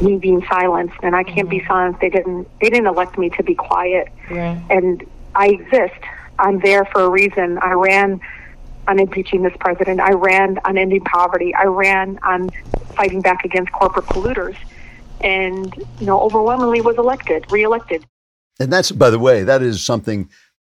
me 0.02 0.16
being 0.16 0.44
silenced 0.50 0.96
and 1.02 1.14
I 1.14 1.22
can't 1.22 1.48
mm-hmm. 1.48 1.58
be 1.58 1.64
silenced. 1.66 2.00
They 2.00 2.10
didn't 2.10 2.48
they 2.60 2.70
didn't 2.70 2.86
elect 2.86 3.18
me 3.18 3.30
to 3.30 3.42
be 3.42 3.54
quiet. 3.54 4.08
Yeah. 4.30 4.60
And 4.70 5.04
I 5.34 5.48
exist. 5.48 6.00
I'm 6.38 6.60
there 6.60 6.84
for 6.86 7.02
a 7.02 7.08
reason. 7.08 7.58
I 7.58 7.72
ran 7.72 8.20
on 8.88 8.98
impeaching 8.98 9.42
this 9.42 9.52
president. 9.60 10.00
I 10.00 10.12
ran 10.12 10.58
on 10.64 10.78
ending 10.78 11.02
poverty. 11.02 11.54
I 11.54 11.64
ran 11.64 12.18
on 12.22 12.50
fighting 12.94 13.20
back 13.20 13.44
against 13.44 13.72
corporate 13.72 14.06
polluters. 14.06 14.56
and 15.20 15.74
you 15.98 16.06
know 16.06 16.18
overwhelmingly 16.20 16.80
was 16.80 16.96
elected, 16.96 17.44
reelected. 17.50 18.06
And 18.58 18.72
that's, 18.72 18.90
by 18.90 19.10
the 19.10 19.18
way, 19.18 19.42
that 19.44 19.62
is 19.62 19.84
something 19.84 20.28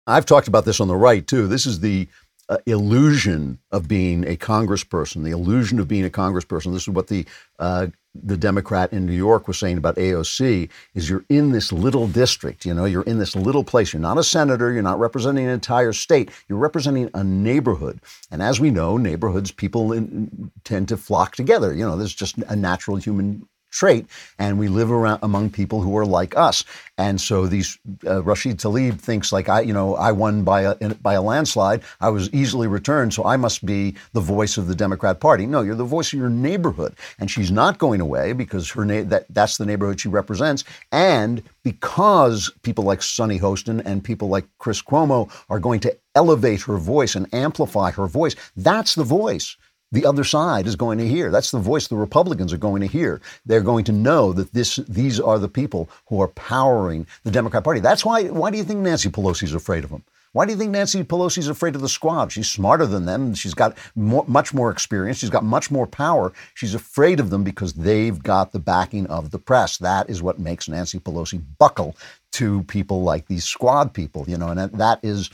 I've 0.07 0.27
talked 0.27 0.49
about 0.49 0.65
this 0.65 0.81
on 0.81 0.89
the 0.89 0.97
right 0.97 1.27
too. 1.27 1.47
This 1.47 1.67
is 1.67 1.81
the 1.81 2.09
uh, 2.49 2.59
illusion 2.67 3.59
of 3.71 3.87
being 3.87 4.27
a 4.27 4.37
congressperson, 4.37 5.25
the 5.25 5.31
illusion 5.31 5.79
of 5.79 5.89
being 5.89 6.05
a 6.05 6.11
congressperson. 6.11 6.73
This 6.73 6.83
is 6.83 6.89
what 6.89 7.07
the 7.07 7.27
uh, 7.59 7.89
the 8.15 8.37
Democrat 8.37 8.93
in 8.93 9.07
New 9.07 9.15
York 9.15 9.47
was 9.47 9.59
saying 9.59 9.79
about 9.79 9.97
AOC 9.97 10.69
is 10.95 11.09
you're 11.09 11.25
in 11.29 11.53
this 11.53 11.73
little 11.73 12.09
district, 12.09 12.67
you 12.67 12.75
know, 12.75 12.85
you're 12.85 13.05
in 13.05 13.19
this 13.19 13.37
little 13.37 13.63
place. 13.63 13.93
You're 13.93 14.03
not 14.03 14.19
a 14.19 14.25
senator, 14.25 14.73
you're 14.73 14.83
not 14.83 14.99
representing 14.99 15.45
an 15.45 15.53
entire 15.53 15.93
state, 15.93 16.31
you're 16.49 16.59
representing 16.59 17.11
a 17.15 17.23
neighborhood. 17.23 18.01
And 18.31 18.43
as 18.43 18.59
we 18.59 18.71
know, 18.71 18.97
neighborhoods, 18.97 19.53
people 19.53 19.93
in, 19.93 20.51
tend 20.65 20.89
to 20.89 20.97
flock 20.97 21.37
together. 21.37 21.73
You 21.73 21.87
know, 21.87 21.97
there's 21.97 22.15
just 22.15 22.39
a 22.39 22.57
natural 22.57 22.97
human 22.97 23.47
trait, 23.71 24.07
and 24.39 24.59
we 24.59 24.69
live 24.69 24.91
around 24.91 25.21
among 25.23 25.51
people 25.51 25.81
who 25.81 25.97
are 25.97 26.07
like 26.07 26.37
us. 26.37 26.65
And 26.99 27.21
so 27.21 27.47
these 27.47 27.79
uh, 28.07 28.23
Rashid 28.23 28.59
Tlaib 28.59 29.01
thinks 29.01 29.33
like 29.33 29.49
I, 29.49 29.61
you 29.63 29.73
know, 29.73 29.95
I 29.97 30.13
won 30.13 30.45
by 30.45 30.63
a 30.63 30.75
by 30.97 31.15
a 31.15 31.23
landslide. 31.23 31.83
I 32.01 32.11
was 32.11 32.29
easily 32.35 32.67
returned, 32.67 33.15
so 33.15 33.25
I 33.25 33.37
must 33.37 33.65
be 33.65 33.97
the 34.13 34.21
voice 34.21 34.59
of 34.59 34.67
the 34.67 34.75
Democrat 34.75 35.21
Party. 35.21 35.47
No, 35.47 35.63
you're 35.63 35.75
the 35.75 35.85
voice 35.85 36.13
of 36.13 36.19
your 36.19 36.29
neighborhood, 36.29 36.95
and 37.19 37.31
she's 37.31 37.51
not 37.51 37.79
going 37.79 38.01
away 38.01 38.33
because 38.33 38.71
her 38.71 38.85
na- 38.85 39.05
that 39.05 39.27
that's 39.31 39.57
the 39.57 39.67
neighborhood 39.67 40.01
she 40.01 40.09
represents, 40.09 40.65
and 40.93 41.43
because 41.63 42.51
people 42.63 42.85
like 42.85 43.03
Sunny 43.03 43.39
Hostin 43.39 43.83
and 43.85 44.05
people 44.05 44.29
like 44.29 44.47
Chris 44.59 44.83
Cuomo 44.83 45.31
are 45.49 45.61
going 45.61 45.81
to 45.81 45.97
elevate 46.15 46.63
her 46.63 46.77
voice 46.77 47.15
and 47.15 47.33
amplify 47.33 47.91
her 47.93 48.07
voice. 48.07 48.35
That's 48.57 48.95
the 48.95 49.05
voice 49.05 49.57
the 49.93 50.07
other 50.07 50.25
side 50.25 50.67
is 50.67 50.77
going 50.77 50.99
to 50.99 51.09
hear. 51.09 51.31
That's 51.31 51.51
the 51.51 51.59
voice 51.59 51.89
the 51.89 51.97
Republicans 51.97 52.53
are 52.53 52.59
going 52.59 52.81
to 52.81 52.87
hear. 52.87 53.21
They're 53.45 53.61
going 53.61 53.85
to 53.85 53.93
know 53.93 54.33
that 54.33 54.53
this 54.53 54.77
these 54.89 55.19
are 55.21 55.39
the 55.39 55.49
people 55.49 55.89
who 56.07 56.21
are 56.21 56.29
powering 56.29 57.07
the 57.25 57.31
Democrat 57.31 57.65
Party. 57.65 57.81
That's 57.81 58.05
why 58.05 58.25
why 58.25 58.51
do 58.51 58.59
you 58.59 58.65
think 58.65 58.81
Nancy 58.81 59.09
Pelosi 59.09 59.45
is 59.45 59.55
afraid 59.55 59.85
of 59.85 59.91
them? 59.91 60.05
Why 60.33 60.47
do 60.47 60.53
you 60.53 60.59
think 60.59 60.71
Nancy 60.71 61.03
Pelosi 61.03 61.39
is 61.39 61.49
afraid 61.49 61.75
of 61.75 61.81
the 61.81 61.89
squad? 61.89 62.31
She's 62.31 62.49
smarter 62.49 62.87
than 62.87 63.05
them. 63.05 63.35
She's 63.35 63.55
got 63.55 63.77
more, 63.97 64.25
much 64.29 64.55
more 64.55 64.71
experience. 64.71 65.19
She's 65.19 65.31
got 65.31 65.43
much 65.43 65.73
more 65.73 65.89
power. 65.89 66.33
She's 66.55 66.73
afraid 66.73 67.19
of 67.19 67.31
them 67.31 67.43
because 67.43 67.73
they've 67.73 68.23
got 68.23 68.53
the 68.53 68.61
backing 68.61 69.09
of 69.09 69.33
the 69.33 69.41
press. 69.41 69.79
That 69.79 70.09
is 70.09 70.23
what 70.23 70.39
makes 70.39 70.69
Nancy 70.69 71.01
Pelosi 71.01 71.43
buckle 71.59 71.97
to 72.33 72.63
people 72.65 73.03
like 73.03 73.27
these 73.27 73.45
squad 73.45 73.93
people, 73.93 74.25
you 74.29 74.39
know, 74.39 74.49
and 74.51 74.73
that 74.73 75.01
is 75.03 75.31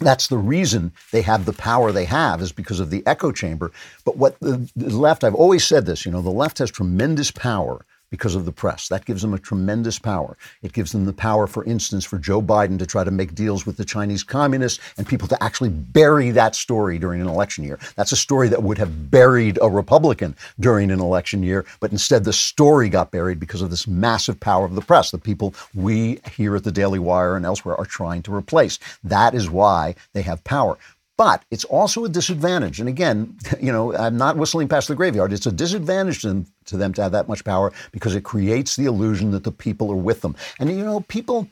that's 0.00 0.28
the 0.28 0.38
reason 0.38 0.92
they 1.12 1.22
have 1.22 1.44
the 1.44 1.52
power 1.52 1.92
they 1.92 2.04
have 2.04 2.40
is 2.40 2.52
because 2.52 2.80
of 2.80 2.90
the 2.90 3.06
echo 3.06 3.32
chamber. 3.32 3.72
But 4.04 4.16
what 4.16 4.38
the, 4.40 4.68
left, 4.76 5.24
I've 5.24 5.34
always 5.34 5.64
said 5.64 5.86
this, 5.86 6.04
you 6.04 6.12
know, 6.12 6.22
the 6.22 6.30
left 6.30 6.58
has 6.58 6.70
tremendous 6.70 7.30
power 7.30 7.84
because 8.14 8.36
of 8.36 8.44
the 8.44 8.52
press. 8.52 8.86
That 8.86 9.06
gives 9.06 9.22
them 9.22 9.34
a 9.34 9.40
tremendous 9.40 9.98
power. 9.98 10.36
It 10.62 10.72
gives 10.72 10.92
them 10.92 11.04
the 11.04 11.12
power, 11.12 11.48
for 11.48 11.64
instance, 11.64 12.04
for 12.04 12.16
Joe 12.16 12.40
Biden 12.40 12.78
to 12.78 12.86
try 12.86 13.02
to 13.02 13.10
make 13.10 13.34
deals 13.34 13.66
with 13.66 13.76
the 13.76 13.84
Chinese 13.84 14.22
communists 14.22 14.78
and 14.96 15.04
people 15.04 15.26
to 15.26 15.42
actually 15.42 15.70
bury 15.70 16.30
that 16.30 16.54
story 16.54 16.96
during 16.96 17.20
an 17.20 17.26
election 17.26 17.64
year. 17.64 17.80
That's 17.96 18.12
a 18.12 18.16
story 18.16 18.48
that 18.50 18.62
would 18.62 18.78
have 18.78 19.10
buried 19.10 19.58
a 19.60 19.68
Republican 19.68 20.36
during 20.60 20.92
an 20.92 21.00
election 21.00 21.42
year, 21.42 21.64
but 21.80 21.90
instead 21.90 22.22
the 22.22 22.32
story 22.32 22.88
got 22.88 23.10
buried 23.10 23.40
because 23.40 23.62
of 23.62 23.70
this 23.70 23.88
massive 23.88 24.38
power 24.38 24.64
of 24.64 24.76
the 24.76 24.80
press, 24.80 25.10
the 25.10 25.18
people 25.18 25.52
we 25.74 26.20
here 26.30 26.54
at 26.54 26.62
the 26.62 26.70
Daily 26.70 27.00
Wire 27.00 27.34
and 27.34 27.44
elsewhere 27.44 27.74
are 27.76 27.84
trying 27.84 28.22
to 28.22 28.32
replace. 28.32 28.78
That 29.02 29.34
is 29.34 29.50
why 29.50 29.96
they 30.12 30.22
have 30.22 30.44
power. 30.44 30.78
But 31.16 31.44
it's 31.50 31.64
also 31.64 32.04
a 32.04 32.08
disadvantage. 32.08 32.80
And 32.80 32.88
again, 32.88 33.38
you 33.60 33.72
know, 33.72 33.94
I'm 33.94 34.16
not 34.16 34.36
whistling 34.36 34.68
past 34.68 34.88
the 34.88 34.94
graveyard. 34.94 35.32
It's 35.32 35.46
a 35.46 35.52
disadvantage 35.52 36.22
to 36.22 36.28
them, 36.28 36.46
to 36.66 36.76
them 36.76 36.92
to 36.94 37.02
have 37.02 37.12
that 37.12 37.28
much 37.28 37.44
power 37.44 37.72
because 37.92 38.14
it 38.14 38.24
creates 38.24 38.76
the 38.76 38.86
illusion 38.86 39.30
that 39.32 39.44
the 39.44 39.52
people 39.52 39.90
are 39.90 39.96
with 39.96 40.22
them. 40.22 40.36
And 40.58 40.70
you 40.70 40.84
know, 40.84 41.00
people 41.00 41.48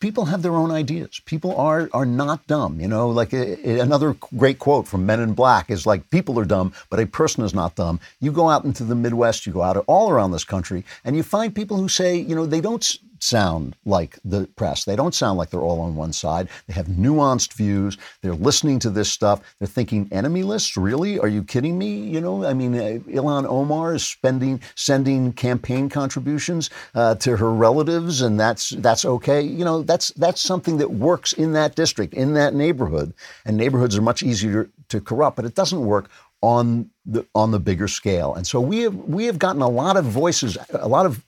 people 0.00 0.26
have 0.26 0.42
their 0.42 0.54
own 0.54 0.70
ideas. 0.70 1.20
People 1.24 1.56
are 1.56 1.88
are 1.92 2.06
not 2.06 2.46
dumb. 2.46 2.80
You 2.80 2.88
know, 2.88 3.08
like 3.08 3.32
a, 3.32 3.68
a, 3.68 3.80
another 3.80 4.14
great 4.36 4.58
quote 4.58 4.86
from 4.86 5.06
Men 5.06 5.20
in 5.20 5.34
Black 5.34 5.70
is 5.70 5.86
like, 5.86 6.10
"People 6.10 6.38
are 6.38 6.44
dumb, 6.44 6.72
but 6.90 7.00
a 7.00 7.06
person 7.06 7.44
is 7.44 7.54
not 7.54 7.74
dumb." 7.76 8.00
You 8.20 8.32
go 8.32 8.48
out 8.48 8.64
into 8.64 8.84
the 8.84 8.94
Midwest, 8.94 9.46
you 9.46 9.52
go 9.52 9.62
out 9.62 9.82
all 9.86 10.10
around 10.10 10.32
this 10.32 10.44
country, 10.44 10.84
and 11.04 11.16
you 11.16 11.22
find 11.22 11.54
people 11.54 11.76
who 11.76 11.88
say, 11.88 12.16
you 12.16 12.34
know, 12.34 12.46
they 12.46 12.60
don't 12.60 12.98
sound 13.20 13.76
like 13.84 14.18
the 14.24 14.46
press. 14.56 14.84
They 14.84 14.96
don't 14.96 15.14
sound 15.14 15.38
like 15.38 15.50
they're 15.50 15.60
all 15.60 15.80
on 15.80 15.96
one 15.96 16.12
side. 16.12 16.48
They 16.66 16.74
have 16.74 16.86
nuanced 16.86 17.54
views. 17.54 17.96
They're 18.22 18.34
listening 18.34 18.78
to 18.80 18.90
this 18.90 19.10
stuff. 19.10 19.40
They're 19.58 19.68
thinking 19.68 20.08
enemy 20.12 20.42
lists. 20.42 20.76
Really? 20.76 21.18
Are 21.18 21.28
you 21.28 21.42
kidding 21.42 21.78
me? 21.78 21.98
You 21.98 22.20
know, 22.20 22.44
I 22.44 22.54
mean, 22.54 22.74
uh, 22.74 22.98
Ilhan 23.08 23.46
Omar 23.46 23.94
is 23.94 24.04
spending 24.04 24.60
sending 24.74 25.32
campaign 25.32 25.88
contributions 25.88 26.70
uh, 26.94 27.14
to 27.16 27.36
her 27.36 27.52
relatives, 27.52 28.22
and 28.22 28.38
that's 28.38 28.70
that's 28.70 29.04
okay. 29.04 29.40
You 29.40 29.64
know, 29.64 29.82
that's 29.82 30.08
that's 30.10 30.40
something 30.40 30.78
that 30.78 30.92
works 30.92 31.32
in 31.32 31.52
that 31.52 31.74
district, 31.74 32.14
in 32.14 32.34
that 32.34 32.54
neighborhood, 32.54 33.14
and 33.44 33.56
neighborhoods 33.56 33.96
are 33.96 34.02
much 34.02 34.22
easier 34.22 34.70
to 34.88 35.00
corrupt, 35.00 35.36
but 35.36 35.44
it 35.44 35.54
doesn't 35.54 35.84
work 35.84 36.10
on 36.42 36.90
the 37.04 37.26
on 37.34 37.50
the 37.50 37.60
bigger 37.60 37.88
scale. 37.88 38.34
And 38.34 38.46
so 38.46 38.60
we 38.60 38.80
have 38.80 38.94
we 38.94 39.24
have 39.26 39.38
gotten 39.38 39.62
a 39.62 39.68
lot 39.68 39.96
of 39.96 40.04
voices, 40.04 40.56
a 40.72 40.88
lot 40.88 41.06
of 41.06 41.24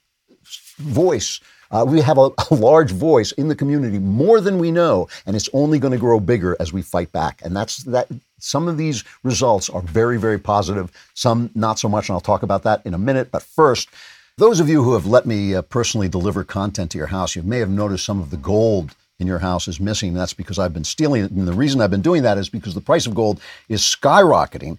voice 0.79 1.41
uh, 1.71 1.85
we 1.87 2.01
have 2.01 2.19
a, 2.19 2.31
a, 2.51 2.55
large 2.55 2.93
voice 2.93 3.33
in 3.33 3.49
the 3.49 3.55
community 3.55 3.99
more 3.99 4.41
than 4.41 4.59
we 4.59 4.71
know, 4.71 5.09
and 5.27 5.37
it's 5.37 5.49
only 5.53 5.79
going 5.79 5.93
to 5.93 5.99
grow 5.99 6.21
bigger 6.21 6.57
as 6.61 6.73
we 6.73 6.83
fight 6.83 7.11
back. 7.13 7.41
And 7.45 7.57
that's 7.57 7.79
that. 7.85 8.09
Some 8.39 8.69
of 8.69 8.79
these 8.79 9.05
results 9.23 9.69
are 9.69 9.83
very, 9.83 10.19
very 10.19 10.39
positive. 10.39 10.91
Some 11.15 11.51
not 11.55 11.79
so 11.79 11.89
much, 11.89 12.09
and 12.09 12.15
I'll 12.15 12.21
talk 12.21 12.43
about 12.43 12.63
that 12.63 12.85
in 12.87 12.95
a 12.95 12.99
minute. 12.99 13.31
But 13.31 13.43
first. 13.43 13.89
Those 14.37 14.59
of 14.59 14.71
you 14.71 14.83
who 14.83 14.95
have 14.95 15.05
let 15.05 15.27
me 15.27 15.55
uh, 15.55 15.61
personally 15.61 16.09
deliver 16.09 16.45
content 16.45 16.93
to 16.93 16.99
your 16.99 17.09
house, 17.09 17.37
you 17.37 17.43
may 17.43 17.59
have 17.59 17.69
noticed 17.69 18.07
some 18.07 18.23
of 18.23 18.31
the 18.31 18.39
gold 18.39 18.95
in 19.19 19.27
your 19.27 19.39
house 19.39 19.69
is 19.69 19.79
missing. 19.79 20.15
That's 20.15 20.33
because 20.33 20.59
I've 20.59 20.73
been 20.73 20.85
stealing 20.85 21.25
it. 21.25 21.31
And 21.31 21.47
the 21.47 21.53
reason 21.53 21.81
I've 21.81 21.91
been 21.91 22.01
doing 22.01 22.23
that 22.23 22.39
is 22.39 22.49
because 22.49 22.75
the 22.75 22.81
price 22.81 23.07
of 23.07 23.15
gold 23.15 23.39
is 23.69 23.83
skyrocketing. 23.83 24.79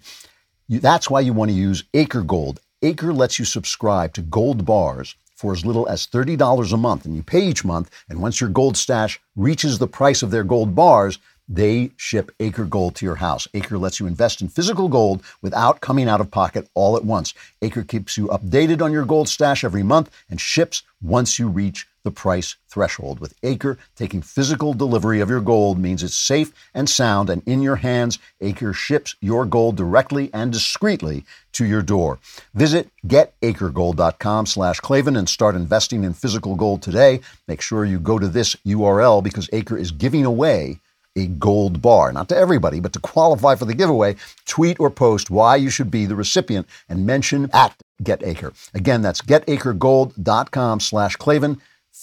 You, 0.68 0.80
that's 0.80 1.08
why 1.08 1.20
you 1.20 1.32
want 1.32 1.52
to 1.52 1.56
use 1.56 1.84
Acre 1.94 2.22
Gold. 2.22 2.60
Acre 2.82 3.12
lets 3.12 3.38
you 3.38 3.44
subscribe 3.44 4.12
to 4.14 4.22
gold 4.22 4.64
bars 4.64 5.14
for 5.42 5.52
as 5.52 5.66
little 5.66 5.88
as 5.88 6.06
$30 6.06 6.72
a 6.72 6.76
month. 6.76 7.04
And 7.04 7.16
you 7.16 7.22
pay 7.24 7.40
each 7.40 7.64
month. 7.64 7.90
And 8.08 8.22
once 8.22 8.40
your 8.40 8.48
gold 8.48 8.76
stash 8.76 9.20
reaches 9.34 9.76
the 9.76 9.88
price 9.88 10.22
of 10.22 10.30
their 10.30 10.44
gold 10.44 10.76
bars, 10.76 11.18
they 11.48 11.90
ship 11.96 12.30
Acre 12.38 12.64
Gold 12.64 12.94
to 12.94 13.04
your 13.04 13.16
house. 13.16 13.48
Acre 13.52 13.76
lets 13.76 13.98
you 13.98 14.06
invest 14.06 14.40
in 14.40 14.46
physical 14.46 14.88
gold 14.88 15.20
without 15.42 15.80
coming 15.80 16.08
out 16.08 16.20
of 16.20 16.30
pocket 16.30 16.68
all 16.74 16.96
at 16.96 17.04
once. 17.04 17.34
Acre 17.60 17.82
keeps 17.82 18.16
you 18.16 18.28
updated 18.28 18.80
on 18.80 18.92
your 18.92 19.04
gold 19.04 19.28
stash 19.28 19.64
every 19.64 19.82
month 19.82 20.12
and 20.30 20.40
ships 20.40 20.84
once 21.02 21.40
you 21.40 21.48
reach 21.48 21.88
the 22.04 22.10
price 22.10 22.56
threshold. 22.68 23.20
With 23.20 23.34
Acre, 23.42 23.78
taking 23.96 24.22
physical 24.22 24.74
delivery 24.74 25.20
of 25.20 25.30
your 25.30 25.40
gold 25.40 25.78
means 25.78 26.02
it's 26.02 26.16
safe 26.16 26.52
and 26.74 26.88
sound 26.88 27.30
and 27.30 27.42
in 27.46 27.62
your 27.62 27.76
hands. 27.76 28.18
Acre 28.40 28.72
ships 28.72 29.14
your 29.20 29.44
gold 29.44 29.76
directly 29.76 30.30
and 30.32 30.52
discreetly 30.52 31.24
to 31.52 31.64
your 31.64 31.82
door. 31.82 32.18
Visit 32.54 32.90
getacregold.com 33.06 34.46
slash 34.46 34.80
Klavan 34.80 35.16
and 35.16 35.28
start 35.28 35.54
investing 35.54 36.04
in 36.04 36.14
physical 36.14 36.54
gold 36.54 36.82
today. 36.82 37.20
Make 37.46 37.60
sure 37.60 37.84
you 37.84 37.98
go 37.98 38.18
to 38.18 38.28
this 38.28 38.56
URL 38.66 39.22
because 39.22 39.48
Acre 39.52 39.76
is 39.76 39.90
giving 39.90 40.24
away 40.24 40.80
a 41.16 41.26
gold 41.26 41.82
bar. 41.82 42.12
Not 42.12 42.28
to 42.30 42.36
everybody, 42.36 42.80
but 42.80 42.92
to 42.94 42.98
qualify 42.98 43.54
for 43.54 43.64
the 43.64 43.74
giveaway, 43.74 44.16
tweet 44.46 44.80
or 44.80 44.90
post 44.90 45.30
why 45.30 45.56
you 45.56 45.70
should 45.70 45.90
be 45.90 46.06
the 46.06 46.16
recipient 46.16 46.66
and 46.88 47.06
mention 47.06 47.50
at 47.52 47.76
GetAcre. 48.02 48.54
Again, 48.74 49.02
that's 49.02 49.20
getacregold.com 49.20 50.80
slash 50.80 51.16
Klavan. 51.16 51.60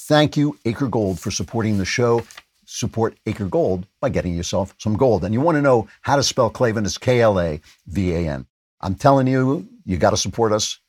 Thank 0.10 0.36
you, 0.36 0.58
Acre 0.65 0.88
Gold, 0.88 1.19
for 1.19 1.30
supporting 1.30 1.78
the 1.78 1.86
show. 1.86 2.24
Support 2.65 3.19
Acre 3.28 3.45
Gold 3.45 3.86
by 4.02 4.10
getting 4.10 4.34
yourself 4.34 4.74
some 4.80 4.98
gold. 4.98 5.24
And 5.24 5.36
you 5.36 5.39
want 5.39 5.58
to 5.58 5.62
know 5.62 5.88
how 6.02 6.15
to 6.15 6.24
spell 6.24 6.50
Klavan? 6.50 6.84
It's 6.84 6.98
K 6.98 7.22
L 7.22 7.39
A 7.39 7.62
V 7.86 8.13
A 8.13 8.28
N. 8.28 8.48
I'm 8.82 8.95
telling 8.95 9.28
you, 9.28 9.69
you 9.86 9.98
got 9.98 10.10
to 10.10 10.17
support 10.17 10.52
us 10.52 10.80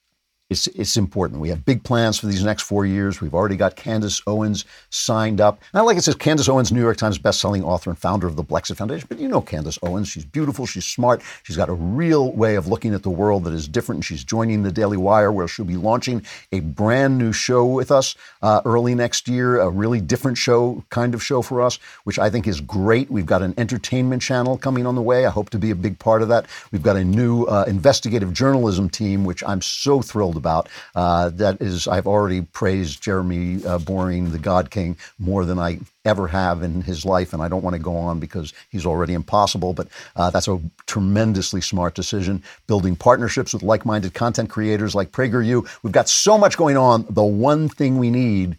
it's, 0.51 0.67
it's 0.69 0.97
important. 0.97 1.41
We 1.41 1.49
have 1.49 1.65
big 1.65 1.85
plans 1.85 2.19
for 2.19 2.27
these 2.27 2.45
next 2.45 2.65
four 2.65 2.85
years. 2.85 3.21
We've 3.21 3.35
already 3.35 3.57
got 3.57 3.77
Candace 3.77 4.21
Owens 4.27 4.65
signed 4.91 5.41
up. 5.41 5.63
And 5.73 5.87
like 5.87 5.97
it 5.97 6.03
says, 6.03 6.17
Candace 6.17 6.49
Owens, 6.49 6.73
New 6.73 6.81
York 6.81 6.97
Times 6.97 7.19
bestselling 7.19 7.63
author 7.63 7.91
and 7.91 7.99
founder 7.99 8.27
of 8.27 8.35
the 8.35 8.43
Blexit 8.43 8.77
Foundation. 8.77 9.07
But 9.09 9.21
you 9.21 9.29
know 9.29 9.41
Candace 9.41 9.79
Owens. 9.83 10.09
She's 10.09 10.25
beautiful. 10.25 10.67
She's 10.67 10.85
smart. 10.85 11.23
She's 11.45 11.57
got 11.57 11.69
a 11.69 11.75
real 11.75 12.33
way 12.33 12.57
of 12.57 12.67
looking 12.67 12.95
at 12.95 13.05
the 13.05 13.11
world 13.11 13.45
that 13.45 13.55
is 13.55 13.69
different. 13.69 13.99
And 13.99 14.05
she's 14.05 14.25
joining 14.25 14.65
the 14.65 14.73
Daily 14.73 14.97
Wire, 14.97 15.31
where 15.31 15.47
she'll 15.47 15.65
be 15.65 15.77
launching 15.77 16.27
a 16.51 16.61
brand 16.61 17.17
new 17.17 17.33
show 17.33 17.65
with 17.65 17.93
us 17.93 18.17
uh, 18.43 18.61
early 18.65 18.97
next 18.97 19.29
year, 19.29 19.61
a 19.61 19.71
really 19.71 20.01
different 20.01 20.37
show, 20.37 20.85
kind 20.91 21.15
of 21.15 21.23
show 21.23 21.43
for 21.43 21.63
us, 21.63 21.79
which 22.03 22.19
I 22.19 22.29
think 22.29 22.49
is 22.49 22.61
great. 22.61 23.09
We've 23.09 23.25
got 23.25 23.43
an 23.43 23.55
entertainment 23.57 24.21
channel 24.21 24.59
coming 24.59 24.85
on 24.85 24.97
the 24.97 25.03
way. 25.03 25.27
I 25.27 25.31
hope 25.31 25.51
to 25.51 25.59
be 25.59 25.71
a 25.71 25.77
big 25.77 26.01
part 26.01 26.23
of 26.23 26.29
that. 26.29 26.47
We've 26.73 26.83
got 26.83 26.97
a 26.97 27.05
new 27.05 27.45
uh, 27.45 27.67
investigative 27.69 28.33
journalism 28.33 28.89
team, 28.89 29.25
which 29.25 29.45
I'm 29.47 29.63
so 29.63 30.03
thrilled 30.03 30.40
about. 30.41 30.69
Uh, 30.97 31.29
that 31.31 31.61
is, 31.63 31.87
I've 31.87 32.09
already 32.09 32.41
praised 32.43 33.03
Jeremy 33.03 33.65
uh, 33.65 33.79
Boring, 33.79 34.33
the 34.33 34.39
God 34.41 34.71
King, 34.71 34.97
more 35.21 35.45
than 35.45 35.61
I 35.61 35.79
ever 36.05 36.27
have 36.29 36.63
in 36.63 36.83
his 36.83 37.05
life, 37.05 37.33
and 37.33 37.43
I 37.43 37.49
don't 37.49 37.63
want 37.63 37.77
to 37.77 37.83
go 37.83 37.97
on 37.97 38.19
because 38.19 38.53
he's 38.71 38.87
already 38.87 39.15
impossible. 39.15 39.75
But 39.75 39.89
uh, 40.17 40.31
that's 40.31 40.49
a 40.49 40.61
tremendously 40.87 41.61
smart 41.61 41.95
decision. 41.95 42.43
Building 42.67 42.97
partnerships 42.97 43.53
with 43.53 43.63
like-minded 43.63 44.15
content 44.15 44.51
creators 44.51 44.95
like 44.95 45.13
PragerU. 45.13 45.69
We've 45.83 45.93
got 45.93 46.09
so 46.09 46.39
much 46.39 46.57
going 46.57 46.77
on. 46.77 47.07
The 47.11 47.23
one 47.23 47.69
thing 47.69 47.99
we 47.99 48.11
need 48.11 48.57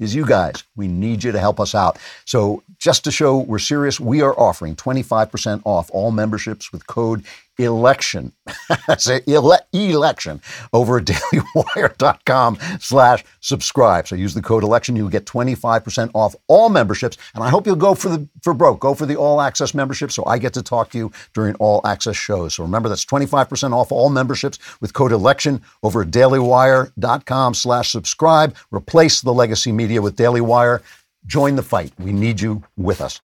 is 0.00 0.14
you 0.14 0.26
guys. 0.26 0.62
We 0.76 0.88
need 0.88 1.24
you 1.24 1.32
to 1.32 1.40
help 1.40 1.58
us 1.60 1.74
out. 1.74 1.98
So, 2.24 2.62
just 2.78 3.04
to 3.04 3.10
show 3.10 3.38
we're 3.38 3.58
serious, 3.58 3.98
we 3.98 4.20
are 4.20 4.38
offering 4.38 4.76
25% 4.76 5.62
off 5.64 5.90
all 5.92 6.10
memberships 6.10 6.72
with 6.72 6.86
code 6.86 7.24
election. 7.58 8.32
Say 8.98 9.22
ele- 9.26 9.58
election 9.72 10.40
over 10.72 10.98
at 10.98 11.04
dailywire.com 11.06 12.58
slash 12.80 13.24
subscribe. 13.40 14.08
So 14.08 14.16
use 14.16 14.34
the 14.34 14.42
code 14.42 14.62
election. 14.62 14.96
You'll 14.96 15.08
get 15.08 15.26
25% 15.26 16.10
off 16.14 16.34
all 16.48 16.68
memberships. 16.68 17.16
And 17.34 17.42
I 17.42 17.48
hope 17.48 17.66
you'll 17.66 17.76
go 17.76 17.94
for 17.94 18.08
the 18.08 18.28
for 18.42 18.54
broke. 18.54 18.80
Go 18.80 18.94
for 18.94 19.06
the 19.06 19.16
all 19.16 19.40
access 19.40 19.74
membership 19.74 20.10
so 20.12 20.24
I 20.26 20.38
get 20.38 20.54
to 20.54 20.62
talk 20.62 20.90
to 20.90 20.98
you 20.98 21.12
during 21.34 21.54
all 21.56 21.80
access 21.86 22.16
shows. 22.16 22.54
So 22.54 22.62
remember 22.62 22.88
that's 22.88 23.04
25% 23.04 23.72
off 23.72 23.92
all 23.92 24.10
memberships 24.10 24.58
with 24.80 24.92
code 24.92 25.12
election 25.12 25.62
over 25.82 26.02
at 26.02 26.10
dailywire.com 26.10 27.54
slash 27.54 27.90
subscribe. 27.90 28.54
Replace 28.70 29.20
the 29.20 29.32
legacy 29.32 29.72
media 29.72 30.02
with 30.02 30.16
Daily 30.16 30.40
Wire. 30.40 30.82
Join 31.26 31.56
the 31.56 31.62
fight. 31.62 31.92
We 31.98 32.12
need 32.12 32.40
you 32.40 32.62
with 32.76 33.00
us. 33.00 33.20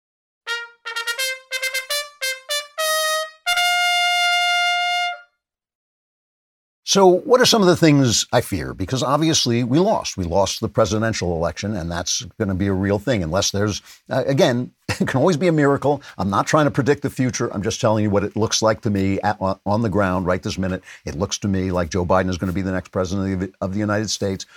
So, 6.90 7.06
what 7.06 7.40
are 7.40 7.46
some 7.46 7.62
of 7.62 7.68
the 7.68 7.76
things 7.76 8.26
I 8.34 8.42
fear? 8.42 8.74
Because 8.74 9.04
obviously 9.04 9.64
we 9.64 9.78
lost. 9.78 10.18
We 10.18 10.24
lost 10.24 10.60
the 10.60 10.68
presidential 10.68 11.36
election, 11.36 11.76
and 11.76 11.92
that's 11.92 12.24
going 12.40 12.48
to 12.48 12.56
be 12.56 12.66
a 12.66 12.74
real 12.74 12.98
thing 12.98 13.22
unless 13.22 13.52
there's, 13.52 13.84
uh, 14.10 14.24
again, 14.26 14.72
it 14.90 15.08
can 15.08 15.20
always 15.20 15.38
be 15.38 15.46
a 15.46 15.52
miracle. 15.52 16.02
I'm 16.18 16.32
not 16.32 16.48
trying 16.48 16.66
to 16.66 16.72
predict 16.72 17.04
the 17.04 17.12
future. 17.12 17.54
I'm 17.54 17.62
just 17.62 17.80
telling 17.80 18.06
you 18.06 18.10
what 18.10 18.24
it 18.24 18.36
looks 18.36 18.64
like 18.64 18.82
to 18.82 18.90
me 18.90 19.20
at, 19.22 19.40
on 19.40 19.84
the 19.84 19.90
ground 19.90 20.26
right 20.26 20.42
this 20.42 20.58
minute. 20.58 20.82
It 21.06 21.14
looks 21.14 21.38
to 21.40 21.48
me 21.48 21.72
like 21.72 21.92
Joe 21.92 22.08
Biden 22.08 22.28
is 22.28 22.40
going 22.40 22.50
to 22.50 22.56
be 22.56 22.64
the 22.64 22.72
next 22.72 22.90
president 22.90 23.54
of 23.62 23.74
the, 23.74 23.80
United 23.80 24.10
States. 24.10 24.48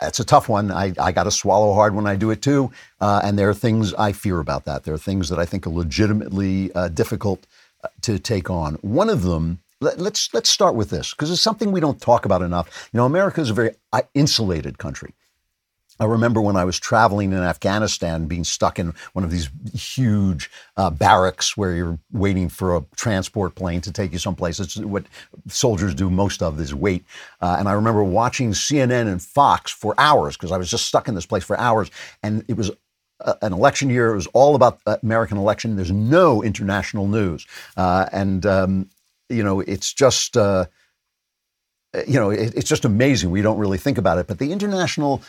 That's 0.00 0.18
a 0.18 0.24
tough 0.24 0.48
one. 0.48 0.72
I, 0.72 0.94
I 0.98 1.12
got 1.12 1.24
to 1.24 1.30
swallow 1.30 1.74
hard 1.74 1.94
when 1.94 2.08
I 2.08 2.16
do 2.16 2.32
it 2.32 2.42
too. 2.42 2.72
Uh, 3.00 3.20
and 3.22 3.38
there 3.38 3.48
are 3.48 3.54
things 3.54 3.94
I 3.94 4.10
fear 4.10 4.40
about 4.40 4.64
that. 4.64 4.82
There 4.82 4.94
are 4.94 4.98
things 4.98 5.28
that 5.28 5.38
I 5.38 5.46
think 5.46 5.64
are 5.64 5.70
legitimately 5.70 6.74
uh, 6.74 6.88
difficult 6.88 7.46
uh, 7.84 7.88
to 8.00 8.18
take 8.18 8.50
on. 8.50 8.74
One 8.82 9.08
of 9.08 9.22
them 9.22 9.60
let, 9.84 10.12
us 10.14 10.28
let's 10.32 10.50
start 10.50 10.74
with 10.74 10.90
this 10.90 11.10
because 11.10 11.30
it's 11.30 11.40
something 11.40 11.72
we 11.72 11.80
don't 11.80 12.00
talk 12.00 12.24
about 12.24 12.42
enough. 12.42 12.88
You 12.92 12.98
know, 12.98 13.06
America 13.06 13.40
is 13.40 13.50
a 13.50 13.54
very 13.54 13.70
uh, 13.92 14.02
insulated 14.14 14.78
country. 14.78 15.14
I 16.00 16.06
remember 16.06 16.40
when 16.40 16.56
I 16.56 16.64
was 16.64 16.78
traveling 16.78 17.32
in 17.32 17.38
Afghanistan, 17.38 18.26
being 18.26 18.42
stuck 18.42 18.78
in 18.80 18.94
one 19.12 19.24
of 19.24 19.30
these 19.30 19.48
huge 19.72 20.50
uh, 20.76 20.90
barracks 20.90 21.56
where 21.56 21.72
you're 21.74 21.98
waiting 22.12 22.48
for 22.48 22.76
a 22.76 22.84
transport 22.96 23.54
plane 23.54 23.80
to 23.82 23.92
take 23.92 24.12
you 24.12 24.18
someplace. 24.18 24.58
It's 24.58 24.76
what 24.76 25.04
soldiers 25.48 25.94
do 25.94 26.10
most 26.10 26.42
of 26.42 26.58
is 26.58 26.74
wait. 26.74 27.04
Uh, 27.40 27.56
and 27.58 27.68
I 27.68 27.72
remember 27.72 28.02
watching 28.02 28.50
CNN 28.50 29.06
and 29.06 29.22
Fox 29.22 29.70
for 29.70 29.94
hours 29.96 30.36
because 30.36 30.50
I 30.50 30.56
was 30.56 30.68
just 30.68 30.86
stuck 30.86 31.06
in 31.06 31.14
this 31.14 31.26
place 31.26 31.44
for 31.44 31.58
hours. 31.58 31.92
And 32.24 32.44
it 32.48 32.56
was 32.56 32.72
uh, 33.20 33.34
an 33.42 33.52
election 33.52 33.88
year. 33.88 34.10
It 34.10 34.16
was 34.16 34.26
all 34.28 34.56
about 34.56 34.80
American 35.02 35.38
election. 35.38 35.76
There's 35.76 35.92
no 35.92 36.42
international 36.42 37.06
news. 37.06 37.46
Uh, 37.76 38.06
and 38.12 38.44
um, 38.46 38.90
you 39.28 39.42
know, 39.42 39.60
it's 39.60 39.92
just, 39.92 40.36
uh, 40.36 40.66
you 42.06 42.18
know, 42.18 42.30
it, 42.30 42.54
it's 42.54 42.68
just 42.68 42.84
amazing. 42.84 43.30
We 43.30 43.42
don't 43.42 43.58
really 43.58 43.78
think 43.78 43.98
about 43.98 44.18
it. 44.18 44.26
But 44.26 44.38
the 44.38 44.52
international, 44.52 45.22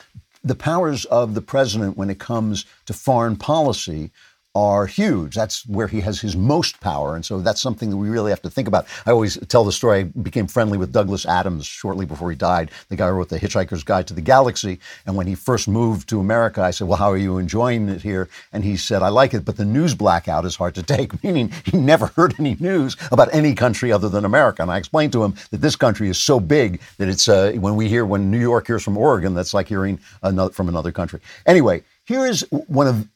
the 0.44 0.56
powers 0.56 1.06
of 1.06 1.34
the 1.34 1.42
president 1.42 1.98
when 1.98 2.10
it 2.10 2.20
comes 2.20 2.66
to 2.86 2.94
foreign 2.94 3.36
policy 3.36 4.12
are 4.56 4.86
huge. 4.86 5.36
That's 5.36 5.68
where 5.68 5.88
he 5.88 6.00
has 6.02 6.22
his 6.22 6.36
most 6.36 6.80
power. 6.80 7.16
And 7.16 7.26
so 7.26 7.42
that's 7.42 7.62
something 7.62 7.90
that 7.90 7.98
we 7.98 8.10
really 8.10 8.32
have 8.32 8.42
to 8.44 8.50
think 8.50 8.70
about. 8.70 8.88
I 9.06 9.12
always 9.12 9.38
tell 9.48 9.66
the 9.66 9.72
story. 9.72 10.00
I 10.00 10.04
became 10.04 10.48
friendly 10.48 10.78
with 10.78 10.94
Douglas 10.94 11.26
Adams 11.26 11.66
shortly 11.66 12.06
before 12.06 12.30
he 12.30 12.38
died, 12.38 12.72
the 12.88 12.96
guy 12.96 13.08
who 13.08 13.14
wrote 13.14 13.30
The 13.30 13.40
Hitchhiker's 13.40 13.84
Guide 13.84 14.08
to 14.08 14.14
the 14.14 14.22
Galaxy. 14.22 14.80
And 15.06 15.16
when 15.18 15.28
he 15.28 15.36
first 15.36 15.68
moved 15.68 16.08
to 16.10 16.22
America, 16.22 16.62
I 16.62 16.72
said, 16.72 16.88
Well, 16.88 16.98
how 16.98 17.12
are 17.12 17.18
you 17.18 17.38
enjoying 17.38 17.90
it 17.90 18.02
here? 18.02 18.30
And 18.54 18.64
he 18.64 18.78
said, 18.78 19.04
I 19.04 19.10
like 19.10 19.34
it, 19.34 19.44
but 19.44 19.58
the 19.58 19.66
news 19.66 19.94
blackout 19.94 20.46
is 20.46 20.56
hard 20.56 20.76
to 20.76 20.84
take, 20.84 21.22
meaning 21.24 21.52
he 21.66 21.78
never 21.78 22.08
heard 22.08 22.36
any 22.40 22.56
news 22.60 22.96
about 23.12 23.34
any 23.34 23.54
country 23.54 23.92
other 23.92 24.08
than 24.08 24.24
America. 24.24 24.62
And 24.62 24.72
I 24.72 24.78
explained 24.78 25.12
to 25.14 25.24
him 25.24 25.36
that 25.52 25.62
this 25.62 25.76
country 25.76 26.08
is 26.08 26.18
so 26.18 26.40
big 26.40 26.80
that 26.98 27.10
it's, 27.10 27.28
uh, 27.28 27.52
when 27.58 27.76
we 27.76 27.90
hear, 27.90 28.06
when 28.06 28.32
New 28.32 28.40
York 28.40 28.68
hears 28.68 28.84
from 28.84 28.98
Oregon, 28.98 29.34
that's 29.34 29.54
like 29.54 29.68
hearing 29.68 30.00
another, 30.24 30.54
from 30.54 30.70
another 30.70 30.94
country. 30.94 31.20
Anyway, 31.46 31.84
here 32.06 32.26
is 32.26 32.46
one 32.50 32.88
of 32.88 33.08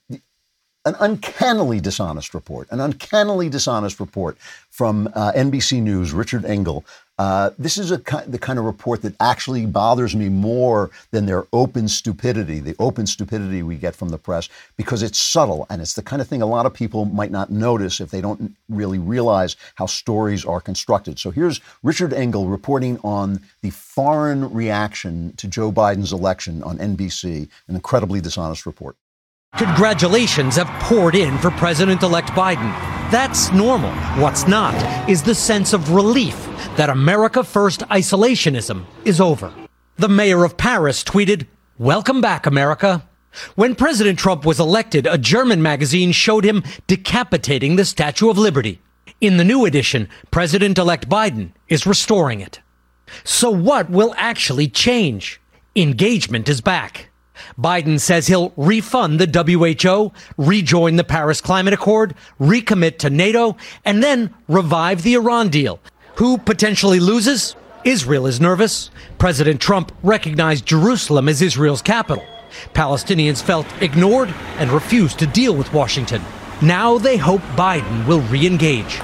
an 0.89 0.95
uncannily 0.99 1.79
dishonest 1.79 2.33
report, 2.33 2.67
an 2.71 2.79
uncannily 2.79 3.47
dishonest 3.47 3.99
report 3.99 4.37
from 4.71 5.07
uh, 5.13 5.31
NBC 5.33 5.81
News, 5.83 6.13
Richard 6.13 6.45
Engel. 6.45 6.83
Uh, 7.19 7.51
this 7.59 7.77
is 7.77 7.91
a, 7.91 7.97
the 8.25 8.39
kind 8.39 8.57
of 8.57 8.65
report 8.65 9.03
that 9.03 9.13
actually 9.19 9.67
bothers 9.67 10.15
me 10.15 10.29
more 10.29 10.89
than 11.11 11.27
their 11.27 11.45
open 11.53 11.87
stupidity, 11.87 12.59
the 12.59 12.75
open 12.79 13.05
stupidity 13.05 13.61
we 13.61 13.75
get 13.75 13.95
from 13.95 14.09
the 14.09 14.17
press, 14.17 14.49
because 14.77 15.03
it's 15.03 15.19
subtle 15.19 15.67
and 15.69 15.79
it's 15.79 15.93
the 15.93 16.01
kind 16.01 16.21
of 16.23 16.27
thing 16.27 16.41
a 16.41 16.45
lot 16.45 16.65
of 16.65 16.73
people 16.73 17.05
might 17.05 17.29
not 17.29 17.51
notice 17.51 17.99
if 17.99 18.09
they 18.09 18.21
don't 18.21 18.55
really 18.67 18.97
realize 18.97 19.57
how 19.75 19.85
stories 19.85 20.43
are 20.43 20.61
constructed. 20.61 21.19
So 21.19 21.29
here's 21.29 21.61
Richard 21.83 22.13
Engel 22.13 22.47
reporting 22.47 22.97
on 23.03 23.41
the 23.61 23.69
foreign 23.69 24.51
reaction 24.51 25.33
to 25.37 25.47
Joe 25.47 25.71
Biden's 25.71 26.13
election 26.13 26.63
on 26.63 26.79
NBC, 26.79 27.47
an 27.67 27.75
incredibly 27.75 28.21
dishonest 28.21 28.65
report. 28.65 28.95
Congratulations 29.80 30.56
have 30.56 30.68
poured 30.84 31.16
in 31.16 31.38
for 31.38 31.52
President 31.52 32.02
elect 32.04 32.30
Biden. 32.30 32.72
That's 33.12 33.52
normal. 33.52 33.91
What's 34.22 34.47
not 34.47 34.74
is 35.10 35.22
the 35.22 35.36
sense 35.36 35.74
of 35.74 35.91
relief 35.91 36.45
that 36.78 36.89
America 36.89 37.43
First 37.43 37.82
isolationism 37.89 38.86
is 39.04 39.20
over. 39.20 39.54
The 39.97 40.08
mayor 40.08 40.45
of 40.45 40.56
Paris 40.56 41.04
tweeted, 41.04 41.45
Welcome 41.78 42.22
back, 42.22 42.45
America. 42.45 43.06
When 43.56 43.76
President 43.76 44.18
Trump 44.18 44.45
was 44.45 44.62
elected, 44.62 45.06
a 45.06 45.18
German 45.18 45.62
magazine 45.62 46.14
showed 46.14 46.45
him 46.45 46.64
decapitating 46.88 47.76
the 47.76 47.86
Statue 47.86 48.30
of 48.30 48.38
Liberty. 48.38 48.80
In 49.20 49.36
the 49.36 49.43
new 49.43 49.66
edition, 49.66 50.08
President 50.32 50.78
elect 50.78 51.10
Biden 51.10 51.52
is 51.68 51.86
restoring 51.86 52.39
it. 52.39 52.62
So, 53.26 53.50
what 53.50 53.89
will 53.89 54.14
actually 54.16 54.70
change? 54.70 55.41
Engagement 55.76 56.47
is 56.47 56.62
back. 56.62 57.09
Biden 57.57 57.99
says 57.99 58.27
he'll 58.27 58.53
refund 58.57 59.19
the 59.19 59.27
WHO, 59.27 60.11
rejoin 60.37 60.95
the 60.95 61.03
Paris 61.03 61.41
Climate 61.41 61.73
Accord, 61.73 62.15
recommit 62.39 62.97
to 62.99 63.09
NATO, 63.09 63.57
and 63.85 64.03
then 64.03 64.33
revive 64.47 65.03
the 65.03 65.15
Iran 65.15 65.49
deal. 65.49 65.79
Who 66.15 66.37
potentially 66.37 66.99
loses? 66.99 67.55
Israel 67.85 68.27
is 68.27 68.41
nervous. 68.41 68.91
President 69.17 69.61
Trump 69.61 69.91
recognized 70.03 70.65
Jerusalem 70.65 71.29
as 71.29 71.41
Israel's 71.41 71.81
capital. 71.81 72.25
Palestinians 72.73 73.41
felt 73.41 73.67
ignored 73.81 74.29
and 74.57 74.71
refused 74.71 75.19
to 75.19 75.27
deal 75.27 75.55
with 75.55 75.71
Washington. 75.73 76.21
Now 76.61 76.97
they 76.97 77.17
hope 77.17 77.41
Biden 77.55 78.05
will 78.05 78.21
re 78.21 78.45
engage. 78.45 78.99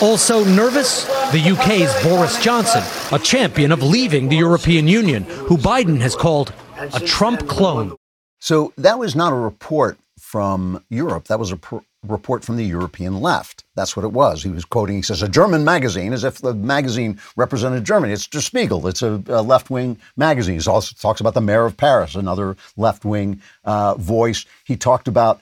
Also 0.00 0.44
nervous, 0.44 1.04
the 1.32 1.50
UK's 1.50 1.92
Boris 2.04 2.40
Johnson, 2.42 2.84
a 3.10 3.18
champion 3.18 3.72
of 3.72 3.82
leaving 3.82 4.28
the 4.28 4.36
European 4.36 4.86
Union, 4.86 5.24
who 5.24 5.56
Biden 5.56 6.00
has 6.00 6.14
called 6.14 6.52
a 6.78 7.00
Trump 7.00 7.46
clone. 7.48 7.96
So 8.40 8.72
that 8.78 8.98
was 8.98 9.16
not 9.16 9.32
a 9.32 9.36
report 9.36 9.98
from 10.18 10.84
Europe. 10.90 11.26
That 11.26 11.38
was 11.38 11.52
a 11.52 11.56
pr- 11.56 11.78
report 12.06 12.44
from 12.44 12.56
the 12.56 12.64
European 12.64 13.20
left. 13.20 13.64
That's 13.74 13.96
what 13.96 14.04
it 14.04 14.12
was. 14.12 14.42
He 14.42 14.50
was 14.50 14.64
quoting, 14.64 14.96
he 14.96 15.02
says, 15.02 15.22
a 15.22 15.28
German 15.28 15.64
magazine, 15.64 16.12
as 16.12 16.24
if 16.24 16.38
the 16.38 16.54
magazine 16.54 17.18
represented 17.36 17.84
Germany. 17.84 18.12
It's 18.12 18.26
Der 18.26 18.40
Spiegel. 18.40 18.86
It's 18.86 19.02
a, 19.02 19.22
a 19.28 19.42
left 19.42 19.70
wing 19.70 19.98
magazine. 20.16 20.60
He 20.60 20.70
also 20.70 20.94
talks 21.00 21.20
about 21.20 21.34
the 21.34 21.40
mayor 21.40 21.64
of 21.64 21.76
Paris, 21.76 22.14
another 22.14 22.56
left 22.76 23.04
wing 23.04 23.40
uh, 23.64 23.94
voice. 23.94 24.44
He 24.64 24.76
talked 24.76 25.08
about 25.08 25.40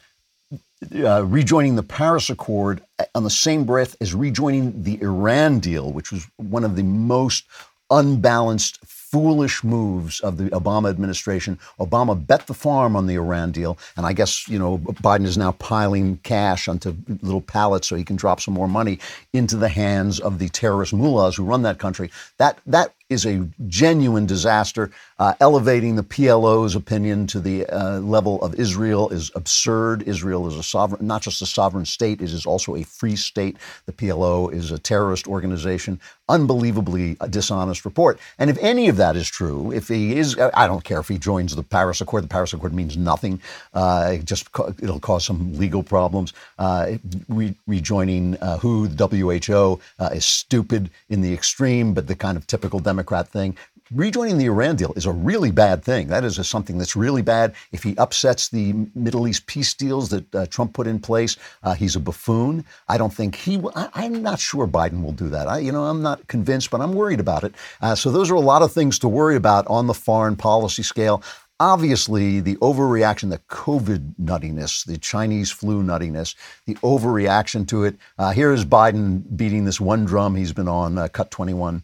uh, 0.94 1.24
rejoining 1.24 1.76
the 1.76 1.82
Paris 1.82 2.30
Accord 2.30 2.82
on 3.14 3.24
the 3.24 3.30
same 3.30 3.64
breath 3.64 3.96
as 4.00 4.14
rejoining 4.14 4.82
the 4.82 5.00
Iran 5.02 5.58
deal, 5.58 5.90
which 5.92 6.12
was 6.12 6.26
one 6.36 6.64
of 6.64 6.76
the 6.76 6.82
most 6.82 7.44
unbalanced 7.90 8.84
foolish 9.16 9.64
moves 9.64 10.20
of 10.20 10.36
the 10.36 10.50
Obama 10.50 10.90
administration. 10.90 11.58
Obama 11.80 12.14
bet 12.26 12.46
the 12.48 12.54
farm 12.54 12.94
on 12.96 13.06
the 13.06 13.14
Iran 13.14 13.50
deal, 13.50 13.78
and 13.96 14.04
I 14.04 14.12
guess 14.12 14.46
you 14.46 14.58
know 14.58 14.78
Biden 14.78 15.24
is 15.24 15.38
now 15.38 15.52
piling 15.52 16.18
cash 16.22 16.68
onto 16.68 16.94
little 17.22 17.40
pallets 17.40 17.88
so 17.88 17.96
he 17.96 18.04
can 18.04 18.16
drop 18.16 18.42
some 18.42 18.52
more 18.54 18.68
money 18.68 18.98
into 19.32 19.56
the 19.56 19.70
hands 19.70 20.20
of 20.20 20.38
the 20.38 20.50
terrorist 20.50 20.92
mullahs 20.92 21.36
who 21.36 21.44
run 21.44 21.62
that 21.62 21.78
country. 21.78 22.10
That 22.38 22.58
that 22.66 22.92
is 23.08 23.24
a 23.24 23.48
genuine 23.68 24.26
disaster. 24.26 24.90
Uh, 25.18 25.32
elevating 25.40 25.96
the 25.96 26.02
PLO's 26.02 26.74
opinion 26.74 27.26
to 27.28 27.40
the 27.40 27.64
uh, 27.66 28.00
level 28.00 28.42
of 28.42 28.54
Israel 28.56 29.08
is 29.10 29.30
absurd. 29.34 30.02
Israel 30.02 30.46
is 30.48 30.56
a 30.56 30.62
sovereign, 30.62 31.06
not 31.06 31.22
just 31.22 31.40
a 31.40 31.46
sovereign 31.46 31.84
state, 31.86 32.20
it 32.20 32.32
is 32.32 32.44
also 32.44 32.74
a 32.74 32.82
free 32.82 33.16
state. 33.16 33.56
The 33.86 33.92
PLO 33.92 34.52
is 34.52 34.72
a 34.72 34.78
terrorist 34.78 35.26
organization. 35.28 36.00
Unbelievably 36.28 37.16
a 37.20 37.28
dishonest 37.28 37.84
report. 37.84 38.18
And 38.38 38.50
if 38.50 38.58
any 38.58 38.88
of 38.88 38.96
that 38.96 39.05
is 39.14 39.28
true, 39.28 39.70
if 39.70 39.88
he 39.88 40.16
is, 40.16 40.36
I 40.54 40.66
don't 40.66 40.82
care 40.82 40.98
if 40.98 41.06
he 41.06 41.18
joins 41.18 41.54
the 41.54 41.62
Paris 41.62 42.00
Accord. 42.00 42.24
The 42.24 42.28
Paris 42.28 42.52
Accord 42.52 42.72
means 42.72 42.96
nothing. 42.96 43.40
Uh, 43.74 44.12
it 44.14 44.24
just 44.24 44.48
it'll 44.82 44.98
cause 44.98 45.24
some 45.24 45.54
legal 45.56 45.82
problems. 45.82 46.32
Uh, 46.58 46.92
re- 47.28 47.54
rejoining 47.66 48.36
uh, 48.38 48.58
WHO, 48.58 48.88
the 48.88 49.06
WHO, 49.06 49.80
uh, 49.98 50.10
is 50.12 50.24
stupid 50.24 50.90
in 51.10 51.20
the 51.20 51.32
extreme, 51.32 51.94
but 51.94 52.06
the 52.06 52.16
kind 52.16 52.36
of 52.36 52.46
typical 52.46 52.80
Democrat 52.80 53.28
thing 53.28 53.56
rejoining 53.92 54.38
the 54.38 54.46
Iran 54.46 54.76
deal 54.76 54.92
is 54.96 55.06
a 55.06 55.12
really 55.12 55.50
bad 55.50 55.84
thing. 55.84 56.08
That 56.08 56.24
is 56.24 56.38
a, 56.38 56.44
something 56.44 56.78
that's 56.78 56.96
really 56.96 57.22
bad. 57.22 57.54
If 57.72 57.82
he 57.82 57.96
upsets 57.96 58.48
the 58.48 58.74
Middle 58.94 59.28
East 59.28 59.46
peace 59.46 59.74
deals 59.74 60.08
that 60.10 60.34
uh, 60.34 60.46
Trump 60.46 60.72
put 60.72 60.86
in 60.86 60.98
place, 60.98 61.36
uh, 61.62 61.74
he's 61.74 61.96
a 61.96 62.00
buffoon. 62.00 62.64
I 62.88 62.98
don't 62.98 63.12
think 63.12 63.36
he. 63.36 63.56
Will, 63.56 63.72
I, 63.74 64.04
am 64.04 64.22
not 64.22 64.40
sure 64.40 64.66
Biden 64.66 65.02
will 65.02 65.12
do 65.12 65.28
that. 65.28 65.48
I, 65.48 65.58
you 65.58 65.72
know, 65.72 65.84
I'm 65.84 66.02
not 66.02 66.26
convinced, 66.26 66.70
but 66.70 66.80
I'm 66.80 66.92
worried 66.92 67.20
about 67.20 67.44
it. 67.44 67.54
Uh, 67.80 67.94
so 67.94 68.10
those 68.10 68.30
are 68.30 68.34
a 68.34 68.40
lot 68.40 68.62
of 68.62 68.72
things 68.72 68.98
to 69.00 69.08
worry 69.08 69.36
about 69.36 69.66
on 69.68 69.86
the 69.86 69.94
foreign 69.94 70.36
policy 70.36 70.82
scale. 70.82 71.22
Obviously, 71.58 72.40
the 72.40 72.56
overreaction, 72.56 73.30
the 73.30 73.38
COVID 73.48 74.16
nuttiness, 74.20 74.84
the 74.84 74.98
Chinese 74.98 75.50
flu 75.50 75.82
nuttiness, 75.82 76.34
the 76.66 76.74
overreaction 76.76 77.66
to 77.68 77.84
it. 77.84 77.96
Uh, 78.18 78.32
here 78.32 78.52
is 78.52 78.66
Biden 78.66 79.24
beating 79.36 79.64
this 79.64 79.80
one 79.80 80.04
drum 80.04 80.34
he's 80.34 80.52
been 80.52 80.68
on, 80.68 80.98
uh, 80.98 81.08
cut 81.08 81.30
21. 81.30 81.82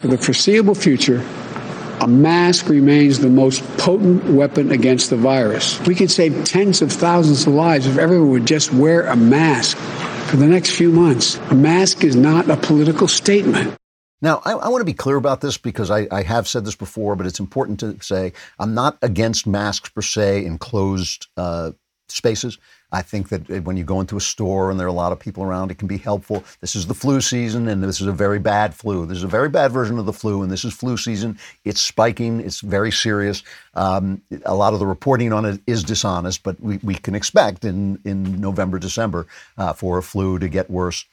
For 0.00 0.08
the 0.08 0.18
foreseeable 0.18 0.74
future, 0.74 1.24
a 2.00 2.08
mask 2.08 2.68
remains 2.68 3.20
the 3.20 3.30
most 3.30 3.62
potent 3.78 4.24
weapon 4.24 4.72
against 4.72 5.08
the 5.08 5.16
virus. 5.16 5.80
We 5.86 5.94
could 5.94 6.10
save 6.10 6.44
tens 6.44 6.82
of 6.82 6.92
thousands 6.92 7.46
of 7.46 7.54
lives 7.54 7.86
if 7.86 7.96
everyone 7.96 8.30
would 8.30 8.46
just 8.46 8.72
wear 8.72 9.06
a 9.06 9.16
mask 9.16 9.76
for 10.28 10.36
the 10.36 10.46
next 10.46 10.70
few 10.70 10.90
months. 10.90 11.36
A 11.50 11.54
mask 11.54 12.02
is 12.02 12.16
not 12.16 12.50
a 12.50 12.56
political 12.56 13.06
statement. 13.08 13.76
Now, 14.20 14.42
I, 14.44 14.52
I, 14.52 14.68
want 14.68 14.80
to 14.80 14.86
be 14.86 14.94
clear 14.94 15.16
about 15.16 15.40
this 15.40 15.58
because 15.58 15.90
I, 15.90 16.08
I, 16.10 16.22
have 16.22 16.48
said 16.48 16.64
this 16.64 16.76
before, 16.76 17.14
but 17.14 17.26
it's 17.26 17.40
important 17.40 17.80
to 17.80 17.96
say 18.02 18.32
I'm 18.58 18.74
not 18.74 18.98
against 19.02 19.46
masks 19.46 19.90
per 19.90 20.02
se 20.02 20.44
in 20.44 20.58
closed 20.58 21.26
uh, 21.36 21.72
spaces. 22.08 22.58
I 22.94 23.02
think 23.02 23.28
that 23.30 23.64
when 23.64 23.76
you 23.76 23.82
go 23.82 24.00
into 24.00 24.16
a 24.16 24.20
store 24.20 24.70
and 24.70 24.78
there 24.78 24.86
are 24.86 24.90
a 24.90 24.92
lot 24.92 25.10
of 25.10 25.18
people 25.18 25.42
around, 25.42 25.72
it 25.72 25.78
can 25.78 25.88
be 25.88 25.98
helpful. 25.98 26.44
This 26.60 26.76
is 26.76 26.86
the 26.86 26.94
flu 26.94 27.20
season, 27.20 27.66
and 27.66 27.82
this 27.82 28.00
is 28.00 28.06
a 28.06 28.12
very 28.12 28.38
bad 28.38 28.72
flu. 28.72 29.04
This 29.04 29.18
is 29.18 29.24
a 29.24 29.28
very 29.28 29.48
bad 29.48 29.72
version 29.72 29.98
of 29.98 30.06
the 30.06 30.12
flu, 30.12 30.42
and 30.42 30.50
this 30.50 30.64
is 30.64 30.72
flu 30.72 30.96
season. 30.96 31.36
It's 31.64 31.80
spiking. 31.80 32.38
It's 32.38 32.60
very 32.60 32.92
serious. 32.92 33.42
Um, 33.74 34.22
a 34.44 34.54
lot 34.54 34.74
of 34.74 34.78
the 34.78 34.86
reporting 34.86 35.32
on 35.32 35.44
it 35.44 35.60
is 35.66 35.82
dishonest, 35.82 36.44
but 36.44 36.60
we, 36.60 36.78
we 36.84 36.94
can 36.94 37.16
expect 37.16 37.64
in, 37.64 38.00
in 38.04 38.40
November, 38.40 38.78
December 38.78 39.26
uh, 39.58 39.72
for 39.72 39.98
a 39.98 40.02
flu 40.02 40.38
to 40.38 40.48
get 40.48 40.70
worse 40.70 41.04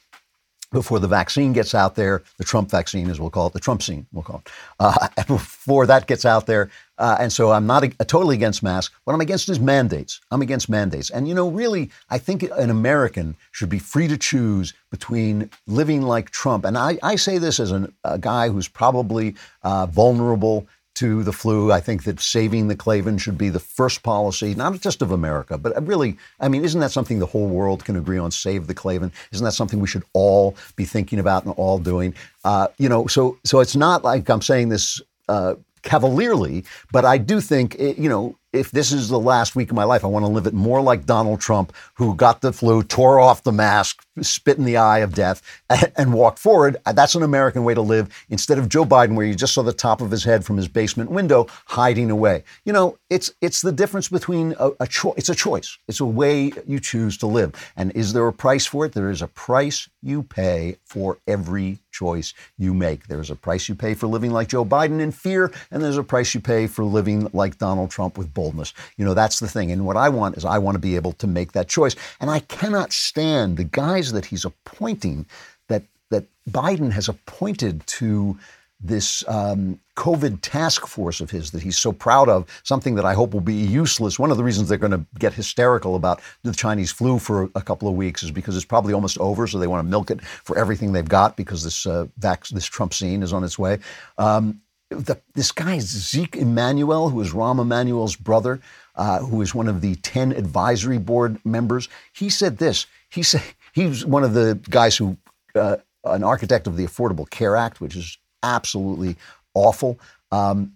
before 0.72 0.98
the 0.98 1.08
vaccine 1.08 1.52
gets 1.52 1.74
out 1.74 1.94
there, 1.94 2.22
the 2.38 2.44
Trump 2.44 2.70
vaccine, 2.70 3.08
as 3.10 3.20
we'll 3.20 3.30
call 3.30 3.46
it, 3.46 3.52
the 3.52 3.60
Trump 3.60 3.82
scene, 3.82 4.06
we'll 4.12 4.24
call 4.24 4.42
it, 4.44 4.50
uh, 4.80 5.08
before 5.26 5.86
that 5.86 6.06
gets 6.06 6.24
out 6.24 6.46
there. 6.46 6.70
Uh, 6.98 7.16
and 7.20 7.32
so 7.32 7.52
I'm 7.52 7.66
not 7.66 7.84
a, 7.84 7.92
a 8.00 8.04
totally 8.04 8.34
against 8.36 8.62
masks. 8.62 8.94
What 9.04 9.12
I'm 9.12 9.20
against 9.20 9.48
is 9.48 9.60
mandates. 9.60 10.20
I'm 10.30 10.42
against 10.42 10.68
mandates. 10.68 11.10
And, 11.10 11.28
you 11.28 11.34
know, 11.34 11.48
really, 11.48 11.90
I 12.10 12.18
think 12.18 12.42
an 12.42 12.70
American 12.70 13.36
should 13.50 13.68
be 13.68 13.78
free 13.78 14.08
to 14.08 14.16
choose 14.16 14.72
between 14.90 15.50
living 15.66 16.02
like 16.02 16.30
Trump. 16.30 16.64
And 16.64 16.78
I, 16.78 16.98
I 17.02 17.16
say 17.16 17.38
this 17.38 17.60
as 17.60 17.70
an, 17.70 17.92
a 18.04 18.18
guy 18.18 18.48
who's 18.48 18.68
probably 18.68 19.34
uh, 19.62 19.86
vulnerable 19.86 20.66
to 21.02 21.24
the 21.24 21.32
flu. 21.32 21.72
I 21.72 21.80
think 21.80 22.04
that 22.04 22.20
saving 22.20 22.68
the 22.68 22.76
Klavan 22.76 23.18
should 23.18 23.36
be 23.36 23.48
the 23.48 23.58
first 23.58 24.04
policy, 24.04 24.54
not 24.54 24.80
just 24.80 25.02
of 25.02 25.10
America, 25.10 25.58
but 25.58 25.84
really, 25.84 26.16
I 26.38 26.46
mean, 26.46 26.64
isn't 26.64 26.80
that 26.80 26.92
something 26.92 27.18
the 27.18 27.26
whole 27.26 27.48
world 27.48 27.84
can 27.84 27.96
agree 27.96 28.18
on? 28.18 28.30
Save 28.30 28.68
the 28.68 28.74
Klavan. 28.74 29.10
Isn't 29.32 29.44
that 29.44 29.50
something 29.50 29.80
we 29.80 29.88
should 29.88 30.04
all 30.12 30.54
be 30.76 30.84
thinking 30.84 31.18
about 31.18 31.44
and 31.44 31.54
all 31.56 31.80
doing? 31.80 32.14
Uh, 32.44 32.68
you 32.78 32.88
know, 32.88 33.08
so 33.08 33.36
so 33.42 33.58
it's 33.58 33.74
not 33.74 34.04
like 34.04 34.30
I'm 34.30 34.42
saying 34.42 34.68
this. 34.68 35.00
Uh, 35.28 35.54
cavalierly, 35.82 36.64
but 36.92 37.04
I 37.04 37.18
do 37.18 37.40
think, 37.40 37.74
eh, 37.80 37.94
you 37.98 38.08
know, 38.08 38.36
if 38.52 38.70
this 38.70 38.92
is 38.92 39.08
the 39.08 39.18
last 39.18 39.56
week 39.56 39.70
of 39.70 39.76
my 39.76 39.84
life, 39.84 40.04
I 40.04 40.08
want 40.08 40.24
to 40.24 40.30
live 40.30 40.46
it 40.46 40.52
more 40.52 40.82
like 40.82 41.06
Donald 41.06 41.40
Trump, 41.40 41.72
who 41.94 42.14
got 42.14 42.42
the 42.42 42.52
flu, 42.52 42.82
tore 42.82 43.18
off 43.18 43.42
the 43.42 43.52
mask, 43.52 44.04
spit 44.20 44.58
in 44.58 44.64
the 44.64 44.76
eye 44.76 44.98
of 44.98 45.14
death, 45.14 45.42
and, 45.96 46.12
walked 46.12 46.38
forward. 46.38 46.76
That's 46.84 47.14
an 47.14 47.22
American 47.22 47.64
way 47.64 47.72
to 47.72 47.80
live 47.80 48.14
instead 48.28 48.58
of 48.58 48.68
Joe 48.68 48.84
Biden, 48.84 49.14
where 49.14 49.24
you 49.24 49.34
just 49.34 49.54
saw 49.54 49.62
the 49.62 49.72
top 49.72 50.02
of 50.02 50.10
his 50.10 50.24
head 50.24 50.44
from 50.44 50.58
his 50.58 50.68
basement 50.68 51.10
window 51.10 51.46
hiding 51.66 52.10
away. 52.10 52.44
You 52.64 52.74
know, 52.74 52.98
it's 53.08 53.32
it's 53.40 53.62
the 53.62 53.72
difference 53.72 54.08
between 54.08 54.54
a, 54.58 54.70
a 54.80 54.86
choice. 54.86 55.14
It's 55.16 55.30
a 55.30 55.34
choice. 55.34 55.78
It's 55.88 56.00
a 56.00 56.06
way 56.06 56.52
you 56.66 56.78
choose 56.78 57.16
to 57.18 57.26
live. 57.26 57.54
And 57.76 57.90
is 57.92 58.12
there 58.12 58.26
a 58.26 58.32
price 58.32 58.66
for 58.66 58.84
it? 58.84 58.92
There 58.92 59.10
is 59.10 59.22
a 59.22 59.28
price 59.28 59.88
you 60.02 60.22
pay 60.22 60.76
for 60.84 61.18
every 61.26 61.78
choice 61.90 62.34
you 62.58 62.74
make. 62.74 63.06
There's 63.06 63.30
a 63.30 63.36
price 63.36 63.68
you 63.68 63.74
pay 63.74 63.94
for 63.94 64.06
living 64.06 64.32
like 64.32 64.48
Joe 64.48 64.64
Biden 64.64 65.00
in 65.00 65.12
fear, 65.12 65.52
and 65.70 65.82
there's 65.82 65.98
a 65.98 66.02
price 66.02 66.34
you 66.34 66.40
pay 66.40 66.66
for 66.66 66.84
living 66.84 67.28
like 67.32 67.58
Donald 67.58 67.90
Trump 67.90 68.18
with 68.18 68.34
boldness. 68.42 68.74
You 68.96 69.04
know, 69.04 69.14
that's 69.14 69.38
the 69.40 69.48
thing. 69.48 69.70
And 69.72 69.86
what 69.86 69.96
I 69.96 70.08
want 70.08 70.36
is 70.36 70.44
I 70.44 70.58
want 70.58 70.74
to 70.74 70.86
be 70.88 70.96
able 70.96 71.12
to 71.12 71.26
make 71.26 71.52
that 71.52 71.68
choice. 71.68 71.94
And 72.20 72.28
I 72.30 72.40
cannot 72.40 72.92
stand 72.92 73.56
the 73.56 73.64
guys 73.82 74.12
that 74.12 74.26
he's 74.26 74.44
appointing 74.44 75.26
that 75.68 75.82
that 76.10 76.24
Biden 76.50 76.90
has 76.92 77.08
appointed 77.08 77.86
to 77.98 78.38
this 78.84 79.22
um, 79.28 79.78
COVID 79.96 80.38
task 80.42 80.86
force 80.86 81.20
of 81.20 81.30
his 81.30 81.52
that 81.52 81.62
he's 81.62 81.78
so 81.78 81.92
proud 81.92 82.28
of, 82.28 82.38
something 82.64 82.96
that 82.96 83.04
I 83.04 83.14
hope 83.14 83.32
will 83.32 83.40
be 83.40 83.54
useless. 83.54 84.18
One 84.18 84.32
of 84.32 84.36
the 84.36 84.44
reasons 84.44 84.68
they're 84.68 84.86
going 84.86 84.98
to 85.00 85.06
get 85.18 85.32
hysterical 85.32 85.94
about 85.94 86.20
the 86.42 86.52
Chinese 86.52 86.90
flu 86.90 87.18
for 87.18 87.48
a 87.54 87.62
couple 87.62 87.88
of 87.88 87.94
weeks 87.94 88.24
is 88.24 88.32
because 88.32 88.56
it's 88.56 88.64
probably 88.74 88.92
almost 88.92 89.18
over, 89.18 89.46
so 89.46 89.58
they 89.58 89.68
want 89.68 89.86
to 89.86 89.90
milk 89.90 90.10
it 90.10 90.20
for 90.22 90.58
everything 90.58 90.92
they've 90.92 91.08
got 91.20 91.36
because 91.36 91.62
this 91.62 91.86
uh, 91.86 92.06
this 92.18 92.66
Trump 92.66 92.92
scene 92.92 93.22
is 93.22 93.32
on 93.32 93.44
its 93.44 93.58
way. 93.58 93.78
Um, 94.18 94.60
the, 94.94 95.20
this 95.34 95.52
guy 95.52 95.78
Zeke 95.78 96.36
Emanuel, 96.36 97.08
who 97.10 97.20
is 97.20 97.32
Rahm 97.32 97.60
Emanuel's 97.60 98.16
brother, 98.16 98.60
uh, 98.94 99.20
who 99.20 99.42
is 99.42 99.54
one 99.54 99.68
of 99.68 99.80
the 99.80 99.94
ten 99.96 100.32
advisory 100.32 100.98
board 100.98 101.38
members, 101.44 101.88
he 102.12 102.28
said 102.28 102.58
this. 102.58 102.86
He 103.08 103.22
said 103.22 103.42
he's 103.72 104.04
one 104.04 104.24
of 104.24 104.34
the 104.34 104.60
guys 104.68 104.96
who, 104.96 105.16
uh, 105.54 105.76
an 106.04 106.24
architect 106.24 106.66
of 106.66 106.76
the 106.76 106.84
Affordable 106.84 107.28
Care 107.28 107.56
Act, 107.56 107.80
which 107.80 107.96
is 107.96 108.18
absolutely 108.42 109.16
awful. 109.54 109.98
Um, 110.30 110.74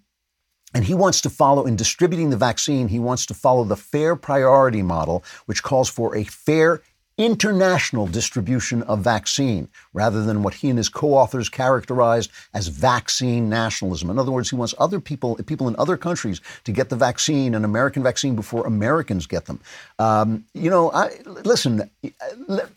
and 0.74 0.84
he 0.84 0.94
wants 0.94 1.22
to 1.22 1.30
follow, 1.30 1.64
in 1.64 1.76
distributing 1.76 2.30
the 2.30 2.36
vaccine, 2.36 2.88
he 2.88 2.98
wants 2.98 3.24
to 3.26 3.34
follow 3.34 3.64
the 3.64 3.76
fair 3.76 4.14
priority 4.14 4.82
model, 4.82 5.24
which 5.46 5.62
calls 5.62 5.88
for 5.88 6.14
a 6.14 6.24
fair 6.24 6.82
international 7.18 8.06
distribution 8.06 8.82
of 8.82 9.00
vaccine 9.00 9.68
rather 9.94 10.22
than 10.22 10.42
what 10.42 10.52
he 10.54 10.68
and 10.68 10.76
his 10.76 10.90
co-authors 10.90 11.48
characterized 11.48 12.30
as 12.52 12.68
vaccine 12.68 13.48
nationalism. 13.48 14.10
In 14.10 14.18
other 14.18 14.32
words, 14.32 14.50
he 14.50 14.56
wants 14.56 14.74
other 14.78 15.00
people, 15.00 15.36
people 15.46 15.66
in 15.66 15.76
other 15.78 15.96
countries, 15.96 16.42
to 16.64 16.72
get 16.72 16.90
the 16.90 16.96
vaccine, 16.96 17.54
an 17.54 17.64
American 17.64 18.02
vaccine, 18.02 18.36
before 18.36 18.66
Americans 18.66 19.26
get 19.26 19.46
them. 19.46 19.60
Um, 19.98 20.44
you 20.52 20.68
know, 20.68 20.92
I, 20.92 21.10
listen, 21.24 21.90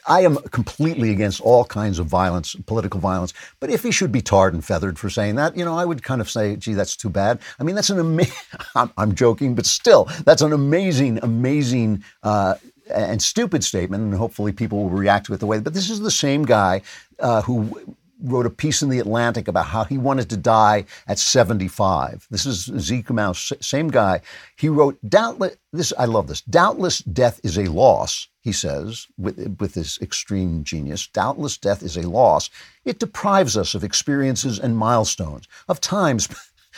I 0.08 0.22
am 0.22 0.38
completely 0.52 1.12
against 1.12 1.42
all 1.42 1.66
kinds 1.66 2.00
of 2.00 2.06
violence, 2.06 2.56
political 2.66 3.02
violence. 3.02 3.34
But 3.60 3.70
if 3.70 3.84
he 3.84 3.92
should 3.92 4.12
be 4.12 4.22
tarred 4.22 4.54
and 4.54 4.64
feathered 4.64 4.98
for 4.98 5.10
saying 5.10 5.36
that, 5.36 5.58
you 5.58 5.66
know, 5.66 5.78
I 5.78 5.84
would 5.84 6.02
kind 6.02 6.22
of 6.22 6.30
say, 6.30 6.56
gee, 6.56 6.74
that's 6.74 6.96
too 6.96 7.10
bad. 7.10 7.40
I 7.60 7.64
mean, 7.64 7.76
that's 7.76 7.90
an 7.90 8.00
amazing. 8.00 8.34
I'm, 8.76 8.92
I'm, 8.98 9.16
joking, 9.16 9.56
but 9.56 9.66
still, 9.66 10.08
that's 10.24 10.42
an 10.42 10.54
amazing, 10.54 11.20
amazing. 11.22 12.04
Uh, 12.24 12.56
and 12.90 13.22
stupid 13.22 13.64
statement, 13.64 14.04
and 14.04 14.14
hopefully 14.14 14.52
people 14.52 14.84
will 14.84 14.90
react 14.90 15.28
to 15.28 15.34
it 15.34 15.40
the 15.40 15.46
way. 15.46 15.60
But 15.60 15.74
this 15.74 15.90
is 15.90 16.00
the 16.00 16.12
same 16.12 16.44
guy 16.46 16.82
uh, 17.20 17.42
who 17.44 17.98
wrote 18.22 18.46
a 18.46 18.50
piece 18.50 18.82
in 18.82 18.90
the 18.90 19.00
Atlantic 19.00 19.48
about 19.48 19.68
how 19.68 19.84
he 19.84 19.98
wanted 19.98 20.30
to 20.30 20.38
die 20.38 20.86
at 21.08 21.20
75. 21.20 22.28
This 22.30 22.46
is 22.46 22.66
Zeke 22.78 23.12
Mouse, 23.12 23.54
same 23.62 23.90
guy. 23.90 24.22
He 24.58 24.68
wrote, 24.68 24.98
doubtless, 25.08 25.56
this, 25.72 25.94
I 25.98 26.06
love 26.06 26.28
this, 26.28 26.42
doubtless 26.42 27.00
death 27.00 27.40
is 27.44 27.58
a 27.58 27.72
loss, 27.72 28.28
he 28.42 28.52
says, 28.52 29.08
with, 29.18 29.58
with 29.60 29.76
his 29.76 29.98
extreme 30.02 30.64
genius. 30.64 31.08
Doubtless 31.08 31.58
death 31.58 31.82
is 31.82 31.96
a 31.96 32.10
loss. 32.10 32.50
It 32.84 33.00
deprives 33.00 33.56
us 33.56 33.74
of 33.74 33.84
experiences 33.84 34.60
and 34.60 34.78
milestones, 34.78 35.48
of 35.68 35.80
times 35.80 36.28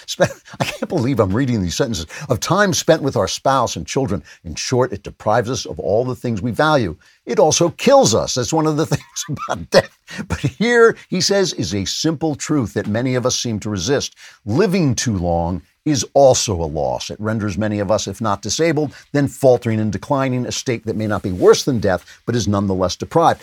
spent, 0.05 0.31
I 0.59 0.65
can't 0.65 0.89
believe 0.89 1.19
I'm 1.19 1.35
reading 1.35 1.61
these 1.61 1.75
sentences, 1.75 2.07
of 2.29 2.39
time 2.39 2.73
spent 2.73 3.01
with 3.01 3.15
our 3.15 3.27
spouse 3.27 3.75
and 3.75 3.85
children. 3.85 4.23
In 4.43 4.55
short, 4.55 4.93
it 4.93 5.03
deprives 5.03 5.49
us 5.49 5.65
of 5.65 5.79
all 5.79 6.03
the 6.05 6.15
things 6.15 6.41
we 6.41 6.51
value. 6.51 6.95
It 7.25 7.39
also 7.39 7.69
kills 7.69 8.15
us. 8.15 8.35
That's 8.35 8.53
one 8.53 8.67
of 8.67 8.77
the 8.77 8.85
things 8.95 9.25
about 9.29 9.69
death. 9.69 9.97
But 10.27 10.39
here, 10.39 10.97
he 11.09 11.21
says, 11.21 11.53
is 11.53 11.73
a 11.73 11.85
simple 11.85 12.35
truth 12.35 12.73
that 12.73 12.87
many 12.87 13.15
of 13.15 13.25
us 13.25 13.39
seem 13.39 13.59
to 13.61 13.69
resist. 13.69 14.15
Living 14.45 14.95
too 14.95 15.17
long 15.17 15.61
is 15.85 16.05
also 16.13 16.53
a 16.53 16.65
loss. 16.65 17.09
It 17.09 17.19
renders 17.19 17.57
many 17.57 17.79
of 17.79 17.89
us, 17.89 18.07
if 18.07 18.21
not 18.21 18.41
disabled, 18.41 18.93
then 19.13 19.27
faltering 19.27 19.79
and 19.79 19.91
declining, 19.91 20.45
a 20.45 20.51
state 20.51 20.85
that 20.85 20.95
may 20.95 21.07
not 21.07 21.23
be 21.23 21.31
worse 21.31 21.63
than 21.63 21.79
death, 21.79 22.21
but 22.25 22.35
is 22.35 22.47
nonetheless 22.47 22.95
deprived. 22.95 23.41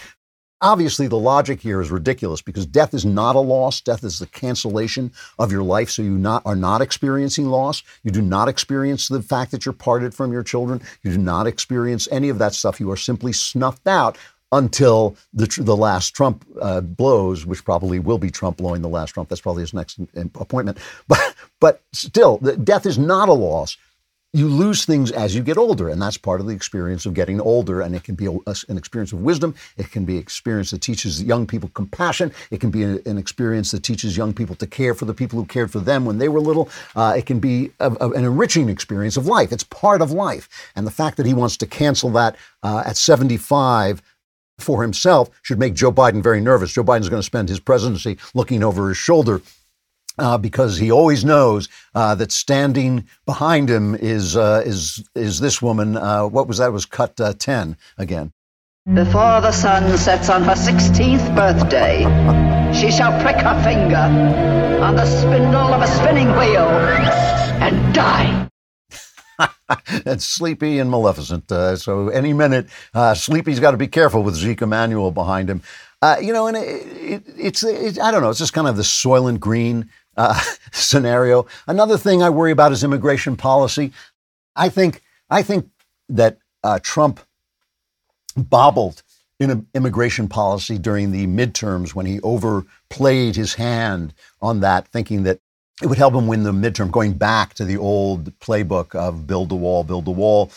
Obviously, 0.61 1.07
the 1.07 1.17
logic 1.17 1.61
here 1.61 1.81
is 1.81 1.91
ridiculous 1.91 2.43
because 2.43 2.67
death 2.67 2.93
is 2.93 3.05
not 3.05 3.37
a 3.37 3.41
loss. 3.41 3.81
Death 3.81 4.03
is 4.03 4.19
the 4.19 4.27
cancellation 4.27 5.13
of 5.39 5.53
your 5.53 5.63
life. 5.63 5.89
So 5.89 6.03
you 6.03 6.19
not, 6.19 6.43
are 6.45 6.57
not 6.57 6.83
experiencing 6.83 7.47
loss. 7.47 7.85
You 8.03 8.11
do 8.11 8.23
not 8.23 8.49
experience 8.49 9.07
the 9.07 9.23
fact 9.23 9.53
that 9.53 9.65
you're 9.65 9.73
parted 9.73 10.15
from 10.15 10.33
your 10.33 10.43
children. 10.43 10.83
You 11.05 11.13
do 11.13 11.19
not 11.19 11.47
experience 11.47 12.09
any 12.11 12.29
of 12.29 12.39
that 12.39 12.55
stuff. 12.55 12.81
You 12.81 12.91
are 12.91 12.97
simply 12.97 13.33
snuffed 13.33 13.87
out 13.87 14.19
until 14.51 15.17
the, 15.33 15.47
the 15.61 15.77
last 15.77 16.11
Trump 16.17 16.45
uh, 16.61 16.81
blows, 16.81 17.47
which 17.47 17.65
probably 17.65 18.01
will 18.01 18.19
be 18.19 18.31
Trump 18.31 18.57
blowing 18.57 18.83
the 18.83 18.89
last 18.89 19.11
Trump. 19.11 19.29
That's 19.29 19.41
probably 19.43 19.63
his 19.63 19.75
next 19.75 20.01
appointment. 20.35 20.79
But, 21.07 21.35
but 21.61 21.83
still, 21.93 22.39
death 22.39 22.87
is 22.87 22.99
not 22.99 23.29
a 23.29 23.33
loss 23.33 23.77
you 24.35 24.47
lose 24.47 24.85
things 24.85 25.11
as 25.11 25.35
you 25.35 25.43
get 25.43 25.57
older, 25.57 25.89
and 25.89 26.01
that's 26.01 26.19
part 26.19 26.41
of 26.41 26.47
the 26.47 26.55
experience 26.55 27.07
of 27.07 27.15
getting 27.15 27.41
older. 27.41 27.81
And 27.81 27.95
it 27.95 28.05
can 28.05 28.15
be 28.15 28.27
a, 28.27 28.55
an 28.69 28.77
experience 28.77 29.13
of 29.13 29.23
wisdom. 29.23 29.55
It 29.79 29.91
can 29.91 30.05
be 30.05 30.17
an 30.17 30.23
experience 30.23 30.71
that 30.71 30.83
teaches 30.83 31.23
young 31.23 31.47
people 31.47 31.71
compassion. 31.71 32.33
It 32.51 32.61
can 32.61 32.71
be 32.71 32.83
a, 32.83 32.99
an 33.07 33.17
experience 33.17 33.71
that 33.71 33.83
teaches 33.83 34.17
young 34.17 34.35
people 34.35 34.55
to 34.57 34.67
care 34.67 34.95
for 34.95 35.07
the 35.07 35.15
people 35.15 35.39
who 35.39 35.47
cared 35.47 35.71
for 35.71 35.81
them 35.81 36.05
when 36.05 36.19
they 36.19 36.29
were 36.29 36.41
little. 36.41 36.69
Uh, 36.95 37.15
it 37.17 37.25
can 37.25 37.41
be 37.41 37.71
a, 37.81 37.91
an 37.91 38.25
enriching 38.25 38.69
experience 38.69 39.17
of 39.17 39.27
life. 39.27 39.51
It's 39.51 39.65
part 39.65 40.03
of 40.03 40.11
life. 40.11 40.49
And 40.77 40.87
the 40.87 40.91
fact 40.91 41.17
that 41.17 41.27
he 41.27 41.33
wants 41.33 41.57
to 41.59 41.67
cancel 41.67 42.11
that 42.11 42.37
uh, 42.63 42.83
at 42.85 42.99
75 42.99 44.03
for 44.59 44.83
himself 44.83 45.31
should 45.43 45.59
make 45.59 45.75
Joe 45.75 45.93
Biden 45.93 46.23
very 46.23 46.41
nervous. 46.41 46.73
Joe 46.73 46.85
Biden's 46.85 47.09
going 47.09 47.21
to 47.21 47.27
spend 47.27 47.49
his 47.49 47.61
presidency 47.61 48.19
looking 48.35 48.63
over 48.63 48.89
his 48.89 48.99
shoulder 48.99 49.41
uh, 50.19 50.39
because 50.39 50.77
he 50.77 50.91
always 50.91 51.25
knows 51.25 51.69
uh, 51.95 52.15
that 52.17 52.33
standing 52.33 53.07
behind 53.27 53.71
him 53.71 53.95
is 53.95 54.37
uh, 54.37 54.63
is 54.65 55.09
is 55.15 55.41
this 55.41 55.63
woman. 55.63 55.97
Uh, 55.97 56.27
what 56.27 56.49
was 56.49 56.59
that? 56.59 56.69
It 56.69 56.73
was 56.73 56.87
cut 56.87 57.21
uh, 57.21 57.33
ten 57.35 57.77
again. 57.97 58.33
Before 58.93 59.41
the 59.41 59.53
sun 59.53 59.97
sets 59.99 60.29
on 60.29 60.43
her 60.45 60.57
sixteenth 60.57 61.27
birthday, 61.35 62.03
she 62.73 62.91
shall 62.91 63.21
prick 63.23 63.37
her 63.37 63.63
finger 63.63 63.97
on 64.83 64.97
the 64.97 65.07
spindle 65.07 65.75
of 65.75 65.83
a 65.83 65.87
spinning 65.87 66.31
wheel 66.33 66.69
and 67.61 67.95
die. 67.95 68.49
That's 70.05 70.25
Sleepy 70.25 70.79
and 70.79 70.91
Maleficent. 70.91 71.53
Uh, 71.53 71.77
so 71.77 72.09
any 72.09 72.33
minute, 72.33 72.69
Sleepy's 73.15 73.61
got 73.61 73.73
to 73.73 73.77
be 73.77 73.89
careful 73.89 74.23
with 74.23 74.35
Zeke 74.35 74.63
Emanuel 74.63 75.11
behind 75.11 75.51
him. 75.51 75.63
you 76.23 76.33
know, 76.33 76.47
and 76.47 76.57
it, 76.57 76.63
it, 76.63 77.23
it's, 77.37 77.63
it, 77.63 78.01
I 78.01 78.11
don't 78.11 78.23
know, 78.23 78.31
it's 78.31 78.39
just 78.39 78.55
kind 78.55 78.67
of 78.67 78.77
the 78.77 78.83
Soylent 78.83 79.39
Green 79.39 79.91
uh, 80.19 80.39
scenario. 80.73 81.47
Another 81.67 81.97
thing 81.97 82.23
I 82.23 82.29
worry 82.29 82.53
about 82.53 82.73
is 82.73 82.85
immigration 82.85 83.37
policy. 83.37 83.93
I 84.55 84.69
think 84.69 85.03
I 85.31 85.43
think 85.43 85.71
that 86.11 86.39
uh, 86.63 86.79
Trump 86.83 87.21
bobbled 88.37 89.03
in 89.41 89.67
immigration 89.75 90.29
policy 90.29 90.79
during 90.79 91.13
the 91.13 91.27
midterms 91.27 91.95
when 91.95 92.07
he 92.07 92.21
overplayed 92.21 93.37
his 93.37 93.55
hand 93.55 94.13
on 94.43 94.61
that, 94.61 94.89
thinking 94.89 95.23
that 95.23 95.39
it 95.81 95.87
would 95.87 95.99
help 95.99 96.15
him 96.15 96.27
win 96.27 96.43
the 96.43 96.53
midterm, 96.53 96.91
going 96.91 97.13
back 97.13 97.55
to 97.55 97.65
the 97.65 97.77
old 97.77 98.37
playbook 98.41 98.97
of 98.97 99.29
build 99.29 99.49
the 99.49 99.55
wall, 99.55 99.85
build 99.85 100.07
the 100.07 100.11
wall. 100.11 100.51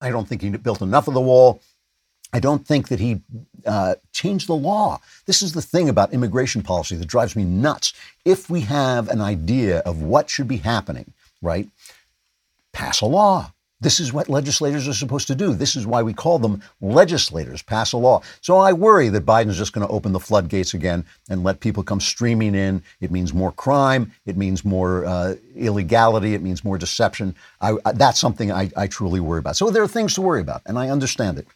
I 0.00 0.10
don't 0.10 0.28
think 0.28 0.42
he 0.42 0.50
built 0.50 0.82
enough 0.82 1.08
of 1.08 1.14
the 1.14 1.20
wall. 1.20 1.60
I 2.32 2.40
don't 2.40 2.66
think 2.66 2.88
that 2.88 3.00
he 3.00 3.20
uh, 3.66 3.96
changed 4.12 4.48
the 4.48 4.56
law. 4.56 5.00
This 5.26 5.42
is 5.42 5.52
the 5.52 5.62
thing 5.62 5.88
about 5.88 6.12
immigration 6.12 6.62
policy 6.62 6.96
that 6.96 7.06
drives 7.06 7.36
me 7.36 7.44
nuts. 7.44 7.92
If 8.24 8.48
we 8.48 8.62
have 8.62 9.08
an 9.08 9.20
idea 9.20 9.78
of 9.80 10.02
what 10.02 10.30
should 10.30 10.48
be 10.48 10.56
happening, 10.58 11.12
right, 11.42 11.68
pass 12.72 13.00
a 13.00 13.06
law. 13.06 13.52
This 13.82 13.98
is 13.98 14.12
what 14.12 14.28
legislators 14.28 14.86
are 14.86 14.94
supposed 14.94 15.26
to 15.26 15.34
do. 15.34 15.54
This 15.54 15.74
is 15.74 15.88
why 15.88 16.04
we 16.04 16.14
call 16.14 16.38
them 16.38 16.62
legislators, 16.80 17.62
pass 17.62 17.92
a 17.92 17.96
law. 17.96 18.22
So 18.40 18.58
I 18.58 18.72
worry 18.72 19.08
that 19.08 19.26
Biden's 19.26 19.58
just 19.58 19.72
going 19.72 19.84
to 19.84 19.92
open 19.92 20.12
the 20.12 20.20
floodgates 20.20 20.72
again 20.72 21.04
and 21.28 21.42
let 21.42 21.58
people 21.58 21.82
come 21.82 22.00
streaming 22.00 22.54
in. 22.54 22.84
It 23.00 23.10
means 23.10 23.34
more 23.34 23.50
crime. 23.50 24.12
It 24.24 24.36
means 24.36 24.64
more 24.64 25.04
uh, 25.04 25.34
illegality. 25.56 26.34
It 26.34 26.42
means 26.42 26.64
more 26.64 26.78
deception. 26.78 27.34
I, 27.60 27.74
that's 27.94 28.20
something 28.20 28.52
I, 28.52 28.70
I 28.76 28.86
truly 28.86 29.18
worry 29.18 29.40
about. 29.40 29.56
So 29.56 29.68
there 29.70 29.82
are 29.82 29.88
things 29.88 30.14
to 30.14 30.22
worry 30.22 30.40
about, 30.40 30.62
and 30.64 30.78
I 30.78 30.88
understand 30.88 31.38
it. 31.38 31.48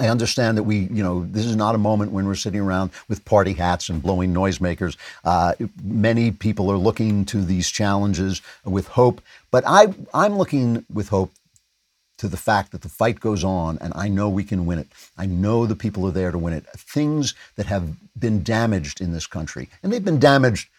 I 0.00 0.08
understand 0.08 0.56
that 0.56 0.62
we, 0.62 0.78
you 0.78 1.02
know, 1.02 1.26
this 1.26 1.44
is 1.44 1.56
not 1.56 1.74
a 1.74 1.78
moment 1.78 2.12
when 2.12 2.26
we're 2.26 2.34
sitting 2.34 2.60
around 2.60 2.90
with 3.06 3.22
party 3.26 3.52
hats 3.52 3.90
and 3.90 4.02
blowing 4.02 4.32
noisemakers. 4.32 4.96
Uh, 5.24 5.52
many 5.84 6.30
people 6.30 6.70
are 6.72 6.78
looking 6.78 7.26
to 7.26 7.42
these 7.44 7.68
challenges 7.70 8.40
with 8.64 8.88
hope, 8.88 9.20
but 9.50 9.62
I, 9.66 9.94
I'm 10.14 10.38
looking 10.38 10.86
with 10.90 11.10
hope 11.10 11.32
to 12.16 12.28
the 12.28 12.38
fact 12.38 12.72
that 12.72 12.80
the 12.80 12.88
fight 12.88 13.20
goes 13.20 13.44
on 13.44 13.76
and 13.82 13.92
I 13.94 14.08
know 14.08 14.30
we 14.30 14.42
can 14.44 14.64
win 14.64 14.78
it. 14.78 14.88
I 15.18 15.26
know 15.26 15.66
the 15.66 15.76
people 15.76 16.06
are 16.06 16.12
there 16.12 16.30
to 16.30 16.38
win 16.38 16.54
it. 16.54 16.64
Things 16.78 17.34
that 17.56 17.66
have 17.66 17.96
been 18.18 18.42
damaged 18.42 19.02
in 19.02 19.12
this 19.12 19.26
country, 19.26 19.68
and 19.82 19.92
they've 19.92 20.04
been 20.04 20.18
damaged 20.18 20.70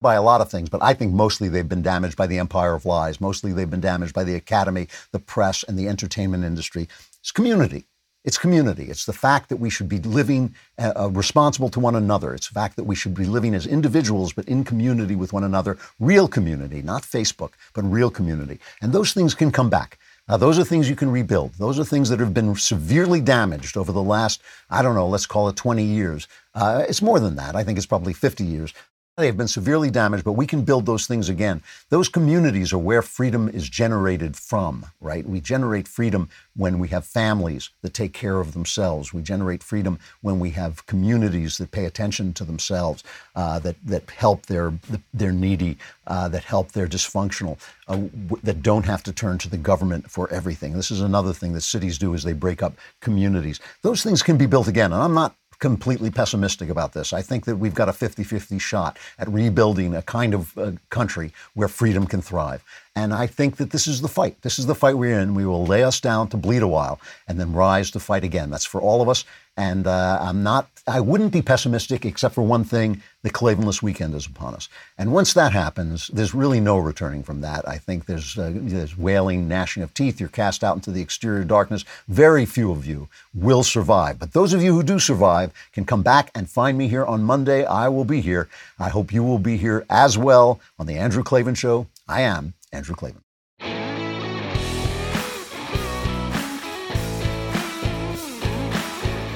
by 0.00 0.14
a 0.14 0.22
lot 0.22 0.40
of 0.40 0.50
things, 0.50 0.68
but 0.68 0.82
I 0.82 0.94
think 0.94 1.12
mostly 1.12 1.48
they've 1.48 1.68
been 1.68 1.82
damaged 1.82 2.16
by 2.16 2.26
the 2.28 2.38
empire 2.38 2.74
of 2.74 2.86
lies. 2.86 3.20
Mostly 3.20 3.52
they've 3.52 3.68
been 3.68 3.80
damaged 3.80 4.14
by 4.14 4.24
the 4.24 4.34
academy, 4.34 4.88
the 5.12 5.18
press, 5.18 5.62
and 5.64 5.78
the 5.78 5.88
entertainment 5.88 6.44
industry. 6.44 6.88
It's 7.18 7.32
community. 7.32 7.84
It's 8.22 8.36
community. 8.36 8.84
It's 8.84 9.06
the 9.06 9.14
fact 9.14 9.48
that 9.48 9.56
we 9.56 9.70
should 9.70 9.88
be 9.88 9.98
living 9.98 10.54
uh, 10.78 10.92
uh, 10.94 11.08
responsible 11.08 11.70
to 11.70 11.80
one 11.80 11.96
another. 11.96 12.34
It's 12.34 12.48
the 12.48 12.54
fact 12.54 12.76
that 12.76 12.84
we 12.84 12.94
should 12.94 13.14
be 13.14 13.24
living 13.24 13.54
as 13.54 13.66
individuals, 13.66 14.34
but 14.34 14.44
in 14.46 14.62
community 14.62 15.16
with 15.16 15.32
one 15.32 15.44
another. 15.44 15.78
Real 15.98 16.28
community, 16.28 16.82
not 16.82 17.02
Facebook, 17.02 17.52
but 17.72 17.82
real 17.82 18.10
community. 18.10 18.60
And 18.82 18.92
those 18.92 19.14
things 19.14 19.34
can 19.34 19.50
come 19.50 19.70
back. 19.70 19.98
Uh, 20.28 20.36
those 20.36 20.58
are 20.58 20.64
things 20.64 20.88
you 20.88 20.94
can 20.94 21.10
rebuild. 21.10 21.54
Those 21.54 21.78
are 21.78 21.84
things 21.84 22.10
that 22.10 22.20
have 22.20 22.34
been 22.34 22.54
severely 22.54 23.20
damaged 23.22 23.76
over 23.76 23.90
the 23.90 24.02
last, 24.02 24.42
I 24.68 24.82
don't 24.82 24.94
know, 24.94 25.08
let's 25.08 25.26
call 25.26 25.48
it 25.48 25.56
20 25.56 25.82
years. 25.82 26.28
Uh, 26.54 26.84
it's 26.88 27.02
more 27.02 27.18
than 27.20 27.36
that. 27.36 27.56
I 27.56 27.64
think 27.64 27.78
it's 27.78 27.86
probably 27.86 28.12
50 28.12 28.44
years. 28.44 28.74
They 29.20 29.26
have 29.26 29.36
been 29.36 29.48
severely 29.48 29.90
damaged, 29.90 30.24
but 30.24 30.32
we 30.32 30.46
can 30.46 30.62
build 30.62 30.86
those 30.86 31.06
things 31.06 31.28
again. 31.28 31.62
Those 31.90 32.08
communities 32.08 32.72
are 32.72 32.78
where 32.78 33.02
freedom 33.02 33.50
is 33.50 33.68
generated 33.68 34.34
from, 34.34 34.86
right? 34.98 35.28
We 35.28 35.42
generate 35.42 35.86
freedom 35.86 36.30
when 36.56 36.78
we 36.78 36.88
have 36.88 37.04
families 37.04 37.68
that 37.82 37.92
take 37.92 38.14
care 38.14 38.40
of 38.40 38.54
themselves. 38.54 39.12
We 39.12 39.20
generate 39.20 39.62
freedom 39.62 39.98
when 40.22 40.40
we 40.40 40.50
have 40.52 40.86
communities 40.86 41.58
that 41.58 41.70
pay 41.70 41.84
attention 41.84 42.32
to 42.32 42.44
themselves, 42.44 43.04
uh, 43.36 43.58
that, 43.58 43.76
that 43.84 44.08
help 44.08 44.46
their, 44.46 44.72
their 45.12 45.32
needy, 45.32 45.76
uh, 46.06 46.28
that 46.28 46.44
help 46.44 46.72
their 46.72 46.86
dysfunctional, 46.86 47.58
uh, 47.88 47.96
w- 47.96 48.40
that 48.42 48.62
don't 48.62 48.86
have 48.86 49.02
to 49.02 49.12
turn 49.12 49.36
to 49.36 49.50
the 49.50 49.58
government 49.58 50.10
for 50.10 50.32
everything. 50.32 50.72
This 50.72 50.90
is 50.90 51.02
another 51.02 51.34
thing 51.34 51.52
that 51.52 51.60
cities 51.60 51.98
do 51.98 52.14
is 52.14 52.22
they 52.22 52.32
break 52.32 52.62
up 52.62 52.72
communities. 53.00 53.60
Those 53.82 54.02
things 54.02 54.22
can 54.22 54.38
be 54.38 54.46
built 54.46 54.66
again. 54.66 54.94
And 54.94 55.02
I'm 55.02 55.14
not 55.14 55.36
completely 55.60 56.10
pessimistic 56.10 56.68
about 56.68 56.92
this. 56.92 57.12
I 57.12 57.22
think 57.22 57.44
that 57.44 57.56
we've 57.56 57.74
got 57.74 57.88
a 57.88 57.92
50 57.92 58.24
50 58.24 58.58
shot 58.58 58.98
at 59.18 59.28
rebuilding 59.28 59.94
a 59.94 60.02
kind 60.02 60.34
of 60.34 60.58
uh, 60.58 60.72
country 60.88 61.32
where 61.54 61.68
freedom 61.68 62.06
can 62.06 62.22
thrive. 62.22 62.64
And 62.96 63.14
I 63.14 63.26
think 63.26 63.56
that 63.58 63.70
this 63.70 63.86
is 63.86 64.00
the 64.00 64.08
fight. 64.08 64.42
This 64.42 64.58
is 64.58 64.66
the 64.66 64.74
fight 64.74 64.98
we're 64.98 65.20
in. 65.20 65.34
We 65.34 65.46
will 65.46 65.64
lay 65.64 65.84
us 65.84 66.00
down 66.00 66.28
to 66.28 66.36
bleed 66.36 66.62
a 66.62 66.68
while 66.68 66.98
and 67.28 67.38
then 67.38 67.52
rise 67.52 67.90
to 67.92 68.00
fight 68.00 68.24
again. 68.24 68.50
That's 68.50 68.64
for 68.64 68.80
all 68.80 69.00
of 69.00 69.08
us. 69.08 69.24
And 69.56 69.86
uh, 69.86 70.18
I'm 70.20 70.42
not, 70.42 70.68
I 70.90 70.98
wouldn't 70.98 71.32
be 71.32 71.40
pessimistic 71.40 72.04
except 72.04 72.34
for 72.34 72.42
one 72.42 72.64
thing 72.64 73.00
the 73.22 73.30
Klavanless 73.30 73.80
weekend 73.80 74.12
is 74.16 74.26
upon 74.26 74.54
us. 74.54 74.68
And 74.98 75.12
once 75.12 75.32
that 75.34 75.52
happens, 75.52 76.08
there's 76.08 76.34
really 76.34 76.58
no 76.58 76.78
returning 76.78 77.22
from 77.22 77.42
that. 77.42 77.68
I 77.68 77.78
think 77.78 78.06
there's, 78.06 78.36
uh, 78.36 78.50
there's 78.52 78.98
wailing, 78.98 79.46
gnashing 79.46 79.84
of 79.84 79.94
teeth. 79.94 80.18
You're 80.18 80.28
cast 80.28 80.64
out 80.64 80.74
into 80.74 80.90
the 80.90 81.00
exterior 81.00 81.44
darkness. 81.44 81.84
Very 82.08 82.44
few 82.44 82.72
of 82.72 82.84
you 82.86 83.08
will 83.32 83.62
survive. 83.62 84.18
But 84.18 84.32
those 84.32 84.52
of 84.52 84.64
you 84.64 84.74
who 84.74 84.82
do 84.82 84.98
survive 84.98 85.52
can 85.72 85.84
come 85.84 86.02
back 86.02 86.32
and 86.34 86.50
find 86.50 86.76
me 86.76 86.88
here 86.88 87.04
on 87.04 87.22
Monday. 87.22 87.64
I 87.64 87.88
will 87.88 88.04
be 88.04 88.20
here. 88.20 88.48
I 88.76 88.88
hope 88.88 89.12
you 89.12 89.22
will 89.22 89.38
be 89.38 89.58
here 89.58 89.86
as 89.88 90.18
well 90.18 90.58
on 90.76 90.86
The 90.86 90.98
Andrew 90.98 91.22
Klavan 91.22 91.54
Show. 91.54 91.86
I 92.08 92.22
am 92.22 92.54
Andrew 92.72 92.96
Klavan. 92.96 93.22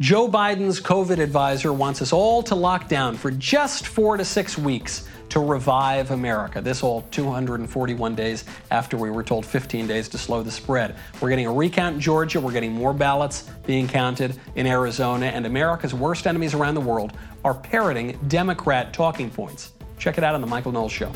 Joe 0.00 0.26
Biden's 0.26 0.80
COVID 0.80 1.18
advisor 1.18 1.74
wants 1.74 2.00
us 2.00 2.10
all 2.10 2.42
to 2.44 2.54
lock 2.54 2.88
down 2.88 3.18
for 3.18 3.30
just 3.30 3.86
four 3.86 4.16
to 4.16 4.24
six 4.24 4.56
weeks 4.56 5.06
to 5.28 5.40
revive 5.40 6.10
America. 6.10 6.62
This 6.62 6.82
all 6.82 7.02
241 7.10 8.14
days 8.14 8.46
after 8.70 8.96
we 8.96 9.10
were 9.10 9.22
told 9.22 9.44
15 9.44 9.86
days 9.86 10.08
to 10.08 10.16
slow 10.16 10.42
the 10.42 10.50
spread. 10.50 10.96
We're 11.20 11.28
getting 11.28 11.44
a 11.44 11.52
recount 11.52 11.96
in 11.96 12.00
Georgia. 12.00 12.40
We're 12.40 12.50
getting 12.50 12.72
more 12.72 12.94
ballots 12.94 13.42
being 13.66 13.86
counted 13.86 14.40
in 14.54 14.66
Arizona. 14.66 15.26
And 15.26 15.44
America's 15.44 15.92
worst 15.92 16.26
enemies 16.26 16.54
around 16.54 16.76
the 16.76 16.80
world 16.80 17.12
are 17.44 17.52
parroting 17.52 18.18
Democrat 18.26 18.94
talking 18.94 19.28
points. 19.28 19.72
Check 19.98 20.16
it 20.16 20.24
out 20.24 20.34
on 20.34 20.40
The 20.40 20.46
Michael 20.46 20.72
Knowles 20.72 20.92
Show. 20.92 21.12